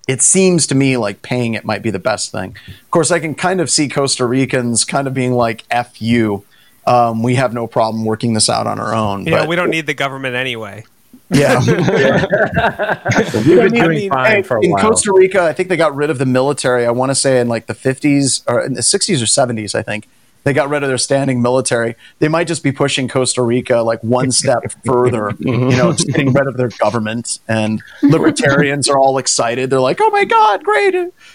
it 0.07 0.23
seems 0.23 0.67
to 0.69 0.75
me 0.75 0.97
like 0.97 1.23
paying 1.23 1.55
it 1.55 1.65
might 1.65 1.83
be 1.83 1.91
the 1.91 1.99
best 1.99 2.31
thing. 2.31 2.57
Of 2.67 2.91
course, 2.91 3.11
I 3.11 3.21
can 3.21 3.35
kind 3.35 3.61
of 3.61 3.71
see 3.71 3.89
Costa 3.89 4.27
Ricans 4.27 4.85
kind 4.85 5.07
of 5.07 5.15
being 5.15 5.33
like, 5.33 5.65
"F 5.71 6.01
you." 6.01 6.45
Um, 6.87 7.23
we 7.23 7.37
have 7.37 7.55
no 7.55 7.67
problem 7.67 8.05
working 8.05 8.35
this 8.35 8.51
out 8.51 8.67
on 8.67 8.79
our 8.79 8.95
own. 8.95 9.25
you 9.25 9.31
know, 9.31 9.39
but 9.39 9.49
we 9.49 9.57
don't 9.57 9.71
need 9.71 9.87
the 9.87 9.95
government 9.95 10.35
anyway. 10.35 10.85
yeah. 11.31 11.59
We've 13.35 13.45
been 13.47 13.73
doing 13.73 13.89
mean, 13.89 14.11
fine 14.11 14.43
for 14.43 14.59
a 14.59 14.63
in 14.63 14.73
while. 14.73 14.91
Costa 14.91 15.13
Rica, 15.15 15.43
I 15.43 15.55
think 15.55 15.71
they 15.71 15.77
got 15.77 15.95
rid 15.97 16.11
of 16.11 16.19
the 16.19 16.27
military. 16.27 16.85
I 16.85 16.91
want 16.91 17.11
to 17.11 17.15
say 17.15 17.41
in 17.41 17.49
like 17.49 17.67
the 17.67 17.75
50s 17.75 18.43
or 18.47 18.63
in 18.63 18.75
the 18.75 18.83
60s 18.83 19.23
or 19.23 19.25
70s, 19.25 19.75
I 19.75 19.83
think. 19.83 20.07
They 20.45 20.53
got 20.53 20.69
rid 20.69 20.83
of 20.83 20.89
their 20.89 20.99
standing 20.99 21.41
military. 21.43 21.97
They 22.19 22.29
might 22.29 22.47
just 22.47 22.63
be 22.63 22.71
pushing 22.71 23.09
Costa 23.09 23.43
Rica 23.43 23.79
like 23.79 24.03
one 24.03 24.31
step 24.31 24.61
further, 24.85 25.33
you 25.39 25.57
know, 25.57 25.93
just 25.93 26.07
getting 26.09 26.33
rid 26.33 26.47
of 26.47 26.57
their 26.57 26.69
government. 26.69 27.39
And 27.49 27.83
libertarians 28.03 28.89
are 28.89 28.99
all 28.99 29.19
excited. 29.19 29.71
They're 29.71 29.81
like, 29.81 29.99
oh 30.01 30.11
my 30.11 30.25
God, 30.25 30.63
great. 30.63 30.95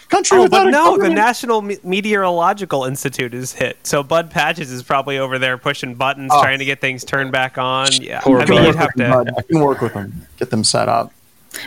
Country 0.10 0.38
Oh, 0.38 0.44
without 0.44 0.60
but 0.66 0.68
a 0.68 0.72
no, 0.72 0.98
the. 0.98 1.10
National 1.10 1.62
Me- 1.62 1.78
Meteorological 1.84 2.86
Institute 2.86 3.34
is 3.34 3.52
hit. 3.54 3.78
So 3.86 4.04
Bud 4.04 4.30
Patches 4.32 4.72
is 4.72 4.84
probably 4.84 5.18
over 5.18 5.40
there 5.40 5.58
pushing 5.58 5.96
buttons, 5.96 6.30
Oh. 6.34 6.42
trying 6.42 6.60
to 6.60 6.66
get 6.66 6.80
things 6.80 7.04
turned 7.04 7.32
back 7.32 7.58
on. 7.58 7.88
Yeah, 7.94 8.20
Poor 8.22 8.40
I 8.42 8.46
mean, 8.46 8.64
you'd 8.64 8.76
have 8.76 8.94
to. 8.94 9.10
Bud. 9.10 9.32
I 9.38 9.42
can 9.42 9.60
work 9.60 9.82
with 9.82 9.94
them, 9.96 10.28
get 10.38 10.50
them 10.52 10.64
set 10.64 10.88
up. 10.88 11.12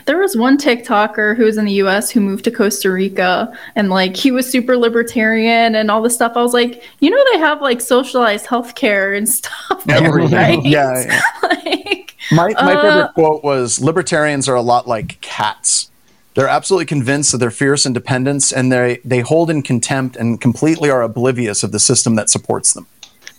There 0.06 0.18
was 0.18 0.36
one 0.36 0.58
TikToker 0.58 1.36
who 1.36 1.44
was 1.44 1.56
in 1.58 1.64
the 1.64 1.72
US 1.74 2.10
who 2.10 2.20
moved 2.20 2.44
to 2.44 2.50
Costa 2.50 2.90
Rica 2.90 3.52
and 3.74 3.90
like 3.90 4.16
he 4.16 4.30
was 4.30 4.48
super 4.48 4.76
libertarian 4.76 5.74
and 5.74 5.90
all 5.90 6.00
this 6.02 6.14
stuff. 6.14 6.32
I 6.36 6.42
was 6.42 6.54
like, 6.54 6.82
you 7.00 7.10
know, 7.10 7.22
they 7.32 7.38
have 7.38 7.60
like 7.60 7.80
socialized 7.80 8.46
healthcare 8.46 9.16
and 9.16 9.28
stuff. 9.38 9.84
there, 9.84 10.10
right? 10.12 10.62
Yeah, 10.64 11.04
yeah. 11.06 11.20
like, 11.42 12.14
My, 12.30 12.48
my 12.54 12.74
Uh, 12.74 12.82
favorite 12.82 13.14
quote 13.14 13.42
was 13.44 13.80
libertarians 13.80 14.48
are 14.48 14.54
a 14.54 14.62
lot 14.62 14.86
like 14.86 15.20
cats. 15.20 15.90
They're 16.34 16.48
absolutely 16.48 16.86
convinced 16.86 17.34
of 17.34 17.40
their 17.40 17.50
fierce 17.50 17.84
independence 17.84 18.52
and 18.52 18.72
they, 18.72 19.00
they 19.04 19.20
hold 19.20 19.50
in 19.50 19.62
contempt 19.62 20.16
and 20.16 20.40
completely 20.40 20.88
are 20.90 21.02
oblivious 21.02 21.62
of 21.62 21.72
the 21.72 21.78
system 21.80 22.14
that 22.14 22.30
supports 22.30 22.72
them. 22.72 22.86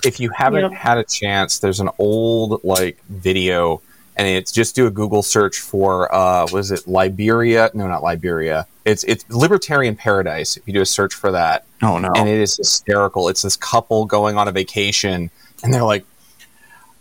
if 0.06 0.20
you 0.20 0.30
haven't 0.36 0.62
Yep. 0.64 0.72
had 0.74 0.98
a 0.98 1.04
chance, 1.06 1.60
there's 1.60 1.80
an 1.80 1.90
old 1.98 2.62
like 2.66 2.98
video, 3.10 3.82
and 4.16 4.28
it's 4.28 4.52
just 4.52 4.76
do 4.76 4.86
a 4.88 4.92
Google 4.92 5.24
search 5.24 5.60
for 5.60 6.14
uh, 6.14 6.48
what 6.50 6.60
is 6.60 6.72
it, 6.72 6.88
Liberia? 6.88 7.72
No, 7.74 7.88
not 7.88 8.04
Liberia. 8.04 8.68
It's 8.86 9.04
it's 9.06 9.26
Libertarian 9.30 9.96
Paradise. 9.96 10.58
If 10.58 10.68
you 10.68 10.74
do 10.74 10.82
a 10.82 10.86
search 10.86 11.14
for 11.14 11.32
that, 11.32 11.66
Oh, 11.82 11.98
no. 11.98 12.12
and 12.16 12.28
it 12.30 12.40
is 12.40 12.58
hysterical. 12.58 13.30
It's 13.30 13.42
this 13.42 13.56
couple 13.56 14.06
going 14.06 14.38
on 14.38 14.48
a 14.48 14.52
vacation, 14.52 15.30
and 15.64 15.74
they're 15.74 15.84
like, 15.84 16.06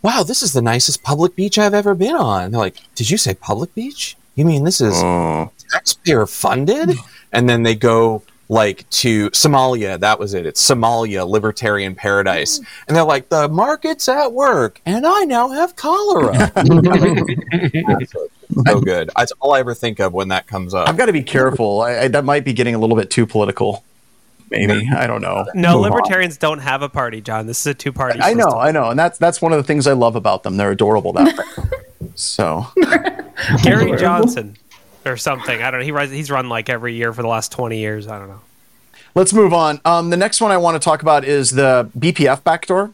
"Wow, 0.03 0.22
this 0.22 0.42
is 0.42 0.53
the 0.53 0.62
nicest 0.62 1.03
public 1.03 1.35
beach 1.37 1.59
I've 1.59 1.75
ever 1.75 1.94
been 1.94 2.14
on." 2.14 2.51
they're 2.51 2.61
like, 2.61 2.77
"Did 2.94 3.11
you 3.11 3.18
say 3.18 3.35
public 3.35 3.75
beach? 3.75 4.16
You 4.35 4.44
mean 4.44 4.64
this 4.64 4.81
is 4.81 4.94
taxpayer 5.70 6.27
funded?" 6.27 6.96
and 7.33 7.48
then 7.48 7.62
they 7.64 7.75
go 7.75 8.22
like 8.53 8.88
to 8.91 9.31
Somalia. 9.31 9.99
That 9.99 10.19
was 10.19 10.35
it. 10.35 10.45
It's 10.45 10.62
Somalia 10.62 11.27
Libertarian 11.27 11.95
Paradise, 11.95 12.59
mm. 12.59 12.67
and 12.87 12.97
they're 12.97 13.03
like, 13.03 13.31
"The 13.31 13.49
market's 13.49 14.09
at 14.09 14.33
work, 14.33 14.81
and 14.85 15.07
I 15.07 15.25
now 15.25 15.49
have 15.49 15.75
cholera." 15.75 16.53
so 18.67 18.81
good. 18.81 19.11
That's 19.17 19.33
all 19.41 19.55
I 19.55 19.61
ever 19.61 19.75
think 19.75 19.99
of 20.01 20.12
when 20.12 20.29
that 20.29 20.47
comes 20.47 20.75
up. 20.75 20.88
I've 20.88 20.99
got 20.99 21.07
to 21.07 21.12
be 21.12 21.23
careful. 21.23 21.81
I, 21.81 22.01
I, 22.01 22.09
that 22.09 22.25
might 22.25 22.45
be 22.45 22.53
getting 22.53 22.75
a 22.75 22.79
little 22.79 22.97
bit 22.97 23.11
too 23.11 23.27
political. 23.27 23.85
Maybe. 24.51 24.87
I 24.95 25.07
don't 25.07 25.23
know. 25.23 25.47
No, 25.55 25.77
Move 25.77 25.87
on. 25.87 25.91
libertarians 25.93 26.37
don't 26.37 26.59
have 26.59 26.83
a 26.83 26.88
party, 26.91 27.23
John. 27.23 27.47
This 27.47 27.61
is 27.61 27.67
a 27.69 27.73
two-party. 27.75 28.21
I 28.21 28.35
know. 28.35 28.51
I 28.51 28.71
know. 28.71 28.91
And 28.91 28.99
that's 28.99 29.19
that's 29.19 29.41
one 29.41 29.53
of 29.53 29.57
the 29.57 29.65
things 29.65 29.87
I 29.87 29.95
love 29.95 30.15
about 30.15 30.43
them. 30.43 30.59
They're 30.59 30.73
adorable 30.73 31.15
that 31.15 31.38
way. 31.38 31.79
So 32.17 32.67
Gary 33.62 33.97
Johnson 33.97 34.57
or 35.05 35.17
something. 35.17 35.62
I 35.62 35.71
don't 35.71 35.81
know. 35.81 35.85
He 35.85 35.93
runs, 35.93 36.11
he's 36.11 36.31
run 36.31 36.49
like 36.49 36.69
every 36.69 36.95
year 36.95 37.12
for 37.12 37.23
the 37.23 37.29
last 37.29 37.53
twenty 37.53 37.79
years. 37.79 38.09
I 38.09 38.19
don't 38.19 38.29
know. 38.29 38.41
let's 39.15 39.33
move 39.33 39.53
on. 39.53 39.81
Um, 39.85 40.11
the 40.11 40.17
next 40.17 40.41
one 40.41 40.51
I 40.51 40.57
want 40.57 40.81
to 40.81 40.85
talk 40.85 41.03
about 41.03 41.25
is 41.25 41.51
the 41.51 41.91
BPF 41.99 42.43
backdoor. 42.45 42.91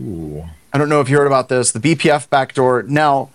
Ooh. 0.00 0.44
I 0.72 0.78
don't 0.78 0.88
know 0.88 1.00
if 1.00 1.08
you 1.08 1.16
heard 1.16 1.26
about 1.26 1.48
this. 1.48 1.72
The 1.72 1.80
BPF 1.80 2.28
backdoor. 2.28 2.82
Now, 2.82 3.30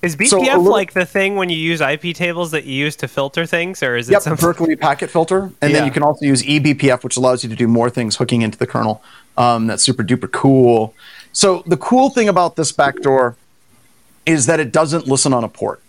Is 0.00 0.14
BPF 0.16 0.28
So 0.28 0.38
little- 0.40 0.62
like 0.70 0.92
the 0.92 1.04
thing 1.04 1.34
when 1.36 1.50
you 1.50 1.56
use 1.56 1.80
IP 1.80 2.14
tables 2.14 2.52
that 2.52 2.64
you 2.64 2.74
use 2.74 2.94
to 2.96 3.08
filter 3.08 3.44
things, 3.46 3.82
or 3.82 3.96
is 3.96 4.08
it 4.08 4.12
yep, 4.12 4.22
something? 4.22 4.46
Berkeley 4.46 4.76
packet 4.76 5.10
filter, 5.10 5.50
and 5.60 5.70
Yeah. 5.72 5.78
then 5.78 5.86
you 5.86 5.90
can 5.90 6.02
also 6.04 6.24
use 6.24 6.42
eBPF, 6.44 7.02
which 7.02 7.16
allows 7.16 7.42
you 7.42 7.50
to 7.50 7.56
do 7.56 7.66
more 7.66 7.90
things 7.90 8.16
hooking 8.16 8.42
into 8.42 8.56
the 8.56 8.66
kernel. 8.66 9.02
Um, 9.36 9.66
that's 9.66 9.82
super 9.82 10.04
duper 10.04 10.30
cool. 10.30 10.94
So 11.32 11.62
the 11.66 11.76
cool 11.76 12.10
thing 12.10 12.28
about 12.28 12.54
this 12.56 12.70
backdoor 12.72 13.34
is 14.24 14.46
that 14.46 14.60
it 14.60 14.70
doesn't 14.72 15.06
listen 15.08 15.32
on 15.34 15.42
a 15.44 15.48
port. 15.48 15.80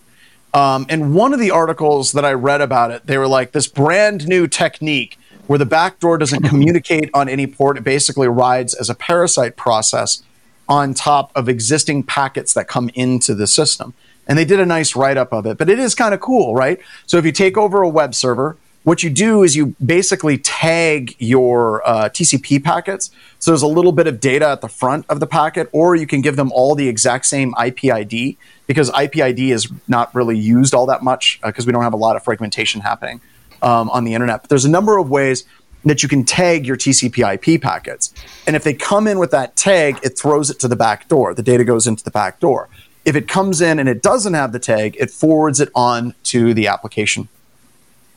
Um, 0.52 0.86
and 0.88 1.14
one 1.14 1.32
of 1.32 1.38
the 1.38 1.50
articles 1.50 2.12
that 2.12 2.24
I 2.24 2.32
read 2.32 2.60
about 2.60 2.90
it, 2.90 3.06
they 3.06 3.18
were 3.18 3.28
like 3.28 3.52
this 3.52 3.66
brand 3.66 4.26
new 4.26 4.48
technique 4.48 5.18
where 5.46 5.58
the 5.58 5.66
backdoor 5.66 6.18
doesn't 6.18 6.42
communicate 6.48 7.10
on 7.14 7.28
any 7.28 7.46
port. 7.46 7.76
It 7.76 7.84
basically 7.84 8.28
rides 8.28 8.74
as 8.74 8.90
a 8.90 8.94
parasite 8.94 9.56
process 9.56 10.22
on 10.68 10.94
top 10.94 11.32
of 11.34 11.48
existing 11.48 12.04
packets 12.04 12.54
that 12.54 12.68
come 12.68 12.90
into 12.94 13.34
the 13.34 13.46
system. 13.46 13.94
And 14.28 14.38
they 14.38 14.44
did 14.44 14.60
a 14.60 14.66
nice 14.66 14.94
write 14.94 15.16
up 15.16 15.32
of 15.32 15.46
it, 15.46 15.58
but 15.58 15.68
it 15.68 15.80
is 15.80 15.96
kind 15.96 16.14
of 16.14 16.20
cool, 16.20 16.54
right? 16.54 16.78
So 17.06 17.16
if 17.18 17.24
you 17.24 17.32
take 17.32 17.58
over 17.58 17.82
a 17.82 17.88
web 17.88 18.14
server, 18.14 18.56
what 18.82 19.02
you 19.02 19.10
do 19.10 19.42
is 19.42 19.56
you 19.56 19.74
basically 19.84 20.38
tag 20.38 21.14
your 21.18 21.86
uh, 21.86 22.08
TCP 22.08 22.64
packets. 22.64 23.10
So 23.38 23.50
there's 23.50 23.62
a 23.62 23.66
little 23.66 23.92
bit 23.92 24.06
of 24.06 24.20
data 24.20 24.48
at 24.48 24.62
the 24.62 24.68
front 24.68 25.04
of 25.08 25.20
the 25.20 25.26
packet, 25.26 25.68
or 25.72 25.94
you 25.94 26.06
can 26.06 26.22
give 26.22 26.36
them 26.36 26.50
all 26.52 26.74
the 26.74 26.88
exact 26.88 27.26
same 27.26 27.54
IP 27.62 27.84
ID 27.86 28.38
because 28.66 28.88
IP 28.98 29.18
ID 29.18 29.52
is 29.52 29.70
not 29.86 30.14
really 30.14 30.38
used 30.38 30.72
all 30.72 30.86
that 30.86 31.02
much 31.02 31.40
because 31.42 31.66
we 31.66 31.72
don't 31.72 31.82
have 31.82 31.92
a 31.92 31.98
lot 31.98 32.16
of 32.16 32.24
fragmentation 32.24 32.80
happening 32.80 33.20
um, 33.60 33.90
on 33.90 34.04
the 34.04 34.14
internet. 34.14 34.42
But 34.42 34.48
there's 34.48 34.64
a 34.64 34.70
number 34.70 34.96
of 34.96 35.10
ways 35.10 35.44
that 35.84 36.02
you 36.02 36.08
can 36.08 36.24
tag 36.24 36.66
your 36.66 36.76
TCP 36.76 37.34
IP 37.34 37.60
packets. 37.60 38.14
And 38.46 38.56
if 38.56 38.64
they 38.64 38.74
come 38.74 39.06
in 39.06 39.18
with 39.18 39.30
that 39.30 39.56
tag, 39.56 39.98
it 40.02 40.18
throws 40.18 40.50
it 40.50 40.58
to 40.60 40.68
the 40.68 40.76
back 40.76 41.08
door. 41.08 41.34
The 41.34 41.42
data 41.42 41.64
goes 41.64 41.86
into 41.86 42.04
the 42.04 42.10
back 42.10 42.40
door. 42.40 42.68
If 43.04 43.16
it 43.16 43.28
comes 43.28 43.60
in 43.60 43.78
and 43.78 43.88
it 43.88 44.02
doesn't 44.02 44.34
have 44.34 44.52
the 44.52 44.58
tag, 44.58 44.96
it 44.98 45.10
forwards 45.10 45.58
it 45.58 45.70
on 45.74 46.14
to 46.24 46.52
the 46.52 46.66
application. 46.66 47.28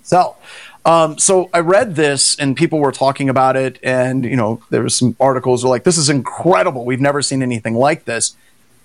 So, 0.03 0.35
um, 0.85 1.17
so 1.17 1.49
I 1.53 1.59
read 1.59 1.95
this 1.95 2.35
and 2.35 2.55
people 2.55 2.79
were 2.79 2.91
talking 2.91 3.29
about 3.29 3.55
it, 3.55 3.79
and 3.81 4.25
you 4.25 4.35
know 4.35 4.61
there 4.69 4.83
was 4.83 4.95
some 4.95 5.15
articles 5.19 5.63
were 5.63 5.69
like, 5.69 5.85
"This 5.85 5.97
is 5.97 6.09
incredible. 6.09 6.85
We've 6.85 7.01
never 7.01 7.21
seen 7.21 7.41
anything 7.41 7.75
like 7.75 8.05
this." 8.05 8.35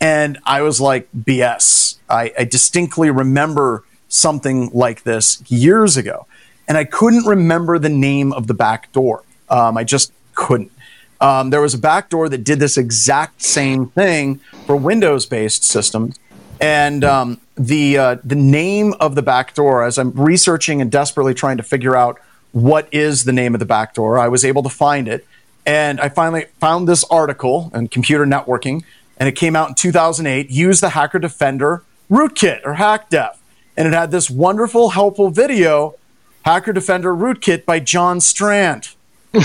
And 0.01 0.39
I 0.45 0.63
was 0.63 0.81
like, 0.81 1.09
"BS." 1.13 1.97
I, 2.09 2.33
I 2.39 2.45
distinctly 2.45 3.11
remember 3.11 3.85
something 4.09 4.71
like 4.73 5.03
this 5.03 5.43
years 5.51 5.97
ago, 5.97 6.27
and 6.69 6.79
I 6.79 6.85
couldn't 6.85 7.27
remember 7.27 7.79
the 7.79 7.89
name 7.89 8.33
of 8.33 8.47
the 8.47 8.55
back 8.55 8.91
door. 8.93 9.25
Um, 9.49 9.77
I 9.77 9.85
just 9.85 10.13
couldn't. 10.35 10.73
Um, 11.21 11.51
there 11.51 11.61
was 11.61 11.75
a 11.75 11.79
backdoor 11.79 12.29
that 12.29 12.45
did 12.45 12.61
this 12.61 12.79
exact 12.79 13.43
same 13.43 13.89
thing 13.89 14.39
for 14.67 14.77
Windows-based 14.77 15.65
systems, 15.65 16.17
and 16.61 17.03
um, 17.03 17.41
the 17.59 17.99
uh, 17.99 18.17
the 18.25 18.35
name 18.35 18.95
of 19.01 19.15
the 19.15 19.23
backdoor, 19.23 19.85
as 19.85 19.99
I'm 19.99 20.13
researching 20.13 20.81
and 20.81 20.91
desperately 20.91 21.35
trying 21.35 21.57
to 21.57 21.63
figure 21.63 21.97
out 21.97 22.19
what 22.53 22.89
is 22.93 23.25
the 23.25 23.33
name 23.33 23.55
of 23.55 23.59
the 23.59 23.67
backdoor, 23.67 24.19
I 24.19 24.29
was 24.29 24.45
able 24.45 24.63
to 24.63 24.69
find 24.69 25.09
it, 25.09 25.27
and 25.67 26.01
I 26.01 26.09
finally 26.09 26.47
found 26.61 26.89
this 26.89 27.05
article 27.05 27.71
in 27.75 27.89
Computer 27.89 28.25
Networking, 28.25 28.85
and 29.19 29.29
it 29.29 29.33
came 29.33 29.57
out 29.57 29.69
in 29.69 29.75
2008. 29.75 30.51
Use 30.51 30.81
the 30.81 30.91
Hacker 30.91 31.19
Defender 31.19 31.83
rootkit 32.11 32.61
or 32.65 32.77
HackDef, 32.77 33.37
and 33.77 33.89
it 33.89 33.93
had 33.93 34.11
this 34.11 34.31
wonderful, 34.31 34.91
helpful 34.91 35.31
video, 35.31 35.95
Hacker 36.43 36.73
Defender 36.73 37.15
rootkit 37.15 37.65
by 37.65 37.81
John 37.81 38.21
Strand. 38.21 38.91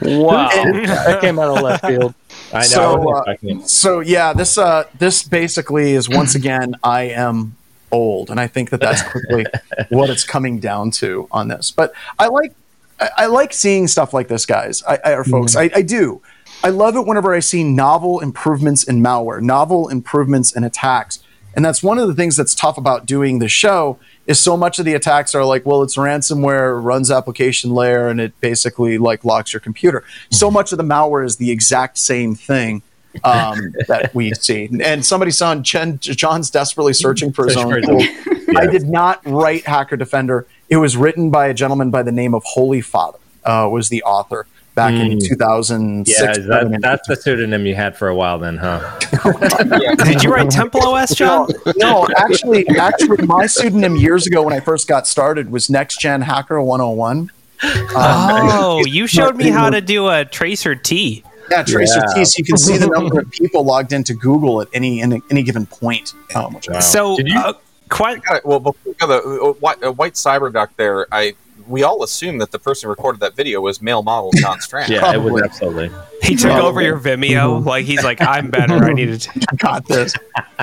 Wow. 0.00 0.48
that 0.48 1.18
came 1.20 1.38
out 1.38 1.56
of 1.56 1.62
left 1.62 1.84
field. 1.84 2.14
I 2.52 2.60
know. 2.60 2.64
So, 2.64 3.14
uh. 3.14 3.66
So 3.66 4.00
yeah, 4.00 4.32
this 4.32 4.58
uh, 4.58 4.84
this 4.98 5.22
basically 5.22 5.92
is 5.92 6.08
once 6.08 6.34
again 6.42 6.74
I 6.82 7.02
am 7.02 7.56
old, 7.90 8.30
and 8.30 8.40
I 8.40 8.46
think 8.46 8.70
that 8.70 8.80
that's 8.80 9.02
quickly 9.02 9.46
what 9.90 10.10
it's 10.10 10.24
coming 10.24 10.60
down 10.60 10.90
to 10.92 11.28
on 11.30 11.48
this. 11.48 11.70
But 11.70 11.92
I 12.18 12.28
like 12.28 12.54
I, 13.00 13.10
I 13.18 13.26
like 13.26 13.52
seeing 13.52 13.86
stuff 13.88 14.12
like 14.12 14.28
this, 14.28 14.46
guys, 14.46 14.82
I, 14.86 14.98
I, 15.04 15.12
or 15.12 15.24
folks. 15.24 15.56
I, 15.56 15.70
I 15.74 15.82
do. 15.82 16.22
I 16.64 16.70
love 16.70 16.96
it 16.96 17.06
whenever 17.06 17.34
I 17.34 17.40
see 17.40 17.62
novel 17.62 18.20
improvements 18.20 18.82
in 18.82 19.00
malware, 19.00 19.40
novel 19.40 19.88
improvements 19.88 20.56
in 20.56 20.64
attacks, 20.64 21.20
and 21.58 21.64
that's 21.64 21.82
one 21.82 21.98
of 21.98 22.06
the 22.06 22.14
things 22.14 22.36
that's 22.36 22.54
tough 22.54 22.78
about 22.78 23.04
doing 23.04 23.40
the 23.40 23.48
show. 23.48 23.98
Is 24.28 24.38
so 24.38 24.56
much 24.56 24.78
of 24.78 24.84
the 24.84 24.94
attacks 24.94 25.34
are 25.34 25.44
like, 25.44 25.66
well, 25.66 25.82
it's 25.82 25.96
ransomware, 25.96 26.80
runs 26.80 27.10
application 27.10 27.72
layer, 27.74 28.06
and 28.06 28.20
it 28.20 28.40
basically 28.40 28.96
like 28.96 29.24
locks 29.24 29.52
your 29.52 29.58
computer. 29.58 30.04
So 30.30 30.52
much 30.52 30.70
of 30.70 30.78
the 30.78 30.84
malware 30.84 31.26
is 31.26 31.38
the 31.38 31.50
exact 31.50 31.98
same 31.98 32.36
thing 32.36 32.82
um, 33.24 33.74
that 33.88 34.14
we 34.14 34.34
see. 34.34 34.68
And 34.80 35.04
somebody 35.04 35.32
saw 35.32 35.60
Chen, 35.60 35.98
John's 35.98 36.48
desperately 36.48 36.92
searching 36.92 37.32
for 37.32 37.46
his 37.46 37.56
own. 37.56 37.82
tool. 37.82 38.02
I 38.56 38.68
did 38.68 38.86
not 38.88 39.20
write 39.26 39.66
Hacker 39.66 39.96
Defender. 39.96 40.46
It 40.68 40.76
was 40.76 40.96
written 40.96 41.32
by 41.32 41.48
a 41.48 41.54
gentleman 41.54 41.90
by 41.90 42.04
the 42.04 42.12
name 42.12 42.34
of 42.34 42.44
Holy 42.44 42.82
Father. 42.82 43.18
Uh, 43.44 43.68
was 43.68 43.88
the 43.88 44.04
author 44.04 44.46
back 44.78 44.94
in 44.94 45.18
2006. 45.18 46.20
Yeah, 46.20 46.32
that, 46.46 46.78
that's 46.80 47.08
the 47.08 47.16
pseudonym 47.16 47.66
you 47.66 47.74
had 47.74 47.96
for 47.96 48.06
a 48.06 48.14
while, 48.14 48.38
then, 48.38 48.56
huh? 48.56 48.78
Did 50.04 50.22
you 50.22 50.32
write 50.32 50.50
Temple 50.50 50.82
OS, 50.82 51.14
John? 51.16 51.48
no, 51.76 52.06
actually, 52.16 52.66
actually, 52.68 53.26
my 53.26 53.46
pseudonym 53.46 53.96
years 53.96 54.26
ago 54.28 54.42
when 54.42 54.52
I 54.54 54.60
first 54.60 54.86
got 54.86 55.06
started 55.08 55.50
was 55.50 55.68
Next 55.68 55.98
Gen 56.00 56.20
Hacker 56.20 56.62
101. 56.62 57.30
Oh, 57.60 58.84
you 58.86 59.08
showed 59.08 59.36
me 59.36 59.48
how 59.50 59.68
to 59.68 59.80
do 59.80 60.08
a 60.08 60.24
tracer 60.24 60.76
T. 60.76 61.24
Yeah, 61.50 61.64
Tracer 61.64 62.00
Yeah. 62.08 62.14
T, 62.14 62.24
so 62.24 62.38
you 62.38 62.44
can 62.44 62.56
see 62.58 62.76
the 62.76 62.86
number 62.86 63.18
of 63.20 63.30
people 63.32 63.64
logged 63.64 63.92
into 63.92 64.14
Google 64.14 64.60
at 64.60 64.68
any 64.74 65.00
any, 65.02 65.20
any 65.30 65.42
given 65.42 65.64
point. 65.66 66.12
Um, 66.34 66.52
which 66.54 66.68
I- 66.68 66.78
So, 66.80 67.16
Did 67.16 67.28
you- 67.28 67.38
uh, 67.40 67.54
quite. 67.88 68.22
Got 68.22 68.36
it. 68.36 68.46
Well, 68.46 68.60
before 68.60 68.80
we 68.84 68.94
go, 68.94 69.06
the 69.06 69.16
uh, 69.42 69.52
white, 69.54 69.82
uh, 69.82 69.92
white 69.92 70.12
cyber 70.12 70.52
duck 70.52 70.70
there, 70.76 71.06
I 71.10 71.34
we 71.68 71.82
all 71.82 72.02
assume 72.02 72.38
that 72.38 72.50
the 72.50 72.58
person 72.58 72.86
who 72.86 72.90
recorded 72.90 73.20
that 73.20 73.36
video 73.36 73.60
was 73.60 73.80
male 73.82 74.02
model 74.02 74.30
John 74.36 74.60
Strand. 74.62 74.90
Yeah, 74.90 75.14
it 75.14 75.18
was 75.18 75.42
absolutely. 75.42 75.90
He 76.22 76.34
took 76.34 76.50
Probably. 76.50 76.68
over 76.68 76.82
your 76.82 76.98
Vimeo. 76.98 77.64
Like 77.64 77.84
he's 77.84 78.02
like, 78.02 78.20
I'm 78.20 78.50
better. 78.50 78.74
I 78.74 78.92
need 78.92 79.20
to. 79.20 79.46
I 79.52 79.56
got 79.56 79.86
this. 79.86 80.14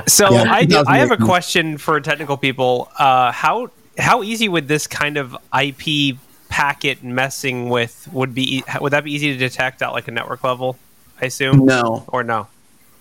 So 0.07 0.31
Yeah, 0.31 0.51
I, 0.51 0.65
do, 0.65 0.83
I 0.87 0.97
have 0.97 1.11
a 1.11 1.17
question 1.17 1.77
for 1.77 1.99
technical 2.01 2.37
people. 2.37 2.89
Uh, 2.97 3.31
how 3.31 3.69
how 3.97 4.23
easy 4.23 4.49
would 4.49 4.67
this 4.67 4.87
kind 4.87 5.17
of 5.17 5.37
IP 5.57 6.17
packet 6.49 7.03
messing 7.03 7.69
with 7.69 8.07
would 8.11 8.33
be? 8.33 8.63
Would 8.81 8.91
that 8.93 9.03
be 9.03 9.13
easy 9.13 9.31
to 9.31 9.37
detect 9.37 9.81
at 9.81 9.91
like 9.91 10.07
a 10.07 10.11
network 10.11 10.43
level? 10.43 10.77
I 11.21 11.25
assume 11.25 11.65
No, 11.65 12.03
or 12.07 12.23
no. 12.23 12.47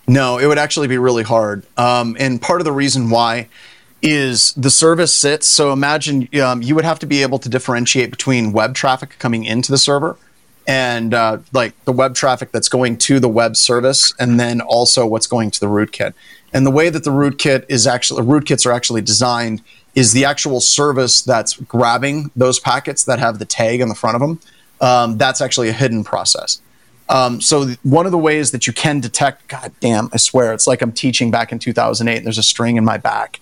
No, 0.06 0.38
it 0.38 0.46
would 0.46 0.58
actually 0.58 0.86
be 0.88 0.98
really 0.98 1.22
hard. 1.22 1.64
Um, 1.76 2.16
and 2.20 2.40
part 2.40 2.60
of 2.60 2.64
the 2.64 2.72
reason 2.72 3.10
why 3.10 3.48
is 4.04 4.52
the 4.52 4.70
service 4.70 5.16
sits. 5.16 5.48
So 5.48 5.72
imagine 5.72 6.28
um, 6.40 6.60
you 6.62 6.74
would 6.74 6.84
have 6.84 6.98
to 6.98 7.06
be 7.06 7.22
able 7.22 7.38
to 7.38 7.48
differentiate 7.48 8.10
between 8.10 8.52
web 8.52 8.74
traffic 8.74 9.16
coming 9.18 9.44
into 9.44 9.72
the 9.72 9.78
server 9.78 10.18
and 10.66 11.14
uh, 11.14 11.38
like 11.52 11.72
the 11.86 11.92
web 11.92 12.14
traffic 12.14 12.52
that's 12.52 12.68
going 12.68 12.98
to 12.98 13.18
the 13.18 13.28
web 13.28 13.56
service, 13.56 14.14
and 14.18 14.40
then 14.40 14.60
also 14.60 15.06
what's 15.06 15.26
going 15.26 15.50
to 15.50 15.60
the 15.60 15.66
rootkit. 15.66 16.14
And 16.52 16.66
the 16.66 16.70
way 16.70 16.88
that 16.88 17.04
the 17.04 17.10
rootkit 17.10 17.64
is 17.68 17.86
actually 17.86 18.22
rootkits 18.22 18.64
are 18.64 18.72
actually 18.72 19.02
designed 19.02 19.62
is 19.94 20.12
the 20.12 20.24
actual 20.24 20.60
service 20.60 21.22
that's 21.22 21.56
grabbing 21.56 22.30
those 22.36 22.58
packets 22.60 23.04
that 23.04 23.18
have 23.18 23.38
the 23.38 23.44
tag 23.44 23.80
on 23.80 23.88
the 23.88 23.94
front 23.94 24.16
of 24.16 24.20
them. 24.20 24.40
Um, 24.80 25.18
that's 25.18 25.40
actually 25.40 25.68
a 25.68 25.72
hidden 25.72 26.04
process. 26.04 26.60
Um, 27.08 27.40
so 27.40 27.66
one 27.82 28.06
of 28.06 28.12
the 28.12 28.18
ways 28.18 28.50
that 28.52 28.66
you 28.66 28.72
can 28.72 29.00
detect, 29.00 29.48
God 29.48 29.72
damn, 29.80 30.08
I 30.12 30.16
swear, 30.16 30.52
it's 30.52 30.66
like 30.66 30.80
I'm 30.80 30.92
teaching 30.92 31.30
back 31.30 31.52
in 31.52 31.58
2008 31.58 32.16
and 32.16 32.26
there's 32.26 32.38
a 32.38 32.42
string 32.42 32.76
in 32.76 32.84
my 32.84 32.96
back. 32.96 33.40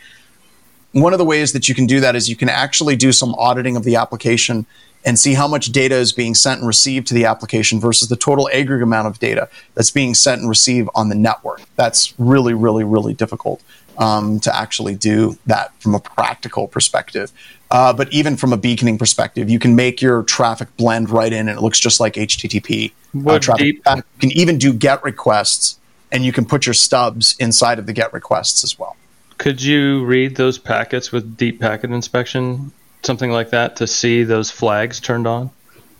One 0.93 1.13
of 1.13 1.19
the 1.19 1.25
ways 1.25 1.53
that 1.53 1.69
you 1.69 1.75
can 1.75 1.87
do 1.87 2.01
that 2.01 2.15
is 2.15 2.29
you 2.29 2.37
can 2.37 2.49
actually 2.49 2.97
do 2.97 3.13
some 3.13 3.35
auditing 3.35 3.77
of 3.77 3.85
the 3.85 3.97
application 3.97 4.67
and 5.05 5.19
see 5.19 5.35
how 5.35 5.49
much 5.49 5.67
data 5.73 5.97
is 5.97 6.13
being 6.13 6.35
sent 6.35 6.61
and 6.61 6.69
received 6.69 7.07
to 7.09 7.15
the 7.15 7.25
application 7.25 7.81
versus 7.81 8.09
the 8.09 8.17
total 8.17 8.49
aggregate 8.53 8.85
amount 8.85 9.09
of 9.09 9.19
data 9.19 9.49
that's 9.75 9.91
being 9.91 10.15
sent 10.15 10.41
and 10.41 10.49
received 10.49 10.89
on 10.95 11.09
the 11.09 11.15
network. 11.15 11.63
That's 11.77 12.15
really, 12.19 12.55
really, 12.55 12.85
really 12.85 13.15
difficult 13.15 13.63
um, 13.99 14.39
to 14.41 14.55
actually 14.55 14.95
do 14.95 15.39
that 15.47 15.73
from 15.81 15.95
a 15.95 16.01
practical 16.01 16.69
perspective. 16.69 17.33
Uh, 17.71 17.93
but 17.93 18.13
even 18.13 18.37
from 18.37 18.53
a 18.53 18.57
beaconing 18.57 18.99
perspective, 18.99 19.49
you 19.51 19.59
can 19.59 19.75
make 19.75 20.03
your 20.03 20.23
traffic 20.25 20.69
blend 20.77 21.11
right 21.11 21.33
in 21.33 21.49
and 21.49 21.59
it 21.59 21.63
looks 21.63 21.81
just 21.81 21.99
like 22.01 22.15
HTTP 22.15 22.93
uh, 23.27 23.39
traffic. 23.39 23.65
deep- 23.65 23.83
You 23.87 24.03
can 24.21 24.31
even 24.33 24.59
do 24.59 24.73
GET 24.73 25.03
requests 25.03 25.79
and 26.13 26.25
you 26.25 26.33
can 26.33 26.45
put 26.45 26.67
your 26.67 26.75
stubs 26.75 27.35
inside 27.41 27.79
of 27.79 27.87
the 27.87 27.93
GET 27.93 28.13
requests 28.13 28.63
as 28.63 28.79
well. 28.79 28.97
Could 29.43 29.61
you 29.61 30.05
read 30.05 30.37
those 30.37 30.57
packets 30.57 31.11
with 31.11 31.37
deep 31.37 31.61
packet 31.61 31.91
inspection, 31.91 32.71
something 33.03 33.33
like 33.33 33.51
that, 33.51 33.75
to 33.75 33.89
see 33.89 34.23
those 34.23 34.53
flags 34.53 35.01
turned 35.01 35.27
on? 35.27 35.51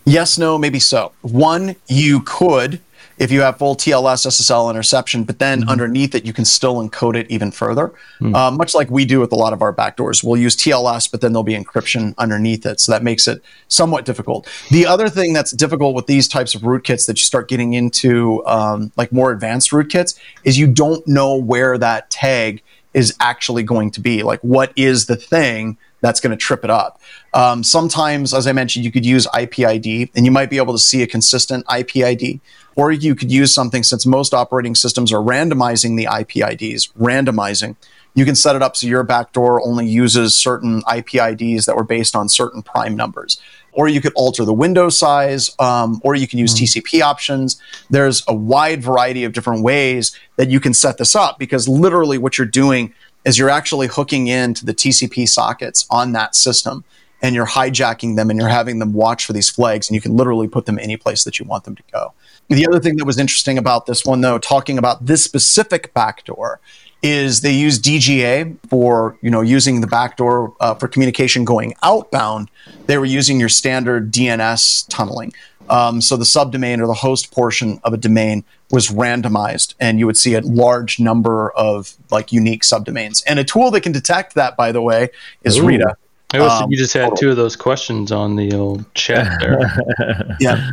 Yes, 0.05 0.39
no, 0.39 0.57
maybe 0.57 0.79
so. 0.79 1.11
One, 1.23 1.75
you 1.89 2.21
could 2.21 2.79
if 3.19 3.31
you 3.31 3.41
have 3.43 3.59
full 3.59 3.77
TLS 3.77 4.27
SSL 4.27 4.71
interception, 4.71 5.25
but 5.25 5.39
then 5.39 5.69
underneath 5.69 6.15
it, 6.15 6.25
you 6.25 6.33
can 6.33 6.45
still 6.45 6.77
encode 6.77 7.15
it 7.15 7.31
even 7.31 7.51
further, 7.51 7.93
uh, 8.21 8.51
much 8.51 8.75
like 8.75 8.91
we 8.91 9.05
do 9.05 9.21
with 9.21 9.33
a 9.33 9.37
lot 9.37 9.53
of 9.53 9.63
our 9.63 9.73
backdoors. 9.73 10.25
We'll 10.25 10.41
use 10.41 10.57
TLS, 10.57 11.11
but 11.11 11.21
then 11.21 11.33
there'll 11.33 11.45
be 11.45 11.57
encryption 11.57 12.15
underneath 12.19 12.65
it. 12.67 12.81
So 12.81 12.91
that 12.91 13.03
makes 13.03 13.29
it 13.29 13.43
somewhat 13.69 14.05
difficult. 14.05 14.49
The 14.71 14.87
other 14.87 15.09
thing 15.09 15.33
that's 15.33 15.53
difficult 15.53 15.95
with 15.95 16.07
these 16.07 16.27
types 16.27 16.55
of 16.55 16.63
rootkits 16.63 17.07
that 17.07 17.19
you 17.19 17.23
start 17.23 17.49
getting 17.49 17.75
into, 17.75 18.45
um, 18.47 18.93
like 18.97 19.13
more 19.13 19.31
advanced 19.31 19.71
rootkits, 19.71 20.19
is 20.45 20.59
you 20.59 20.67
don't 20.67 21.07
know 21.07 21.37
where 21.37 21.79
that 21.79 22.11
tag 22.11 22.63
is 22.95 23.15
actually 23.21 23.63
going 23.63 23.91
to 23.93 24.01
be. 24.01 24.23
Like, 24.23 24.41
what 24.41 24.73
is 24.77 25.07
the 25.07 25.17
thing 25.17 25.79
that's 26.01 26.21
going 26.21 26.31
to 26.31 26.37
trip 26.37 26.65
it 26.65 26.71
up? 26.71 27.01
Um, 27.33 27.63
sometimes, 27.63 28.35
as 28.35 28.47
I 28.47 28.53
mentioned, 28.53 28.85
you 28.85 28.93
could 28.93 29.07
use 29.07 29.27
IPID 29.29 30.11
and 30.15 30.25
you 30.25 30.33
might 30.33 30.51
be 30.51 30.59
able 30.59 30.73
to 30.73 30.79
see 30.79 31.03
a 31.03 31.07
consistent 31.07 31.67
IPID. 31.67 32.41
Or 32.75 32.91
you 32.91 33.15
could 33.15 33.31
use 33.31 33.55
something 33.55 33.83
since 33.83 34.07
most 34.07 34.33
operating 34.33 34.75
systems 34.75 35.13
are 35.13 35.21
randomizing 35.21 35.97
the 35.97 36.07
IPIDs, 36.07 36.93
randomizing. 36.95 37.77
You 38.15 38.25
can 38.25 38.35
set 38.35 38.57
it 38.57 38.63
up 38.63 38.77
so 38.77 38.87
your 38.87 39.03
backdoor 39.03 39.67
only 39.67 39.87
uses 39.87 40.35
certain 40.35 40.83
IPIDs 40.83 41.67
that 41.67 41.77
were 41.77 41.85
based 41.85 42.15
on 42.15 42.29
certain 42.29 42.63
prime 42.63 42.97
numbers. 42.97 43.41
Or 43.73 43.89
you 43.89 44.01
could 44.01 44.13
alter 44.15 44.45
the 44.45 44.53
window 44.53 44.91
size, 44.91 45.55
um, 45.59 46.01
or 46.05 46.15
you 46.15 46.29
can 46.29 46.39
use 46.39 46.55
TCP 46.55 47.01
options. 47.01 47.61
There's 47.89 48.23
a 48.29 48.35
wide 48.35 48.83
variety 48.83 49.25
of 49.25 49.33
different 49.33 49.63
ways 49.63 50.15
that 50.37 50.51
you 50.51 50.61
can 50.61 50.75
set 50.75 50.99
this 50.99 51.17
up 51.17 51.39
because 51.39 51.69
literally 51.69 52.19
what 52.19 52.37
you're 52.37 52.47
doing 52.47 52.93
is 53.25 53.39
you're 53.39 53.51
actually 53.51 53.87
hooking 53.87 54.27
into 54.27 54.65
the 54.67 54.75
TCP 54.75 55.29
sockets 55.29 55.87
on 55.91 56.13
that 56.13 56.35
system 56.35 56.85
and 57.23 57.35
you're 57.35 57.47
hijacking 57.47 58.17
them 58.17 58.31
and 58.31 58.39
you're 58.39 58.49
having 58.49 58.81
them 58.81 58.93
watch 58.93 59.25
for 59.25 59.33
these 59.33 59.49
flags 59.49 59.89
and 59.89 59.95
you 59.95 60.01
can 60.01 60.17
literally 60.17 60.49
put 60.49 60.67
them 60.67 60.79
any 60.79 60.97
place 60.97 61.25
that 61.25 61.39
you 61.39 61.47
want 61.47 61.65
them 61.65 61.77
to 61.77 61.83
go. 61.93 62.13
The 62.49 62.67
other 62.67 62.81
thing 62.81 62.97
that 62.97 63.05
was 63.05 63.19
interesting 63.19 63.57
about 63.57 63.87
this 63.87 64.05
one 64.05 64.21
though, 64.21 64.39
talking 64.39 64.77
about 64.77 65.07
this 65.07 65.23
specific 65.23 65.95
backdoor, 65.95 66.61
is 67.03 67.41
they 67.41 67.53
use 67.53 67.79
DGA 67.81 68.57
for 68.69 69.17
you 69.21 69.31
know 69.31 69.41
using 69.41 69.81
the 69.81 69.87
backdoor 69.87 70.55
uh, 70.61 70.75
for 70.75 70.89
communication 70.89 71.45
going 71.45 71.75
outbound. 71.83 72.51
They 72.87 72.99
were 72.99 73.05
using 73.05 73.41
your 73.41 73.49
standard 73.49 74.13
DNS 74.13 74.87
tunneling. 74.89 75.33
Um, 75.69 76.01
so 76.01 76.17
the 76.17 76.25
subdomain 76.25 76.81
or 76.81 76.87
the 76.87 76.95
host 76.95 77.33
portion 77.33 77.81
of 77.85 77.93
a 77.93 77.97
domain 77.97 78.45
was 78.71 78.89
randomized, 78.89 79.75
and 79.81 79.99
you 79.99 80.07
would 80.07 80.17
see 80.17 80.35
a 80.35 80.41
large 80.41 80.99
number 80.99 81.51
of 81.53 81.95
like 82.11 82.33
unique 82.33 82.63
subdomains. 82.63 83.23
And 83.27 83.39
a 83.39 83.45
tool 83.45 83.71
that 83.71 83.83
can 83.83 83.93
detect 83.93 84.35
that, 84.35 84.57
by 84.57 84.73
the 84.73 84.83
way, 84.83 85.11
is 85.45 85.59
Ooh. 85.59 85.67
Rita. 85.67 85.97
I 86.35 86.39
Um, 86.39 86.71
you 86.71 86.79
just 86.79 86.95
had 86.95 87.15
two 87.17 87.31
of 87.31 87.37
those 87.37 87.57
questions 87.57 88.11
on 88.11 88.37
the 88.37 88.55
old 88.55 88.93
chat 88.95 89.41
there. 89.41 90.37
Yeah. 90.41 90.71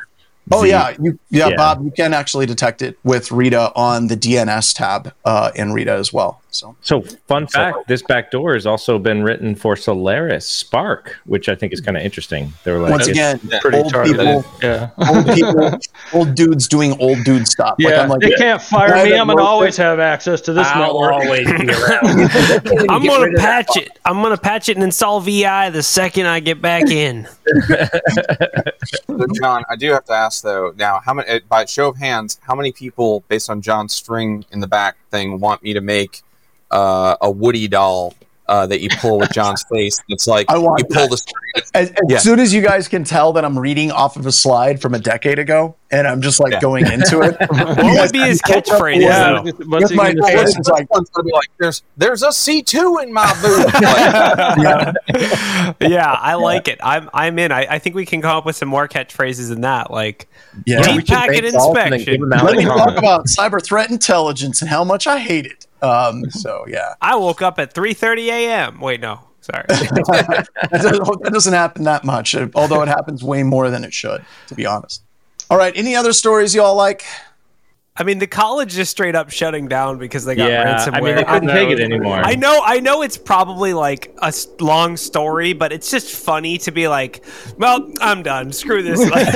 Oh 0.51 0.63
yeah, 0.63 0.95
you, 1.01 1.19
yeah, 1.29 1.49
yeah. 1.49 1.55
Bob. 1.55 1.83
You 1.83 1.91
can 1.91 2.13
actually 2.13 2.45
detect 2.45 2.81
it 2.81 2.97
with 3.03 3.31
Rita 3.31 3.71
on 3.75 4.07
the 4.07 4.17
DNS 4.17 4.75
tab 4.75 5.13
uh, 5.25 5.51
in 5.55 5.73
Rita 5.73 5.93
as 5.93 6.11
well. 6.11 6.38
So 6.51 6.75
So, 6.81 7.01
fun 7.27 7.45
fact: 7.47 7.87
this 7.87 8.01
backdoor 8.01 8.53
has 8.55 8.65
also 8.65 8.97
been 8.97 9.21
written 9.23 9.53
for 9.55 9.75
Solaris 9.75 10.47
SPARC, 10.63 11.09
which 11.25 11.47
I 11.47 11.53
think 11.55 11.73
is 11.73 11.79
kind 11.81 11.95
of 11.95 12.01
interesting. 12.03 12.51
They 12.63 12.71
were 12.71 12.79
like, 12.79 12.91
once 12.91 13.07
again, 13.07 13.39
Pretty 13.61 13.77
old 13.77 13.91
targeted. 13.91 14.19
people, 14.19 14.45
Yeah. 14.63 14.89
old 15.07 15.27
people, 15.27 15.79
old 16.13 16.33
dudes 16.35 16.67
doing 16.67 16.99
old 16.99 17.23
dude 17.23 17.47
stuff. 17.47 17.75
Like, 17.79 17.93
Yeah, 17.93 18.01
I'm 18.01 18.09
like, 18.09 18.21
they 18.21 18.31
can't 18.31 18.61
fire 18.61 19.03
me. 19.05 19.13
I'm 19.15 19.27
gonna 19.27 19.43
always 19.43 19.75
this- 19.75 19.77
have 19.77 19.99
access 19.99 20.41
to 20.41 20.53
this 20.53 20.65
I'll 20.67 20.81
network. 20.87 21.13
always 21.13 21.45
be 21.45 21.69
around. 21.71 22.85
I'm 22.89 23.05
gonna 23.05 23.25
rid 23.25 23.35
of 23.35 23.41
that 23.41 23.67
patch 23.67 23.77
it. 23.77 23.99
I'm 24.03 24.21
gonna 24.23 24.35
patch 24.37 24.69
it 24.69 24.75
and 24.77 24.83
install 24.83 25.19
VI 25.21 25.69
the 25.69 25.83
second 25.83 26.25
I 26.25 26.39
get 26.39 26.61
back 26.61 26.89
in. 26.89 27.27
So, 29.07 29.25
John, 29.41 29.63
I 29.69 29.75
do 29.75 29.91
have 29.91 30.05
to 30.05 30.13
ask 30.13 30.43
though. 30.43 30.73
Now, 30.77 30.99
how 31.03 31.13
many? 31.13 31.29
uh, 31.29 31.39
By 31.47 31.65
show 31.65 31.89
of 31.89 31.97
hands, 31.97 32.39
how 32.41 32.55
many 32.55 32.71
people, 32.71 33.23
based 33.27 33.49
on 33.49 33.61
John's 33.61 33.93
string 33.93 34.45
in 34.51 34.59
the 34.59 34.67
back 34.67 34.97
thing, 35.11 35.39
want 35.39 35.61
me 35.63 35.73
to 35.73 35.81
make 35.81 36.21
uh, 36.71 37.15
a 37.21 37.29
Woody 37.31 37.67
doll 37.67 38.13
uh, 38.47 38.65
that 38.65 38.81
you 38.81 38.89
pull 38.99 39.19
with 39.19 39.31
John's 39.31 39.63
face? 39.71 40.01
It's 40.09 40.25
like 40.27 40.49
I 40.49 40.57
want 40.57 40.79
you 40.87 40.95
pull 40.95 41.07
the 41.07 41.17
string. 41.17 41.35
as, 41.75 41.91
as 41.91 41.95
Yeah. 42.07 42.17
soon 42.17 42.39
as 42.39 42.51
you 42.53 42.61
guys 42.61 42.87
can 42.87 43.03
tell 43.03 43.33
that 43.33 43.45
I'm 43.45 43.57
reading 43.59 43.91
off 43.91 44.15
of 44.17 44.25
a 44.25 44.31
slide 44.31 44.81
from 44.81 44.93
a 44.95 44.99
decade 44.99 45.37
ago, 45.37 45.75
and 45.91 46.07
I'm 46.07 46.21
just 46.21 46.39
like 46.39 46.53
Yeah. 46.53 46.59
going 46.59 46.91
into 46.91 47.21
it. 47.21 47.37
What 47.49 47.77
would 48.01 48.11
be 48.11 48.19
his 48.21 48.41
catchphrase? 48.41 49.01
Yeah. 49.01 49.41
though? 49.43 49.43
With 49.43 49.93
my 49.93 50.13
face, 50.13 50.57
it's 50.57 50.67
like, 50.67 50.87
Someone's 50.87 51.09
gonna 51.11 51.25
be 51.25 51.31
like, 51.31 51.47
"There's 51.59 51.83
there's 51.97 52.23
a 52.23 52.31
C 52.31 52.63
two 52.63 52.99
in 53.03 53.13
my 53.13 53.31
boot." 53.41 53.67
Yeah, 54.59 54.93
yeah, 55.81 56.11
I 56.11 56.35
like 56.35 56.67
it. 56.67 56.79
I'm 56.81 57.09
I'm 57.13 57.37
in. 57.39 57.51
I, 57.51 57.65
I 57.75 57.79
think 57.79 57.95
we 57.95 58.05
can 58.05 58.21
come 58.21 58.35
up 58.35 58.45
with 58.45 58.55
some 58.55 58.69
more 58.69 58.87
catchphrases 58.87 59.49
than 59.49 59.61
that. 59.61 59.91
Like 59.91 60.27
yeah. 60.65 60.81
Deep 60.81 60.95
we 60.97 61.03
packet 61.03 61.43
make 61.43 61.53
golf 61.53 61.77
and 61.77 61.91
then 61.91 61.93
inspection. 61.93 62.13
give 62.21 62.29
them 62.29 62.33
out 62.33 62.45
Let 62.45 62.57
me 62.57 62.65
talk 62.65 62.97
about 62.97 63.25
cyber 63.25 63.63
threat 63.63 63.89
intelligence 63.91 64.61
and 64.61 64.69
how 64.69 64.83
much 64.83 65.07
I 65.07 65.19
hate 65.19 65.45
it. 65.45 65.65
Um, 65.81 66.25
so 66.31 66.65
yeah, 66.67 66.95
I 67.01 67.15
woke 67.15 67.41
up 67.41 67.59
at 67.59 67.73
3:30 67.73 68.27
a.m. 68.27 68.79
Wait, 68.79 69.01
no, 69.01 69.19
sorry. 69.41 69.65
that, 69.69 71.29
doesn't, 71.31 71.53
happen 71.53 71.83
that 71.83 72.03
much, 72.03 72.35
uh, 72.35 72.47
although 72.55 72.81
it 72.81 72.87
happens 72.87 73.23
way 73.23 73.43
more 73.43 73.69
than 73.69 73.83
it 73.83 73.93
should, 73.93 74.23
to 74.47 74.55
be 74.55 74.65
honest. 74.65 75.03
All 75.49 75.57
right, 75.57 75.73
any 75.75 75.95
other 75.95 76.13
stories 76.13 76.53
y'all 76.53 76.75
like? 76.75 77.03
I 77.97 78.03
mean, 78.03 78.19
the 78.19 78.27
college 78.27 78.77
is 78.77 78.87
straight 78.89 79.13
up 79.15 79.29
shutting 79.29 79.67
down 79.67 79.97
because 79.97 80.23
they 80.23 80.33
got 80.33 80.49
Yeah, 80.49 80.77
ransomware. 80.77 80.93
I 80.93 81.01
mean, 81.01 81.15
they 81.15 81.23
couldn't 81.25 81.49
I 81.49 81.53
take 81.53 81.67
know- 81.67 81.73
it 81.73 81.79
anymore. 81.81 82.15
I 82.23 82.35
know, 82.35 82.61
I 82.63 82.79
know, 82.79 83.01
it's 83.01 83.17
probably 83.17 83.73
like 83.73 84.15
a 84.21 84.33
long 84.61 84.95
story, 84.95 85.51
but 85.51 85.73
it's 85.73 85.91
just 85.91 86.15
funny 86.15 86.57
to 86.59 86.71
be 86.71 86.87
like, 86.87 87.25
"Well, 87.57 87.91
I'm 87.99 88.23
done. 88.23 88.53
Screw 88.53 88.83
this." 88.83 88.99
Like, 89.09 89.33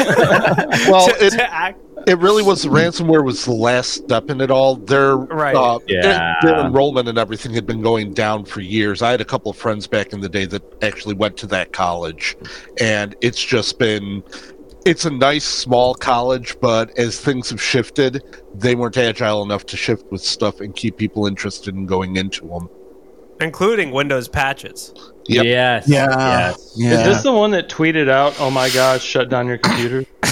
Well, 0.87 1.07
to- 1.07 1.25
it, 1.25 1.31
to 1.31 1.53
act- 1.53 1.81
it 2.07 2.19
really 2.19 2.43
was 2.43 2.63
the 2.63 2.69
ransomware 2.69 3.23
was 3.23 3.45
the 3.45 3.53
last 3.53 3.91
step 3.93 4.29
in 4.29 4.41
it 4.41 4.51
all. 4.51 4.75
Their 4.75 5.15
Right. 5.17 5.55
uh, 5.55 5.79
Yeah. 5.87 6.35
their 6.41 6.59
enrollment 6.59 7.07
and 7.07 7.17
everything 7.17 7.53
had 7.53 7.65
been 7.65 7.81
going 7.81 8.13
down 8.13 8.45
for 8.45 8.61
years. 8.61 9.01
I 9.01 9.11
had 9.11 9.21
a 9.21 9.25
couple 9.25 9.51
of 9.51 9.57
friends 9.57 9.87
back 9.87 10.13
in 10.13 10.19
the 10.21 10.29
day 10.29 10.45
that 10.45 10.61
actually 10.81 11.15
went 11.15 11.37
to 11.37 11.47
that 11.47 11.71
college, 11.71 12.35
and 12.79 13.15
it's 13.21 13.41
just 13.41 13.77
been. 13.79 14.23
It's 14.85 15.05
a 15.05 15.09
nice 15.09 15.45
small 15.45 15.95
college, 15.95 16.57
but 16.59 16.91
as 16.99 17.17
things 17.17 17.49
have 17.51 17.61
shifted, 17.61 18.21
they 18.53 18.75
weren't 18.75 18.97
agile 18.97 19.41
enough 19.41 19.65
to 19.67 19.77
shift 19.77 20.03
with 20.11 20.21
stuff 20.21 20.59
and 20.59 20.75
keep 20.75 20.97
people 20.97 21.25
interested 21.25 21.73
in 21.73 21.85
going 21.85 22.17
into 22.17 22.45
them. 22.47 22.67
Including 23.43 23.91
Windows 23.91 24.27
patches. 24.27 24.93
Yep. 25.27 25.45
Yes. 25.45 25.87
Yeah. 25.87 26.07
Yes. 26.09 26.73
Yeah. 26.75 26.91
Is 26.91 27.03
this 27.05 27.23
the 27.23 27.31
one 27.31 27.51
that 27.51 27.69
tweeted 27.69 28.09
out, 28.09 28.35
"Oh 28.39 28.49
my 28.49 28.69
God, 28.69 29.01
shut 29.01 29.29
down 29.29 29.47
your 29.47 29.57
computer"? 29.57 30.05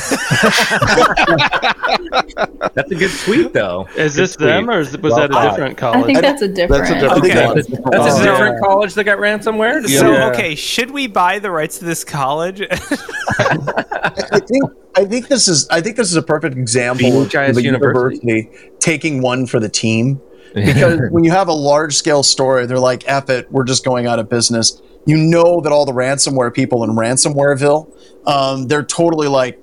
That's 2.74 2.92
a 2.92 2.96
good 2.96 3.12
tweet, 3.24 3.54
though. 3.54 3.88
Is 3.96 4.16
this 4.16 4.36
Good 4.36 4.48
them, 4.50 4.70
or 4.70 4.80
is, 4.80 4.98
was 4.98 5.14
Well 5.14 5.28
that 5.28 5.32
a 5.46 5.50
different 5.50 5.78
college? 5.78 6.04
I 6.04 6.06
think 6.06 6.22
that's 6.22 6.42
a 6.42 6.48
different. 6.48 6.88
That's 6.88 6.92
a 6.92 7.00
different 7.00 7.26
Okay. 7.26 7.46
one. 7.46 7.56
That's 7.56 7.68
a 7.70 7.72
different 7.72 8.24
different- 8.24 8.64
college 8.64 8.94
that 8.96 9.04
got 9.06 9.18
ransomware. 9.20 9.88
So 9.88 10.14
okay, 10.32 10.56
should 10.56 10.92
we 10.92 11.08
buy 11.08 11.40
the 11.40 11.52
rights 11.52 11.80
to 11.80 11.86
this 11.86 12.04
college? 12.04 12.62
I 12.72 14.40
think 14.46 14.64
I 14.96 15.06
think 15.06 15.28
this 15.28 15.48
is 15.48 15.68
I 15.70 15.80
think 15.82 15.96
this 15.96 16.10
is 16.10 16.16
a 16.18 16.22
perfect 16.24 16.58
example 16.58 17.10
BHIS 17.10 17.50
of 17.52 17.58
a 17.58 17.62
University. 17.64 18.20
university 18.28 18.72
taking 18.80 19.22
one 19.22 19.46
for 19.46 19.60
the 19.60 19.70
team. 19.70 20.20
Because 20.54 21.00
when 21.12 21.24
you 21.24 21.32
have 21.32 21.48
a 21.48 21.54
large 21.54 21.96
scale 21.96 22.24
story, 22.24 22.66
they're 22.66 22.80
like, 22.80 23.04
F 23.08 23.30
it, 23.30 23.52
we're 23.52 23.64
just 23.64 23.84
going 23.84 24.08
out 24.08 24.20
of 24.20 24.30
business. 24.30 24.82
You 25.06 25.18
know 25.18 25.62
that 25.62 25.72
all 25.72 25.86
the 25.86 25.94
ransomware 25.94 26.54
people 26.54 26.84
in 26.84 26.92
Ransomwareville, 26.92 28.28
um, 28.28 28.68
they're 28.68 28.84
totally 28.84 29.28
like, 29.28 29.60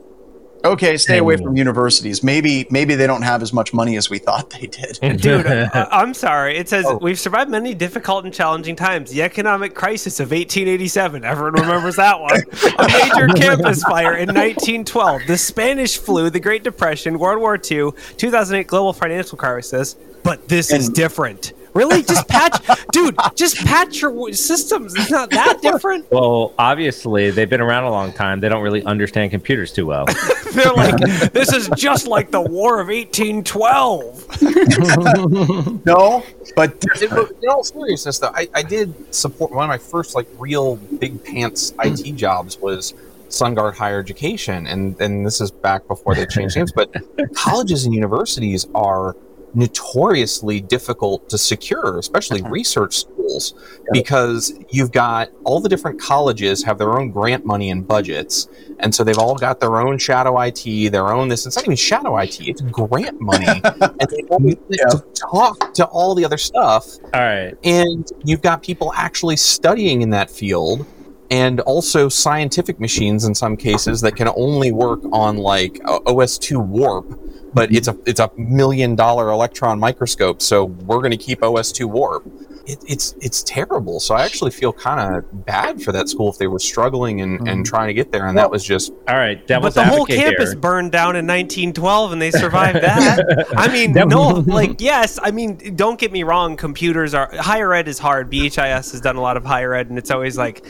okay, 0.64 0.96
stay 0.96 1.18
away 1.18 1.36
from 1.36 1.56
universities. 1.56 2.22
Maybe 2.22 2.66
maybe 2.70 2.94
they 2.94 3.06
don't 3.06 3.22
have 3.22 3.42
as 3.42 3.52
much 3.52 3.72
money 3.72 3.96
as 3.96 4.10
we 4.10 4.18
thought 4.18 4.50
they 4.50 4.66
did. 4.66 4.98
Dude, 5.20 5.46
I- 5.46 5.88
I'm 5.90 6.14
sorry. 6.14 6.56
It 6.56 6.68
says 6.68 6.84
Oh. 6.86 6.98
we've 7.00 7.18
survived 7.18 7.50
many 7.50 7.74
difficult 7.74 8.24
and 8.24 8.32
challenging 8.34 8.76
times. 8.76 9.10
The 9.10 9.22
economic 9.22 9.74
crisis 9.74 10.20
of 10.20 10.30
1887. 10.30 11.24
Everyone 11.24 11.54
remembers 11.54 11.96
that 11.96 12.20
one. 12.20 12.40
A 12.78 12.88
major 12.88 13.28
campus 13.36 13.82
fire 13.82 14.14
in 14.14 14.28
1912. 14.28 15.22
The 15.26 15.38
Spanish 15.38 15.98
flu, 15.98 16.30
the 16.30 16.40
Great 16.40 16.64
Depression, 16.64 17.18
World 17.18 17.40
War 17.40 17.54
II, 17.56 17.90
2008 18.16 18.66
global 18.66 18.92
financial 18.92 19.38
crisis. 19.38 19.96
But 20.22 20.48
this 20.48 20.72
is 20.72 20.88
different. 20.88 21.52
Really? 21.78 22.02
Just 22.02 22.26
patch, 22.26 22.56
dude. 22.92 23.16
Just 23.36 23.56
patch 23.64 24.02
your 24.02 24.32
systems. 24.32 24.94
It's 24.96 25.10
not 25.12 25.30
that 25.30 25.58
different. 25.62 26.10
Well, 26.10 26.52
obviously, 26.58 27.30
they've 27.30 27.48
been 27.48 27.60
around 27.60 27.84
a 27.84 27.90
long 27.90 28.12
time. 28.12 28.40
They 28.40 28.48
don't 28.48 28.62
really 28.62 28.82
understand 28.82 29.30
computers 29.30 29.72
too 29.72 29.86
well. 29.86 30.06
They're 30.54 30.72
like, 30.72 30.96
this 31.32 31.52
is 31.52 31.68
just 31.76 32.08
like 32.08 32.32
the 32.32 32.40
War 32.40 32.80
of 32.80 32.88
1812. 32.88 34.26
No, 35.84 36.22
but 36.56 36.84
It- 37.00 37.10
but 37.10 37.30
in 37.42 37.48
all 37.48 37.62
seriousness, 37.64 38.18
though, 38.18 38.32
I, 38.34 38.48
I 38.54 38.62
did 38.62 39.14
support 39.14 39.52
one 39.52 39.64
of 39.64 39.68
my 39.68 39.78
first 39.78 40.14
like 40.14 40.26
real 40.38 40.76
big 40.76 41.22
pants 41.24 41.72
IT 41.84 42.16
jobs 42.16 42.58
was 42.58 42.94
SunGard 43.28 43.74
Higher 43.74 44.00
Education, 44.00 44.66
and 44.66 45.00
and 45.00 45.24
this 45.24 45.40
is 45.40 45.50
back 45.50 45.86
before 45.86 46.14
they 46.14 46.26
changed 46.26 46.56
names. 46.56 46.72
But 46.72 46.90
colleges 47.34 47.84
and 47.84 47.94
universities 47.94 48.66
are 48.74 49.14
notoriously 49.54 50.60
difficult 50.60 51.28
to 51.30 51.38
secure, 51.38 51.98
especially 51.98 52.42
research 52.42 52.98
schools, 52.98 53.54
because 53.92 54.52
you've 54.70 54.92
got 54.92 55.30
all 55.44 55.60
the 55.60 55.68
different 55.68 56.00
colleges 56.00 56.62
have 56.64 56.78
their 56.78 56.98
own 56.98 57.10
grant 57.10 57.44
money 57.44 57.70
and 57.70 57.86
budgets, 57.86 58.48
and 58.80 58.94
so 58.94 59.04
they've 59.04 59.18
all 59.18 59.36
got 59.36 59.60
their 59.60 59.80
own 59.80 59.98
shadow 59.98 60.38
IT, 60.40 60.90
their 60.92 61.08
own 61.08 61.28
this. 61.28 61.46
It's 61.46 61.56
not 61.56 61.64
even 61.64 61.76
shadow 61.76 62.16
IT; 62.18 62.40
it's 62.40 62.60
grant 62.62 63.20
money, 63.20 63.46
and 63.64 64.08
they 64.10 64.22
all 64.28 64.40
need 64.40 64.58
to 64.70 65.04
talk 65.14 65.74
to 65.74 65.84
all 65.86 66.14
the 66.14 66.24
other 66.24 66.38
stuff 66.38 66.86
All 67.14 67.20
right. 67.20 67.54
and 67.64 68.10
you've 68.24 68.42
got 68.42 68.62
people 68.62 68.92
actually 68.94 69.36
studying 69.36 70.02
in 70.02 70.10
that 70.10 70.30
field 70.30 70.86
and 71.30 71.60
also 71.60 72.08
scientific 72.08 72.80
machines 72.80 73.24
in 73.24 73.34
some 73.34 73.56
cases 73.56 74.00
that 74.00 74.16
can 74.16 74.28
only 74.36 74.72
work 74.72 75.00
on 75.12 75.36
like 75.36 75.80
uh, 75.84 75.98
OS2 76.00 76.66
warp 76.66 77.18
but 77.54 77.72
it's 77.72 77.88
a 77.88 77.96
it's 78.06 78.20
a 78.20 78.30
million 78.36 78.94
dollar 78.94 79.30
electron 79.30 79.78
microscope 79.78 80.40
so 80.40 80.64
we're 80.64 80.98
going 80.98 81.10
to 81.10 81.16
keep 81.16 81.40
OS2 81.40 81.86
warp 81.86 82.24
it, 82.68 82.78
it's 82.86 83.14
it's 83.20 83.42
terrible 83.42 83.98
so 83.98 84.14
I 84.14 84.24
actually 84.24 84.50
feel 84.50 84.72
kind 84.72 85.16
of 85.16 85.46
bad 85.46 85.82
for 85.82 85.92
that 85.92 86.08
school 86.08 86.30
if 86.30 86.38
they 86.38 86.46
were 86.46 86.58
struggling 86.58 87.20
and, 87.20 87.48
and 87.48 87.64
mm. 87.64 87.68
trying 87.68 87.88
to 87.88 87.94
get 87.94 88.12
there 88.12 88.26
and 88.26 88.38
that 88.38 88.50
was 88.50 88.64
just 88.64 88.92
All 89.08 89.16
right. 89.16 89.44
Devil's 89.46 89.74
but 89.74 89.84
the 89.84 89.88
whole 89.88 90.06
campus 90.06 90.50
here. 90.50 90.58
burned 90.60 90.92
down 90.92 91.16
in 91.16 91.26
1912 91.26 92.12
and 92.12 92.22
they 92.22 92.30
survived 92.30 92.82
that. 92.82 93.46
I 93.56 93.68
mean, 93.68 93.92
no, 93.92 94.28
like, 94.46 94.80
yes, 94.80 95.18
I 95.22 95.30
mean, 95.30 95.74
don't 95.74 95.98
get 95.98 96.12
me 96.12 96.22
wrong. 96.22 96.56
Computers 96.56 97.14
are 97.14 97.30
higher 97.36 97.72
ed 97.72 97.88
is 97.88 97.98
hard. 97.98 98.30
BHIS 98.30 98.92
has 98.92 99.00
done 99.00 99.16
a 99.16 99.20
lot 99.20 99.36
of 99.36 99.44
higher 99.44 99.74
ed, 99.74 99.88
and 99.88 99.98
it's 99.98 100.10
always 100.10 100.36
like, 100.36 100.64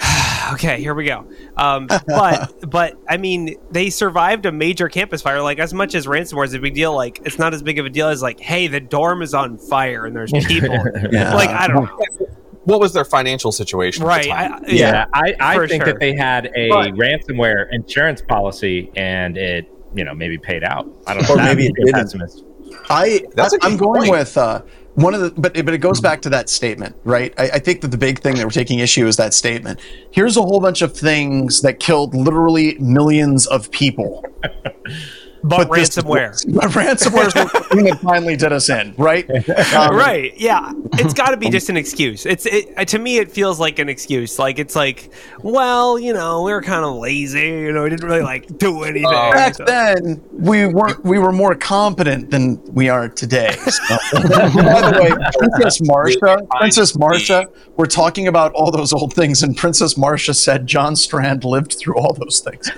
okay, 0.52 0.80
here 0.80 0.94
we 0.94 1.04
go. 1.04 1.26
Um, 1.56 1.86
but, 1.86 2.52
but 2.70 2.96
I 3.08 3.16
mean, 3.16 3.56
they 3.70 3.90
survived 3.90 4.46
a 4.46 4.52
major 4.52 4.88
campus 4.88 5.22
fire. 5.22 5.40
Like, 5.42 5.58
as 5.58 5.72
much 5.74 5.94
as 5.94 6.06
ransomware 6.06 6.44
is 6.44 6.54
a 6.54 6.58
big 6.58 6.74
deal, 6.74 6.94
like, 6.94 7.20
it's 7.24 7.38
not 7.38 7.54
as 7.54 7.62
big 7.62 7.78
of 7.78 7.86
a 7.86 7.90
deal 7.90 8.08
as 8.08 8.22
like, 8.22 8.40
hey, 8.40 8.66
the 8.66 8.80
dorm 8.80 9.22
is 9.22 9.34
on 9.34 9.58
fire 9.58 10.06
and 10.06 10.14
there's 10.14 10.32
people. 10.46 10.76
Yeah. 11.10 11.34
Like, 11.34 11.50
I 11.50 11.66
don't 11.68 11.84
know. 11.86 12.26
what 12.64 12.80
was 12.80 12.92
their 12.92 13.04
financial 13.04 13.52
situation 13.52 14.02
at 14.02 14.06
the 14.06 14.08
Right. 14.08 14.50
time? 14.50 14.64
I, 14.66 14.70
Yeah, 14.72 15.06
I, 15.12 15.34
I 15.40 15.66
think 15.66 15.84
sure. 15.84 15.92
that 15.92 16.00
they 16.00 16.14
had 16.14 16.50
a 16.54 16.68
But- 16.68 16.90
ransomware 16.92 17.66
insurance 17.72 18.22
policy 18.22 18.90
and 18.96 19.36
it, 19.36 19.70
you 19.94 20.04
know, 20.04 20.14
maybe 20.14 20.36
paid 20.36 20.62
out. 20.64 20.86
I 21.06 21.14
don't 21.14 21.22
know. 21.28 21.34
Or 21.34 21.36
maybe 21.38 21.66
it 21.66 21.72
a 21.72 21.84
didn't. 21.86 21.94
pessimist. 21.94 22.44
I 22.90 23.22
That's 23.34 23.54
a 23.54 23.58
I'm 23.62 23.76
going 23.76 24.00
point. 24.02 24.10
with 24.10 24.36
uh, 24.36 24.60
one 24.96 25.14
of 25.14 25.20
the 25.20 25.30
but 25.40 25.52
but 25.64 25.74
it 25.74 25.78
goes 25.78 26.00
back 26.00 26.22
to 26.22 26.30
that 26.30 26.48
statement, 26.48 26.96
right? 27.04 27.32
I, 27.38 27.50
I 27.50 27.58
think 27.58 27.82
that 27.82 27.88
the 27.88 27.98
big 27.98 28.18
thing 28.20 28.36
that 28.36 28.44
we're 28.44 28.50
taking 28.50 28.78
issue 28.78 29.06
is 29.06 29.16
that 29.16 29.34
statement. 29.34 29.78
Here's 30.10 30.36
a 30.36 30.42
whole 30.42 30.60
bunch 30.60 30.82
of 30.82 30.96
things 30.96 31.60
that 31.60 31.78
killed 31.80 32.14
literally 32.14 32.76
millions 32.78 33.46
of 33.46 33.70
people. 33.70 34.24
but, 35.48 35.70
this- 35.70 35.90
ransomware. 35.96 36.44
But 36.56 36.70
ransomware 36.70 37.26
is 37.26 37.34
the 37.34 37.66
thing 37.70 37.84
that 37.84 38.00
finally 38.00 38.36
did 38.36 38.52
us 38.52 38.68
in, 38.68 38.94
right? 38.96 39.28
Um, 39.74 39.96
right 39.96 40.32
yeah 40.36 40.72
it's 40.94 41.14
got 41.14 41.30
to 41.30 41.36
be 41.36 41.48
just 41.50 41.68
an 41.68 41.76
excuse 41.76 42.26
it's 42.26 42.46
it, 42.46 42.72
uh, 42.76 42.84
to 42.84 42.98
me 42.98 43.18
it 43.18 43.30
feels 43.30 43.58
like 43.60 43.78
an 43.78 43.88
excuse 43.88 44.38
like 44.38 44.58
it's 44.58 44.74
like 44.76 45.10
well 45.42 45.98
you 45.98 46.12
know 46.12 46.42
we 46.42 46.52
were 46.52 46.62
kind 46.62 46.84
of 46.84 46.94
lazy 46.96 47.40
you 47.40 47.72
know 47.72 47.82
we 47.84 47.90
didn't 47.90 48.06
really 48.06 48.22
like 48.22 48.46
do 48.58 48.82
anything 48.84 49.10
Back 49.10 49.54
So- 49.54 49.64
then, 49.64 50.22
we 50.32 50.66
weren't. 50.66 51.04
We 51.04 51.18
were 51.18 51.32
more 51.32 51.54
competent 51.54 52.30
than 52.30 52.62
we 52.72 52.88
are 52.88 53.08
today. 53.08 53.52
So- 53.52 53.96
By 54.12 54.20
the 54.20 54.98
way, 55.00 55.30
Princess 55.38 55.80
Marcia, 55.82 56.38
Princess 56.58 56.96
Marcia, 56.98 57.48
we're 57.76 57.86
talking 57.86 58.28
about 58.28 58.52
all 58.52 58.70
those 58.70 58.92
old 58.92 59.14
things, 59.14 59.42
and 59.42 59.56
Princess 59.56 59.96
Marcia 59.96 60.34
said 60.34 60.66
John 60.66 60.96
Strand 60.96 61.44
lived 61.44 61.74
through 61.74 61.96
all 61.96 62.12
those 62.14 62.40
things. 62.40 62.70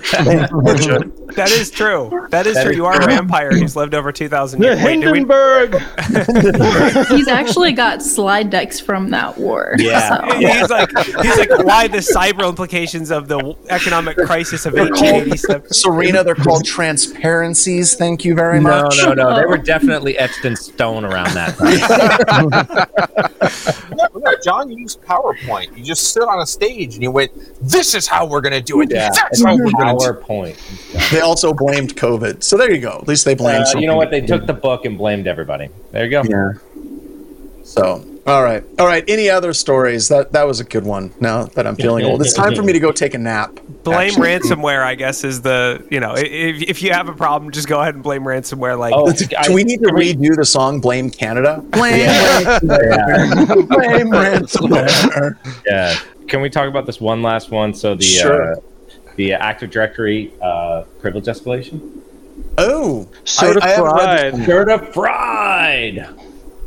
Marcia. 0.51 0.99
that 1.35 1.51
is 1.51 1.71
true 1.71 2.27
that 2.31 2.45
is 2.47 2.57
true 2.63 2.75
you 2.75 2.85
are 2.85 3.01
a 3.01 3.05
vampire 3.05 3.51
who's 3.51 3.75
lived 3.75 3.93
over 3.93 4.11
2000 4.11 4.59
The 4.61 4.65
years 4.67 4.83
Wait, 4.83 5.01
did 5.01 5.11
we- 5.11 5.19
He's 7.17 7.27
actually 7.27 7.71
got 7.73 8.01
slide 8.01 8.49
decks 8.49 8.79
from 8.79 9.09
that 9.11 9.37
war. 9.37 9.75
Yeah. 9.77 10.27
so. 10.27 10.35
he's 10.37 10.69
like 10.69 10.89
he's 10.97 11.37
like 11.37 11.49
why 11.65 11.87
the 11.87 11.97
cyber 11.99 12.47
implications 12.47 13.11
of 13.11 13.27
the 13.27 13.55
economic 13.69 14.17
crisis 14.17 14.65
of 14.65 14.73
They're 14.73 14.85
1887 14.85 15.73
Serena, 15.73 16.23
they're 16.23 16.35
called 16.35 16.65
transparencies. 16.65 17.95
Thank 17.95 18.25
you 18.25 18.35
very 18.35 18.59
No, 18.59 18.83
much. 18.83 18.97
No, 18.97 19.13
no, 19.13 19.29
no. 19.29 19.35
They 19.35 19.45
were 19.45 19.57
definitely 19.57 20.17
etched 20.17 20.45
in 20.45 20.55
stone 20.55 21.05
around 21.05 21.33
that 21.33 21.57
time. 21.57 22.89
No, 23.95 24.07
no, 24.15 24.33
John 24.43 24.69
used 24.71 25.01
PowerPoint. 25.03 25.75
You 25.77 25.83
just 25.83 26.03
stood 26.09 26.23
on 26.27 26.39
a 26.41 26.45
stage 26.45 26.93
and 26.93 27.03
you 27.03 27.11
went, 27.11 27.31
"This 27.61 27.93
is 27.95 28.07
how 28.07 28.25
we're 28.25 28.41
going 28.41 28.53
to 28.53 28.61
do 28.61 28.81
it. 28.81 28.89
Yeah, 28.91 29.09
That's 29.09 29.43
how 29.43 29.55
we're 29.55 29.71
going 29.71 29.97
to." 29.99 30.05
PowerPoint. 30.13 31.09
They 31.11 31.21
also 31.21 31.53
blamed 31.53 31.95
COVID. 31.95 32.43
So 32.49 32.57
there 32.57 32.73
you 32.73 32.81
go. 32.81 32.97
At 32.99 33.07
least 33.07 33.25
they 33.25 33.35
blamed. 33.35 33.65
Uh, 33.75 33.77
you 33.77 33.85
know 33.85 33.95
what? 33.95 34.09
They 34.09 34.21
took 34.21 34.47
the 34.47 34.55
book 34.55 34.83
and 34.85 34.97
blamed 34.97 35.27
everybody. 35.27 35.69
There 35.91 36.03
you 36.05 36.09
go. 36.09 36.23
Yeah. 36.27 36.53
So, 37.63 38.03
all 38.25 38.41
right, 38.43 38.63
all 38.79 38.87
right. 38.87 39.03
Any 39.07 39.29
other 39.29 39.53
stories? 39.53 40.07
That 40.07 40.31
that 40.31 40.47
was 40.47 40.59
a 40.59 40.63
good 40.63 40.83
one. 40.83 41.13
Now 41.19 41.43
that 41.43 41.67
I'm 41.67 41.75
feeling 41.75 42.05
old, 42.05 42.21
it's 42.21 42.33
time 42.33 42.55
for 42.55 42.63
me 42.63 42.73
to 42.73 42.79
go 42.79 42.91
take 42.91 43.13
a 43.13 43.19
nap. 43.19 43.59
blame 43.83 44.09
actually. 44.09 44.27
ransomware 44.27 44.81
i 44.83 44.95
guess 44.95 45.23
is 45.23 45.41
the 45.41 45.85
you 45.91 45.99
know 45.99 46.13
if, 46.17 46.61
if 46.63 46.81
you 46.81 46.91
have 46.91 47.07
a 47.07 47.13
problem 47.13 47.49
just 47.51 47.67
go 47.67 47.79
ahead 47.79 47.93
and 47.93 48.03
blame 48.03 48.23
ransomware 48.23 48.77
like 48.77 48.93
Oh, 48.95 49.11
Do 49.11 49.53
we 49.53 49.63
need 49.63 49.79
to 49.81 49.89
redo 49.89 50.35
the 50.35 50.43
song 50.43 50.81
"Blame 50.81 51.09
Canada"? 51.11 51.63
Blame, 51.69 51.99
Yeah. 51.99 52.59
blame 52.63 54.09
ransomware. 54.09 55.37
Yeah. 55.67 55.95
Can 56.27 56.41
we 56.41 56.49
talk 56.49 56.67
about 56.67 56.87
this 56.87 56.99
one 56.99 57.21
last 57.21 57.51
one? 57.51 57.75
So 57.75 57.93
the 57.93 58.03
Sure. 58.03 58.53
uh, 58.53 58.55
the 59.17 59.33
Active 59.33 59.69
Directory 59.69 60.33
uh, 60.41 60.83
privilege 60.99 61.25
escalation. 61.25 62.01
Oh, 62.61 63.07
I- 63.39 63.55
I 63.61 63.69
haven't 63.69 63.93
read 63.93 64.33
this 64.35 64.45
Certifried. 64.45 66.05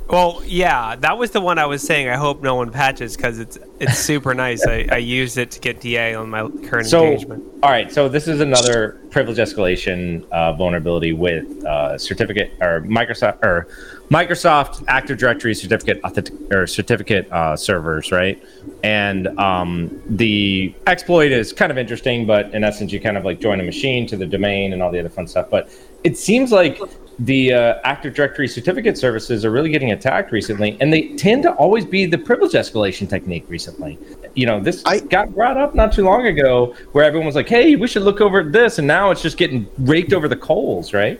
Well, 0.09 0.43
yeah, 0.45 0.97
that 0.97 1.17
was 1.17 1.31
the 1.31 1.41
one 1.41 1.59
I 1.59 1.65
was 1.65 1.81
saying. 1.83 2.09
I 2.09 2.17
hope 2.17 2.43
no 2.43 2.55
one 2.55 2.71
patches 2.71 3.17
because 3.17 3.39
it's 3.39 3.57
it's 3.81 3.99
super 3.99 4.35
nice. 4.35 4.67
I, 4.67 4.87
I 4.91 4.97
used 4.99 5.39
it 5.39 5.51
to 5.53 5.61
get 5.61 5.81
DA 5.81 6.15
on 6.15 6.29
my 6.29 6.49
current 6.69 6.87
So, 6.87 7.05
engagement. 7.07 7.43
all 7.63 7.71
right. 7.71 7.91
So 7.91 8.09
this 8.11 8.29
is 8.29 8.41
another 8.41 9.01
privilege 9.11 9.39
escalation 9.39 10.29
uh, 10.31 10.53
vulnerability 10.53 11.13
with 11.15 11.65
uh, 11.65 11.97
certificate 11.97 12.53
or 12.61 12.83
Microsoft 12.83 13.43
or 13.43 13.69
Microsoft 14.13 14.85
Active 14.89 15.17
Directory 15.17 15.55
certificate 15.55 15.99
authentic 16.05 16.35
or 16.53 16.67
certificate 16.67 17.33
uh, 17.33 17.57
servers, 17.57 18.13
right? 18.13 18.43
And 18.85 19.27
um, 19.39 20.03
the 20.07 20.75
exploit 20.87 21.33
is 21.33 21.51
kind 21.51 21.73
of 21.73 21.79
interesting, 21.79 22.27
but 22.27 22.55
in 22.55 22.63
essence, 22.63 22.93
you 22.93 23.01
kind 23.01 23.17
of 23.17 23.25
like 23.25 23.41
join 23.41 23.59
a 23.59 23.63
machine 23.63 24.07
to 24.09 24.17
the 24.19 24.27
domain 24.27 24.75
and 24.75 24.83
all 24.83 24.91
the 24.91 25.01
other 25.01 25.09
fun 25.09 25.27
stuff. 25.27 25.49
But 25.49 25.71
it 26.05 26.19
seems 26.19 26.53
like 26.53 26.79
the 27.21 27.55
uh, 27.55 27.75
Active 27.85 28.13
Directory 28.13 28.49
certificate 28.49 28.99
services 28.99 29.47
are 29.47 29.51
really 29.51 29.71
getting 29.71 29.93
attacked 29.93 30.31
recently, 30.31 30.77
and 30.79 30.93
they 30.93 31.17
tend 31.17 31.43
to 31.45 31.53
always 31.53 31.87
be 31.87 32.05
the 32.05 32.19
privilege 32.19 32.53
escalation 32.53 33.09
technique 33.09 33.47
recently. 33.49 33.99
You 34.35 34.45
know, 34.45 34.61
this 34.61 34.83
I- 34.85 35.01
got 35.01 35.35
brought 35.35 35.57
up 35.57 35.75
not 35.75 35.91
too 35.91 36.05
long 36.05 36.27
ago 36.27 36.75
where 36.93 37.05
everyone 37.05 37.25
was 37.25 37.35
like, 37.35 37.49
hey, 37.49 37.77
we 37.77 37.87
should 37.89 38.03
look 38.03 38.21
over 38.21 38.43
this, 38.43 38.77
and 38.77 38.87
now 38.87 39.11
it's 39.11 39.23
just 39.23 39.39
getting 39.39 39.67
raked 39.79 40.13
over 40.13 40.29
the 40.29 40.37
coals, 40.37 40.93
right? 40.93 41.19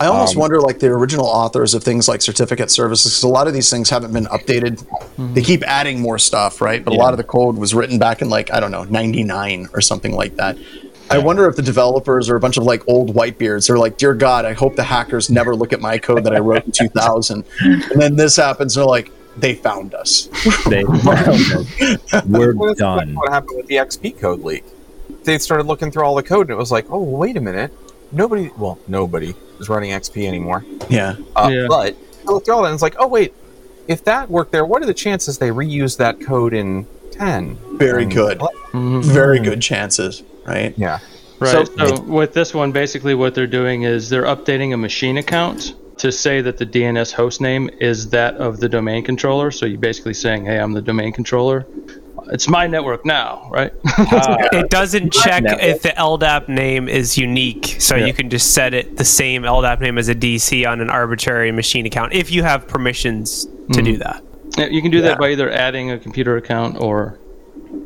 I 0.00 0.06
almost 0.06 0.34
Um, 0.34 0.40
wonder, 0.40 0.60
like 0.60 0.80
the 0.80 0.88
original 0.88 1.26
authors 1.26 1.72
of 1.74 1.84
things 1.84 2.08
like 2.08 2.20
certificate 2.20 2.70
services, 2.70 3.12
because 3.12 3.22
a 3.22 3.28
lot 3.28 3.46
of 3.46 3.54
these 3.54 3.70
things 3.70 3.88
haven't 3.90 4.12
been 4.12 4.26
updated. 4.26 4.84
They 5.34 5.42
keep 5.42 5.62
adding 5.64 6.00
more 6.00 6.18
stuff, 6.18 6.60
right? 6.60 6.84
But 6.84 6.94
a 6.94 6.96
lot 6.96 7.12
of 7.12 7.16
the 7.18 7.24
code 7.24 7.56
was 7.56 7.74
written 7.74 7.98
back 7.98 8.20
in 8.20 8.28
like 8.28 8.52
I 8.52 8.58
don't 8.60 8.72
know, 8.72 8.84
'99 8.84 9.68
or 9.72 9.80
something 9.80 10.12
like 10.14 10.36
that. 10.36 10.56
I 11.10 11.18
wonder 11.18 11.46
if 11.48 11.54
the 11.54 11.62
developers 11.62 12.28
are 12.30 12.34
a 12.36 12.40
bunch 12.40 12.56
of 12.56 12.64
like 12.64 12.82
old 12.88 13.14
whitebeards. 13.14 13.68
They're 13.68 13.78
like, 13.78 13.96
"Dear 13.96 14.14
God, 14.14 14.44
I 14.44 14.52
hope 14.52 14.74
the 14.74 14.82
hackers 14.82 15.30
never 15.30 15.54
look 15.54 15.72
at 15.72 15.80
my 15.80 15.98
code 15.98 16.24
that 16.24 16.34
I 16.34 16.38
wrote 16.40 16.64
in 16.66 16.72
2000." 16.72 17.44
And 17.60 18.00
then 18.02 18.16
this 18.16 18.36
happens, 18.36 18.76
and 18.76 18.82
they're 18.82 18.88
like, 18.88 19.12
"They 19.36 19.54
found 19.54 19.94
us." 19.94 20.28
They 20.68 20.82
found 21.04 21.28
us. 21.28 22.24
we're 22.26 22.54
Well, 22.54 22.74
done. 22.74 23.14
What 23.14 23.30
happened 23.30 23.58
with 23.58 23.66
the 23.68 23.76
XP 23.76 24.18
code 24.18 24.42
leak? 24.42 24.64
They 25.22 25.38
started 25.38 25.66
looking 25.66 25.90
through 25.92 26.04
all 26.04 26.14
the 26.16 26.22
code, 26.22 26.48
and 26.48 26.50
it 26.50 26.56
was 26.56 26.72
like, 26.72 26.86
oh, 26.90 27.00
wait 27.02 27.36
a 27.36 27.40
minute. 27.40 27.72
Nobody, 28.12 28.50
well, 28.58 28.78
nobody 28.88 29.34
is 29.60 29.68
running 29.68 29.90
XP 29.90 30.26
anymore. 30.26 30.64
Yeah. 30.88 31.16
Uh, 31.36 31.50
Yeah. 31.52 31.66
But 31.68 31.96
I 32.26 32.30
looked 32.32 32.46
through 32.46 32.54
all 32.54 32.62
that, 32.62 32.68
and 32.68 32.74
it's 32.74 32.82
like, 32.82 32.96
oh, 32.98 33.06
wait, 33.06 33.34
if 33.88 34.04
that 34.04 34.30
worked 34.30 34.52
there, 34.52 34.64
what 34.64 34.82
are 34.82 34.86
the 34.86 34.94
chances 34.94 35.38
they 35.38 35.50
reuse 35.50 35.96
that 35.98 36.20
code 36.20 36.54
in 36.54 36.86
10? 37.12 37.58
Very 37.74 38.04
And- 38.04 38.12
good. 38.14 38.38
Mhm. 38.72 39.04
Very 39.04 39.38
good 39.40 39.60
chances, 39.60 40.22
right? 40.46 40.72
Yeah. 40.76 40.98
Right. 41.40 41.66
So- 41.78 41.86
So, 41.86 42.00
with 42.02 42.32
this 42.32 42.54
one, 42.54 42.72
basically 42.72 43.14
what 43.14 43.34
they're 43.34 43.46
doing 43.46 43.82
is 43.82 44.08
they're 44.08 44.24
updating 44.24 44.72
a 44.72 44.76
machine 44.76 45.18
account 45.18 45.74
to 45.98 46.10
say 46.10 46.40
that 46.40 46.58
the 46.58 46.66
DNS 46.66 47.12
host 47.12 47.40
name 47.40 47.70
is 47.80 48.08
that 48.10 48.36
of 48.36 48.58
the 48.60 48.68
domain 48.68 49.04
controller. 49.04 49.50
So 49.50 49.64
you're 49.66 49.78
basically 49.78 50.14
saying, 50.14 50.44
"Hey, 50.46 50.58
I'm 50.58 50.72
the 50.72 50.80
domain 50.82 51.12
controller. 51.12 51.66
It's 52.32 52.48
my 52.48 52.66
network 52.66 53.04
now, 53.04 53.48
right?" 53.52 53.72
Ah, 53.86 54.36
It 54.52 54.70
doesn't 54.70 55.12
check 55.12 55.42
network. 55.44 55.62
if 55.62 55.82
the 55.82 55.90
LDAP 55.90 56.48
name 56.48 56.88
is 56.88 57.16
unique, 57.18 57.76
so 57.78 57.96
Yeah. 57.96 58.06
you 58.06 58.12
can 58.14 58.30
just 58.30 58.52
set 58.52 58.74
it 58.74 58.96
the 58.96 59.04
same 59.04 59.42
LDAP 59.42 59.80
name 59.80 59.98
as 59.98 60.08
a 60.08 60.14
DC 60.14 60.66
on 60.66 60.80
an 60.80 60.90
arbitrary 60.90 61.52
machine 61.52 61.86
account 61.86 62.12
if 62.12 62.30
you 62.30 62.42
have 62.42 62.66
permissions 62.68 63.46
to 63.72 63.82
do 63.82 63.96
that. 63.98 64.22
Yeah, 64.56 64.66
you 64.66 64.80
can 64.82 64.90
do 64.90 64.98
Yeah. 64.98 65.08
that 65.08 65.18
by 65.18 65.30
either 65.30 65.50
adding 65.50 65.90
a 65.90 65.98
computer 65.98 66.36
account 66.36 66.80
or 66.80 67.18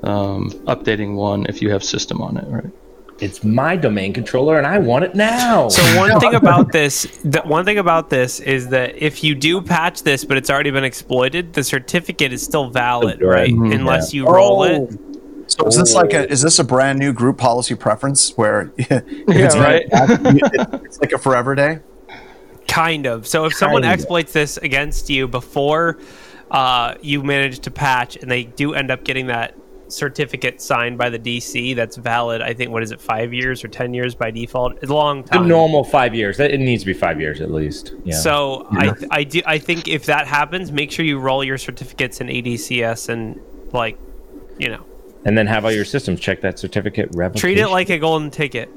um, 0.02 0.50
updating 0.66 1.14
one 1.14 1.46
if 1.48 1.62
you 1.62 1.70
have 1.70 1.82
system 1.82 2.20
on 2.20 2.36
it, 2.36 2.44
right? 2.48 2.70
It's 3.20 3.42
my 3.42 3.74
domain 3.76 4.12
controller, 4.12 4.58
and 4.58 4.66
I 4.66 4.78
want 4.78 5.04
it 5.04 5.14
now. 5.16 5.68
So 5.68 5.82
one 5.98 6.20
thing 6.20 6.34
about 6.42 6.70
this, 6.70 7.02
the 7.24 7.40
one 7.42 7.64
thing 7.64 7.78
about 7.78 8.10
this 8.10 8.38
is 8.38 8.68
that 8.68 8.94
if 9.02 9.24
you 9.24 9.34
do 9.34 9.60
patch 9.60 10.04
this, 10.04 10.24
but 10.24 10.36
it's 10.36 10.50
already 10.50 10.70
been 10.70 10.84
exploited, 10.84 11.52
the 11.54 11.64
certificate 11.64 12.32
is 12.32 12.42
still 12.42 12.70
valid, 12.70 13.20
Right. 13.20 13.50
right? 13.50 13.52
Mhm. 13.52 13.74
Unless 13.74 14.14
you 14.14 14.24
roll 14.26 14.62
it. 14.64 14.98
So 15.48 15.66
is 15.66 15.76
this 15.76 15.94
like 15.94 16.12
a 16.12 16.30
is 16.30 16.42
this 16.42 16.58
a 16.60 16.64
brand 16.64 16.98
new 16.98 17.12
group 17.12 17.38
policy 17.38 17.74
preference 17.74 18.36
where 18.36 18.70
if 18.76 18.88
Yeah, 18.90 19.00
it's 19.26 19.56
right. 19.56 19.82
it- 19.90 20.80
it's 20.84 21.00
like 21.00 21.12
a 21.12 21.18
forever 21.18 21.54
day? 21.56 21.80
Kind 22.68 23.06
of. 23.06 23.26
So 23.26 23.46
if 23.46 23.54
someone 23.54 23.82
of. 23.82 23.90
exploits 23.90 24.32
this 24.32 24.58
against 24.58 25.08
you 25.10 25.26
before 25.26 25.98
uh, 26.50 26.94
you 27.02 27.22
manage 27.22 27.58
to 27.60 27.70
patch, 27.70 28.16
and 28.16 28.30
they 28.30 28.44
do 28.44 28.74
end 28.74 28.90
up 28.90 29.04
getting 29.04 29.26
that 29.26 29.54
certificate 29.88 30.60
signed 30.60 30.98
by 30.98 31.08
the 31.10 31.18
DC, 31.18 31.74
that's 31.74 31.96
valid. 31.96 32.42
I 32.42 32.54
think 32.54 32.70
what 32.70 32.82
is 32.82 32.92
it, 32.92 33.00
five 33.00 33.32
years 33.32 33.64
or 33.64 33.68
ten 33.68 33.94
years 33.94 34.14
by 34.14 34.30
default? 34.30 34.74
It's 34.82 34.90
a 34.90 34.94
long 34.94 35.22
time. 35.24 35.26
the 35.26 35.38
time. 35.38 35.48
normal 35.48 35.84
five 35.84 36.14
years. 36.14 36.38
It 36.40 36.58
needs 36.60 36.82
to 36.82 36.86
be 36.86 36.92
five 36.94 37.20
years 37.20 37.40
at 37.40 37.50
least. 37.50 37.94
Yeah. 38.04 38.16
So 38.16 38.66
I 38.70 38.92
I 39.10 39.24
do 39.24 39.42
I 39.46 39.58
think 39.58 39.88
if 39.88 40.06
that 40.06 40.26
happens, 40.26 40.70
make 40.72 40.90
sure 40.90 41.04
you 41.04 41.18
roll 41.18 41.42
your 41.42 41.58
certificates 41.58 42.20
in 42.20 42.28
ADCS 42.28 43.08
and 43.08 43.40
like, 43.72 43.98
you 44.58 44.68
know, 44.68 44.84
and 45.24 45.36
then 45.36 45.46
have 45.46 45.64
all 45.64 45.72
your 45.72 45.84
systems 45.84 46.20
check 46.20 46.40
that 46.42 46.58
certificate 46.58 47.08
revocation. 47.14 47.40
treat 47.40 47.58
it 47.58 47.68
like 47.68 47.90
a 47.90 47.98
golden 47.98 48.30
ticket, 48.30 48.70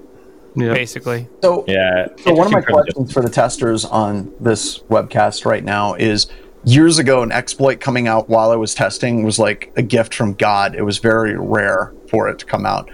Yeah. 0.55 0.73
basically. 0.73 1.27
So 1.43 1.65
yeah. 1.67 2.07
So 2.23 2.33
one 2.33 2.47
of 2.47 2.53
my 2.53 2.61
questions 2.61 3.11
for 3.13 3.21
the 3.21 3.29
testers 3.29 3.85
on 3.85 4.33
this 4.39 4.79
webcast 4.79 5.45
right 5.45 5.63
now 5.63 5.93
is 5.93 6.27
years 6.63 6.99
ago 6.99 7.23
an 7.23 7.31
exploit 7.31 7.79
coming 7.79 8.07
out 8.07 8.29
while 8.29 8.51
I 8.51 8.55
was 8.55 8.73
testing 8.73 9.23
was 9.23 9.39
like 9.39 9.71
a 9.75 9.81
gift 9.81 10.13
from 10.13 10.33
God. 10.33 10.75
It 10.75 10.83
was 10.83 10.99
very 10.99 11.37
rare 11.37 11.93
for 12.09 12.29
it 12.29 12.39
to 12.39 12.45
come 12.45 12.65
out. 12.65 12.89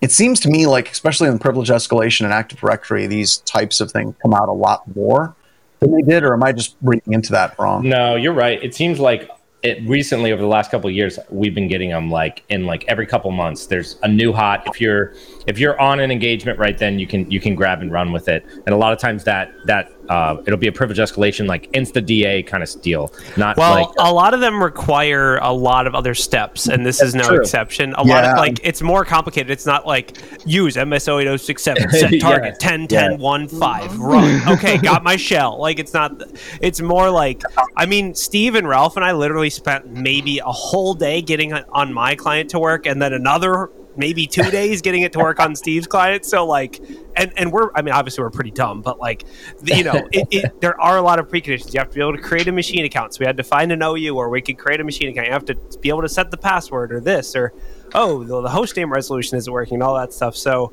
It 0.00 0.10
seems 0.10 0.40
to 0.40 0.48
me 0.48 0.66
like 0.66 0.90
especially 0.90 1.28
in 1.28 1.38
privilege 1.38 1.68
escalation 1.68 2.22
and 2.22 2.32
Active 2.32 2.58
Directory, 2.58 3.06
these 3.06 3.38
types 3.38 3.80
of 3.80 3.92
things 3.92 4.14
come 4.20 4.34
out 4.34 4.48
a 4.48 4.52
lot 4.52 4.82
more 4.96 5.34
than 5.78 5.92
they 5.92 6.02
did, 6.02 6.24
or 6.24 6.32
am 6.34 6.42
I 6.42 6.52
just 6.52 6.76
reading 6.82 7.12
into 7.12 7.32
that 7.32 7.58
wrong? 7.58 7.88
No, 7.88 8.16
you're 8.16 8.32
right. 8.32 8.62
It 8.62 8.74
seems 8.74 8.98
like 8.98 9.30
it 9.62 9.80
recently 9.88 10.32
over 10.32 10.42
the 10.42 10.48
last 10.48 10.70
couple 10.72 10.90
years 10.90 11.18
we've 11.30 11.54
been 11.54 11.68
getting 11.68 11.90
them 11.90 12.10
like 12.10 12.42
in 12.48 12.66
like 12.66 12.84
every 12.88 13.06
couple 13.06 13.30
months. 13.30 13.66
There's 13.66 13.96
a 14.02 14.08
new 14.08 14.32
hot. 14.32 14.64
If 14.66 14.80
you're 14.80 15.14
if 15.46 15.58
you're 15.58 15.80
on 15.80 16.00
an 16.00 16.10
engagement 16.10 16.58
right 16.58 16.76
then 16.76 16.98
you 16.98 17.06
can 17.06 17.30
you 17.30 17.40
can 17.40 17.54
grab 17.54 17.80
and 17.80 17.92
run 17.92 18.10
with 18.10 18.28
it. 18.28 18.44
And 18.66 18.74
a 18.74 18.76
lot 18.76 18.92
of 18.92 18.98
times 18.98 19.22
that 19.24 19.52
that 19.66 19.92
uh, 20.12 20.42
it'll 20.46 20.58
be 20.58 20.66
a 20.68 20.72
privilege 20.72 20.98
escalation 20.98 21.46
like 21.46 21.70
insta 21.72 22.04
DA 22.04 22.42
kind 22.42 22.62
of 22.62 22.82
deal. 22.82 23.12
Not 23.36 23.56
Well, 23.56 23.74
like 23.74 23.88
a 23.98 24.12
lot 24.12 24.34
of 24.34 24.40
them 24.40 24.62
require 24.62 25.38
a 25.38 25.52
lot 25.52 25.86
of 25.86 25.94
other 25.94 26.14
steps, 26.14 26.66
and 26.68 26.84
this 26.84 27.00
is 27.00 27.14
no 27.14 27.26
true. 27.28 27.40
exception. 27.40 27.94
A 27.94 28.02
lot 28.02 28.24
of 28.24 28.36
like 28.36 28.60
it's 28.62 28.82
more 28.82 29.04
complicated. 29.04 29.50
It's 29.50 29.66
not 29.66 29.86
like 29.86 30.18
use 30.44 30.76
MS08-067, 30.76 31.90
set 31.90 32.12
Yeah. 32.12 32.20
target 32.20 32.58
10 32.60 32.88
10 32.88 33.18
1 33.18 33.48
5, 33.48 33.98
run. 33.98 34.48
Okay, 34.48 34.76
got 34.78 35.02
my 35.02 35.16
shell. 35.16 35.58
Like 35.58 35.78
it's 35.78 35.94
not 35.94 36.22
it's 36.60 36.80
more 36.80 37.08
like 37.10 37.42
I 37.76 37.86
mean, 37.86 38.14
Steve 38.14 38.54
and 38.54 38.68
Ralph 38.68 38.96
and 38.96 39.04
I 39.04 39.12
literally 39.12 39.50
spent 39.50 39.90
maybe 39.90 40.38
a 40.40 40.44
whole 40.46 40.94
day 40.94 41.22
getting 41.22 41.52
on 41.54 41.92
my 41.92 42.14
client 42.14 42.50
to 42.50 42.58
work 42.58 42.86
and 42.86 43.00
then 43.00 43.12
another 43.12 43.70
maybe 43.96 44.26
2 44.26 44.50
days 44.50 44.82
getting 44.82 45.02
it 45.02 45.12
to 45.12 45.18
work 45.18 45.40
on 45.40 45.54
Steve's 45.54 45.86
client. 45.86 46.24
So 46.24 46.46
like 46.46 46.80
and 47.16 47.32
and 47.36 47.52
we're 47.52 47.70
I 47.74 47.82
mean 47.82 47.94
obviously 47.94 48.24
we're 48.24 48.30
pretty 48.30 48.50
dumb, 48.50 48.82
but 48.82 48.98
like 48.98 49.24
you 49.62 49.84
know, 49.84 50.08
it, 50.12 50.28
it, 50.30 50.60
there 50.60 50.80
are 50.80 50.96
a 50.96 51.02
lot 51.02 51.18
of 51.18 51.28
preconditions. 51.28 51.72
You 51.72 51.80
have 51.80 51.88
to 51.90 51.94
be 51.94 52.00
able 52.00 52.16
to 52.16 52.22
create 52.22 52.48
a 52.48 52.52
machine 52.52 52.84
account. 52.84 53.14
So 53.14 53.20
we 53.20 53.26
had 53.26 53.36
to 53.36 53.44
find 53.44 53.72
an 53.72 53.82
OU 53.82 54.16
or 54.16 54.28
we 54.28 54.40
could 54.40 54.58
create 54.58 54.80
a 54.80 54.84
machine 54.84 55.08
account. 55.08 55.26
You 55.26 55.32
have 55.32 55.44
to 55.46 55.78
be 55.80 55.88
able 55.88 56.02
to 56.02 56.08
set 56.08 56.30
the 56.30 56.36
password 56.36 56.92
or 56.92 57.00
this 57.00 57.34
or 57.36 57.52
oh, 57.94 58.24
the, 58.24 58.40
the 58.42 58.50
host 58.50 58.76
name 58.76 58.92
resolution 58.92 59.36
isn't 59.38 59.52
working 59.52 59.74
and 59.74 59.82
all 59.82 59.94
that 59.96 60.12
stuff. 60.12 60.36
So 60.36 60.72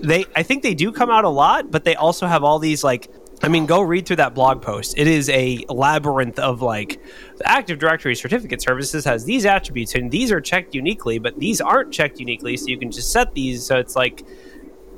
they 0.00 0.24
I 0.34 0.42
think 0.42 0.62
they 0.62 0.74
do 0.74 0.92
come 0.92 1.10
out 1.10 1.24
a 1.24 1.28
lot, 1.28 1.70
but 1.70 1.84
they 1.84 1.94
also 1.94 2.26
have 2.26 2.44
all 2.44 2.58
these 2.58 2.82
like 2.84 3.10
I 3.42 3.48
mean, 3.48 3.64
go 3.64 3.80
read 3.80 4.06
through 4.06 4.16
that 4.16 4.34
blog 4.34 4.60
post. 4.60 4.98
It 4.98 5.06
is 5.06 5.30
a 5.30 5.64
labyrinth 5.68 6.38
of 6.38 6.60
like 6.60 7.02
the 7.38 7.48
Active 7.48 7.78
Directory 7.78 8.14
certificate 8.14 8.60
services 8.60 9.04
has 9.06 9.24
these 9.24 9.46
attributes 9.46 9.94
and 9.94 10.10
these 10.10 10.30
are 10.30 10.42
checked 10.42 10.74
uniquely, 10.74 11.18
but 11.18 11.38
these 11.38 11.60
aren't 11.60 11.90
checked 11.90 12.20
uniquely, 12.20 12.56
so 12.58 12.66
you 12.66 12.78
can 12.78 12.90
just 12.90 13.12
set 13.12 13.32
these. 13.32 13.64
So 13.64 13.78
it's 13.78 13.96
like 13.96 14.26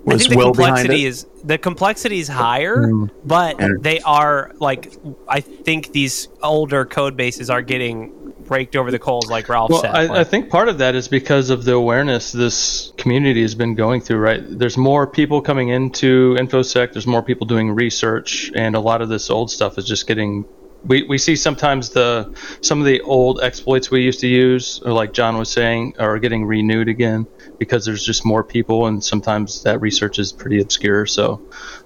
Was 0.05 0.23
think 0.23 0.31
the 0.33 0.37
Will 0.39 0.53
behind 0.53 0.77
complexity 0.77 1.05
it? 1.05 1.09
is 1.09 1.27
the 1.45 1.59
complexity 1.59 2.19
is 2.19 2.29
higher, 2.29 2.77
mm. 2.77 3.11
but 3.25 3.61
Yeah. 3.61 3.69
they 3.81 4.01
are 4.01 4.53
like 4.59 4.93
I 5.29 5.41
think 5.41 5.93
these 5.93 6.29
older 6.43 6.85
code 6.85 7.17
bases 7.17 7.51
are 7.51 7.63
getting 7.63 8.13
raked 8.49 8.77
over 8.77 8.91
the 8.91 8.99
coals, 8.99 9.31
like 9.31 9.49
Ralph 9.49 9.71
Well, 9.71 9.81
said. 9.81 9.95
I, 9.95 10.21
I 10.21 10.25
think 10.25 10.51
part 10.51 10.69
of 10.69 10.79
that 10.79 10.95
is 10.95 11.09
because 11.09 11.49
of 11.51 11.65
the 11.65 11.73
awareness 11.75 12.33
this 12.33 12.93
community 12.99 13.41
has 13.43 13.55
been 13.55 13.75
going 13.75 14.01
through, 14.01 14.19
right? 14.19 14.43
There's 14.45 14.77
more 14.77 15.07
people 15.07 15.41
coming 15.41 15.69
into 15.69 16.37
InfoSec, 16.39 16.93
there's 16.93 17.07
more 17.07 17.23
people 17.23 17.47
doing 17.47 17.71
research, 17.71 18.51
and 18.55 18.75
a 18.75 18.81
lot 18.81 19.01
of 19.01 19.09
this 19.09 19.31
old 19.31 19.51
stuff 19.51 19.79
is 19.79 19.85
just 19.87 20.07
getting. 20.07 20.45
We, 20.85 21.05
we 21.05 21.19
see 21.19 21.37
sometimes 21.37 21.91
the 21.91 22.35
some 22.61 22.81
of 22.81 22.87
the 22.87 23.01
old 23.03 23.41
exploits 23.41 23.91
we 23.91 24.03
used 24.03 24.21
to 24.21 24.27
use, 24.27 24.81
or 24.85 24.93
like 24.93 25.13
John 25.13 25.39
was 25.39 25.49
saying, 25.49 25.95
are 25.99 26.19
getting 26.19 26.45
renewed 26.45 26.89
again 26.89 27.27
because 27.59 27.85
there's 27.85 28.05
just 28.05 28.25
more 28.25 28.43
people, 28.43 28.87
and 28.87 29.03
sometimes 29.03 29.63
that 29.63 29.81
research 29.81 30.19
is 30.19 30.33
pretty 30.33 30.61
obscure. 30.61 31.07
So, 31.07 31.41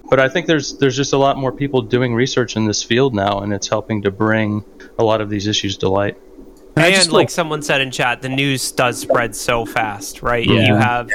but 0.09 0.19
I 0.19 0.29
think 0.29 0.47
there's 0.47 0.77
there's 0.79 0.95
just 0.95 1.13
a 1.13 1.17
lot 1.17 1.37
more 1.37 1.51
people 1.51 1.83
doing 1.83 2.15
research 2.15 2.55
in 2.55 2.65
this 2.65 2.81
field 2.81 3.13
now, 3.13 3.39
and 3.39 3.53
it's 3.53 3.67
helping 3.67 4.01
to 4.01 4.11
bring 4.11 4.65
a 4.97 5.03
lot 5.03 5.21
of 5.21 5.29
these 5.29 5.45
issues 5.45 5.77
to 5.77 5.89
light. 5.89 6.17
I 6.75 6.87
and 6.87 6.95
just 6.95 7.11
like 7.11 7.29
feel- 7.29 7.35
someone 7.35 7.61
said 7.61 7.81
in 7.81 7.91
chat, 7.91 8.21
the 8.21 8.29
news 8.29 8.71
does 8.71 8.99
spread 8.99 9.35
so 9.35 9.65
fast, 9.65 10.21
right? 10.21 10.45
Yeah. 10.45 10.67
You 10.67 10.75
have 10.75 11.11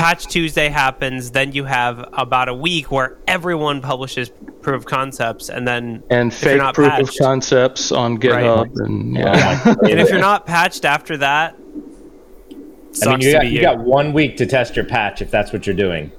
Patch 0.00 0.26
Tuesday 0.28 0.68
happens, 0.68 1.30
then 1.32 1.52
you 1.52 1.64
have 1.64 2.08
about 2.14 2.48
a 2.48 2.54
week 2.54 2.90
where 2.90 3.18
everyone 3.28 3.82
publishes 3.82 4.30
proof 4.62 4.76
of 4.78 4.86
concepts, 4.86 5.50
and 5.50 5.68
then 5.68 6.02
and 6.08 6.32
If 6.32 6.42
you're 6.42 6.52
fake 6.52 6.58
not 6.58 6.74
proof 6.74 6.88
patched. 6.88 7.20
of 7.20 7.26
concepts 7.26 7.92
on 7.92 8.16
GitHub, 8.18 8.70
and 8.76 9.14
yeah, 9.14 9.62
and 9.82 10.00
if 10.00 10.08
you're 10.08 10.18
not 10.18 10.46
patched 10.54 10.86
after 10.86 11.18
that, 11.18 11.54
sucks 12.92 13.06
I 13.06 13.10
mean, 13.16 13.20
you 13.20 13.26
to 13.26 13.32
got, 13.32 13.40
be 13.42 13.48
you 13.48 13.54
you. 13.56 13.60
got 13.60 13.78
one 13.78 14.14
week 14.14 14.38
to 14.38 14.46
test 14.46 14.74
your 14.74 14.86
patch 14.86 15.20
if 15.20 15.30
that's 15.30 15.52
what 15.52 15.66
you're 15.66 15.76
doing. 15.76 16.10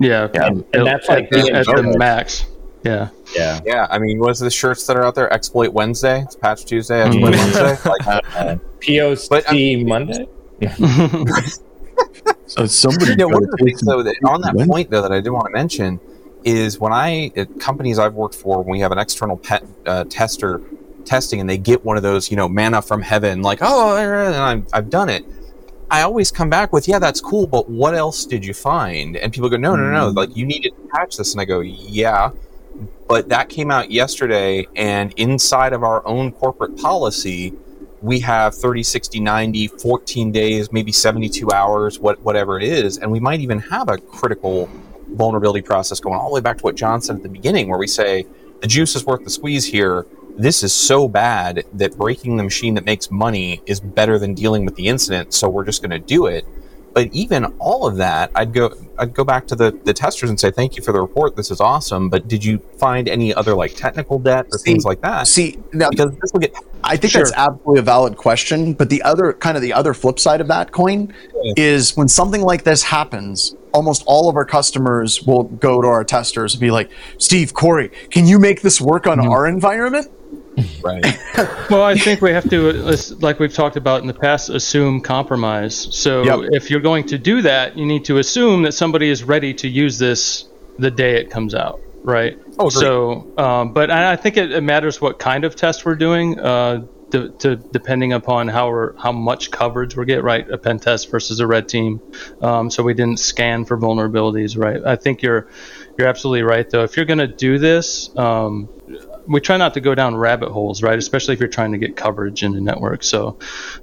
yeah, 0.00 0.28
And- 0.32 0.64
and 0.72 0.86
that's 0.86 1.08
like 1.10 1.28
the, 1.28 1.42
the 1.42 1.52
at 1.52 1.66
the 1.66 1.94
max. 1.98 2.46
Yeah, 2.84 3.08
Yeah. 3.36 3.60
Yeah, 3.66 3.86
I 3.90 3.98
mean, 3.98 4.18
what's 4.18 4.38
the 4.40 4.50
shirts 4.50 4.86
that 4.86 4.96
are 4.96 5.04
out 5.04 5.14
there? 5.14 5.30
Exploit 5.30 5.74
Wednesday, 5.74 6.22
it's 6.22 6.36
Patch 6.36 6.64
Tuesday, 6.64 7.02
Exploit 7.02 7.34
Wednesday. 7.36 7.76
Like, 7.84 8.06
Uh, 8.06 8.56
POC 8.80 9.28
But, 9.28 9.44
Monday. 9.86 10.26
So 12.48 12.66
somebody 12.66 13.10
you 13.10 13.16
know, 13.16 13.28
one 13.28 13.44
of 13.44 13.50
the 13.50 13.58
things 13.58 13.80
though 13.82 14.02
that 14.02 14.16
on 14.24 14.40
that 14.40 14.56
point 14.66 14.90
though 14.90 15.02
that 15.02 15.12
I 15.12 15.20
did 15.20 15.30
want 15.30 15.46
to 15.46 15.52
mention 15.52 16.00
is 16.44 16.80
when 16.80 16.92
I 16.92 17.30
at 17.36 17.60
companies 17.60 17.98
I've 17.98 18.14
worked 18.14 18.34
for, 18.34 18.62
when 18.62 18.72
we 18.72 18.80
have 18.80 18.92
an 18.92 18.98
external 18.98 19.36
pet 19.36 19.64
uh, 19.86 20.04
tester 20.04 20.62
testing, 21.04 21.40
and 21.40 21.48
they 21.48 21.58
get 21.58 21.84
one 21.84 21.96
of 21.96 22.02
those, 22.02 22.30
you 22.30 22.36
know, 22.36 22.48
manna 22.48 22.80
from 22.82 23.02
heaven, 23.02 23.42
like 23.42 23.58
oh, 23.62 23.96
and 23.96 24.34
I'm, 24.36 24.66
I've 24.72 24.90
done 24.90 25.08
it. 25.08 25.24
I 25.90 26.02
always 26.02 26.30
come 26.30 26.50
back 26.50 26.72
with, 26.72 26.86
yeah, 26.86 26.98
that's 26.98 27.20
cool, 27.20 27.46
but 27.46 27.70
what 27.70 27.94
else 27.94 28.26
did 28.26 28.44
you 28.44 28.52
find? 28.52 29.16
And 29.16 29.32
people 29.32 29.48
go, 29.48 29.56
no, 29.56 29.74
no, 29.74 29.90
no, 29.90 30.08
like 30.08 30.36
you 30.36 30.44
need 30.44 30.62
to 30.64 30.70
patch 30.94 31.16
this, 31.16 31.32
and 31.32 31.40
I 31.40 31.44
go, 31.44 31.60
yeah, 31.60 32.30
but 33.08 33.30
that 33.30 33.48
came 33.48 33.70
out 33.70 33.90
yesterday, 33.90 34.66
and 34.76 35.12
inside 35.16 35.72
of 35.72 35.82
our 35.82 36.06
own 36.06 36.32
corporate 36.32 36.76
policy, 36.76 37.54
we 38.02 38.20
have 38.20 38.54
30, 38.54 38.82
60, 38.82 39.20
90, 39.20 39.68
14 39.68 40.32
days, 40.32 40.72
maybe 40.72 40.92
72 40.92 41.50
hours, 41.50 41.98
what, 41.98 42.20
whatever 42.20 42.58
it 42.58 42.62
is. 42.62 42.98
And 42.98 43.10
we 43.10 43.20
might 43.20 43.40
even 43.40 43.58
have 43.58 43.88
a 43.88 43.98
critical 43.98 44.68
vulnerability 45.10 45.62
process 45.62 46.00
going 46.00 46.18
all 46.18 46.28
the 46.28 46.34
way 46.34 46.40
back 46.40 46.58
to 46.58 46.62
what 46.62 46.76
John 46.76 47.00
said 47.00 47.16
at 47.16 47.22
the 47.22 47.28
beginning, 47.28 47.68
where 47.68 47.78
we 47.78 47.86
say 47.86 48.26
the 48.60 48.66
juice 48.66 48.94
is 48.94 49.04
worth 49.04 49.24
the 49.24 49.30
squeeze 49.30 49.64
here. 49.64 50.06
This 50.36 50.62
is 50.62 50.72
so 50.72 51.08
bad 51.08 51.64
that 51.72 51.96
breaking 51.96 52.36
the 52.36 52.44
machine 52.44 52.74
that 52.74 52.84
makes 52.84 53.10
money 53.10 53.60
is 53.66 53.80
better 53.80 54.18
than 54.18 54.34
dealing 54.34 54.64
with 54.64 54.76
the 54.76 54.86
incident. 54.86 55.34
So 55.34 55.48
we're 55.48 55.64
just 55.64 55.82
going 55.82 55.90
to 55.90 55.98
do 55.98 56.26
it. 56.26 56.46
But 56.94 57.12
even 57.12 57.44
all 57.58 57.86
of 57.86 57.96
that, 57.96 58.30
I'd 58.34 58.52
go 58.52 58.72
I'd 58.98 59.14
go 59.14 59.24
back 59.24 59.46
to 59.48 59.56
the, 59.56 59.70
the 59.84 59.94
testers 59.94 60.28
and 60.28 60.38
say, 60.38 60.50
thank 60.50 60.76
you 60.76 60.82
for 60.82 60.92
the 60.92 61.00
report. 61.00 61.36
This 61.36 61.50
is 61.50 61.60
awesome. 61.60 62.08
But 62.08 62.26
did 62.26 62.44
you 62.44 62.58
find 62.78 63.08
any 63.08 63.32
other 63.32 63.54
like 63.54 63.74
technical 63.76 64.18
debt 64.18 64.46
or 64.52 64.58
See- 64.58 64.72
things 64.72 64.84
like 64.84 65.00
that? 65.02 65.26
See, 65.26 65.58
now 65.72 65.90
because 65.90 66.10
this 66.20 66.32
will 66.32 66.40
get 66.40 66.54
I 66.84 66.96
think 66.96 67.12
Sure. 67.12 67.22
that's 67.22 67.34
absolutely 67.36 67.80
a 67.80 67.82
valid 67.82 68.16
question. 68.16 68.72
But 68.72 68.88
the 68.88 69.02
other 69.02 69.32
kind 69.32 69.56
of 69.56 69.62
the 69.62 69.72
other 69.72 69.94
flip 69.94 70.18
side 70.18 70.40
of 70.40 70.48
that 70.48 70.72
coin 70.72 71.12
is 71.56 71.96
when 71.96 72.08
something 72.08 72.42
like 72.42 72.64
this 72.64 72.82
happens, 72.82 73.54
almost 73.72 74.02
all 74.06 74.28
of 74.28 74.36
our 74.36 74.44
customers 74.44 75.22
will 75.22 75.44
go 75.44 75.82
to 75.82 75.88
our 75.88 76.04
testers 76.04 76.54
and 76.54 76.60
be 76.60 76.70
like, 76.70 76.90
Steve, 77.18 77.54
Corey, 77.54 77.90
can 78.10 78.26
you 78.26 78.38
make 78.38 78.62
this 78.62 78.80
work 78.80 79.06
on 79.06 79.18
mm-hmm. 79.18 79.30
our 79.30 79.46
environment? 79.46 80.10
Right. 80.82 81.04
Well, 81.70 81.82
I 81.82 81.94
think 81.96 82.22
we 82.22 82.30
have 82.32 82.48
to, 82.50 82.72
like 83.20 83.38
we've 83.38 83.52
talked 83.52 83.76
about 83.76 84.00
in 84.00 84.06
the 84.06 84.14
past, 84.14 84.48
assume 84.48 85.02
compromise. 85.02 85.74
So 85.94 86.22
Yep. 86.24 86.50
if 86.52 86.70
you're 86.70 86.80
going 86.80 87.04
to 87.08 87.18
do 87.18 87.42
that, 87.42 87.76
you 87.76 87.84
need 87.84 88.06
to 88.06 88.16
assume 88.18 88.62
that 88.62 88.72
somebody 88.72 89.10
is 89.10 89.22
ready 89.22 89.52
to 89.54 89.68
use 89.68 89.98
this 89.98 90.46
the 90.78 90.90
day 90.90 91.16
it 91.20 91.30
comes 91.30 91.54
out, 91.54 91.80
right? 92.04 92.38
Oh, 92.58 92.68
agreed. 92.68 92.72
so, 92.72 93.26
um, 93.36 93.72
but 93.74 93.90
I 93.90 94.12
I 94.12 94.16
think 94.16 94.36
it, 94.38 94.50
it 94.50 94.62
matters 94.62 95.00
what 95.00 95.18
kind 95.18 95.44
of 95.44 95.56
test 95.56 95.84
we're 95.84 95.94
doing. 95.96 96.38
Uh, 96.40 96.86
to, 97.10 97.30
to 97.38 97.56
depending 97.56 98.12
upon 98.12 98.48
how 98.48 98.68
we're, 98.68 98.94
how 98.98 99.12
much 99.12 99.50
coverage 99.50 99.96
we 99.96 100.04
get, 100.04 100.22
right? 100.22 100.48
A 100.50 100.58
pen 100.58 100.78
test 100.78 101.10
versus 101.10 101.40
a 101.40 101.46
red 101.46 101.66
team. 101.68 102.00
Um, 102.42 102.70
so 102.70 102.82
we 102.82 102.92
didn't 102.94 103.18
scan 103.18 103.64
for 103.64 103.78
vulnerabilities, 103.78 104.58
right? 104.58 104.82
I 104.84 104.96
think 104.96 105.22
you're 105.22 105.48
you're 105.98 106.06
absolutely 106.08 106.42
right, 106.42 106.68
though. 106.68 106.84
If 106.84 106.96
you're 106.96 107.06
going 107.06 107.18
to 107.18 107.26
do 107.26 107.58
this, 107.58 108.10
um, 108.16 108.68
we 109.28 109.40
try 109.40 109.56
not 109.56 109.74
to 109.74 109.80
go 109.80 109.94
down 109.94 110.16
rabbit 110.16 110.50
holes, 110.50 110.82
right? 110.82 110.98
Especially 110.98 111.34
if 111.34 111.40
you're 111.40 111.48
trying 111.48 111.72
to 111.72 111.78
get 111.78 111.96
coverage 111.96 112.42
in 112.42 112.52
the 112.52 112.60
network. 112.60 113.04
So, 113.04 113.38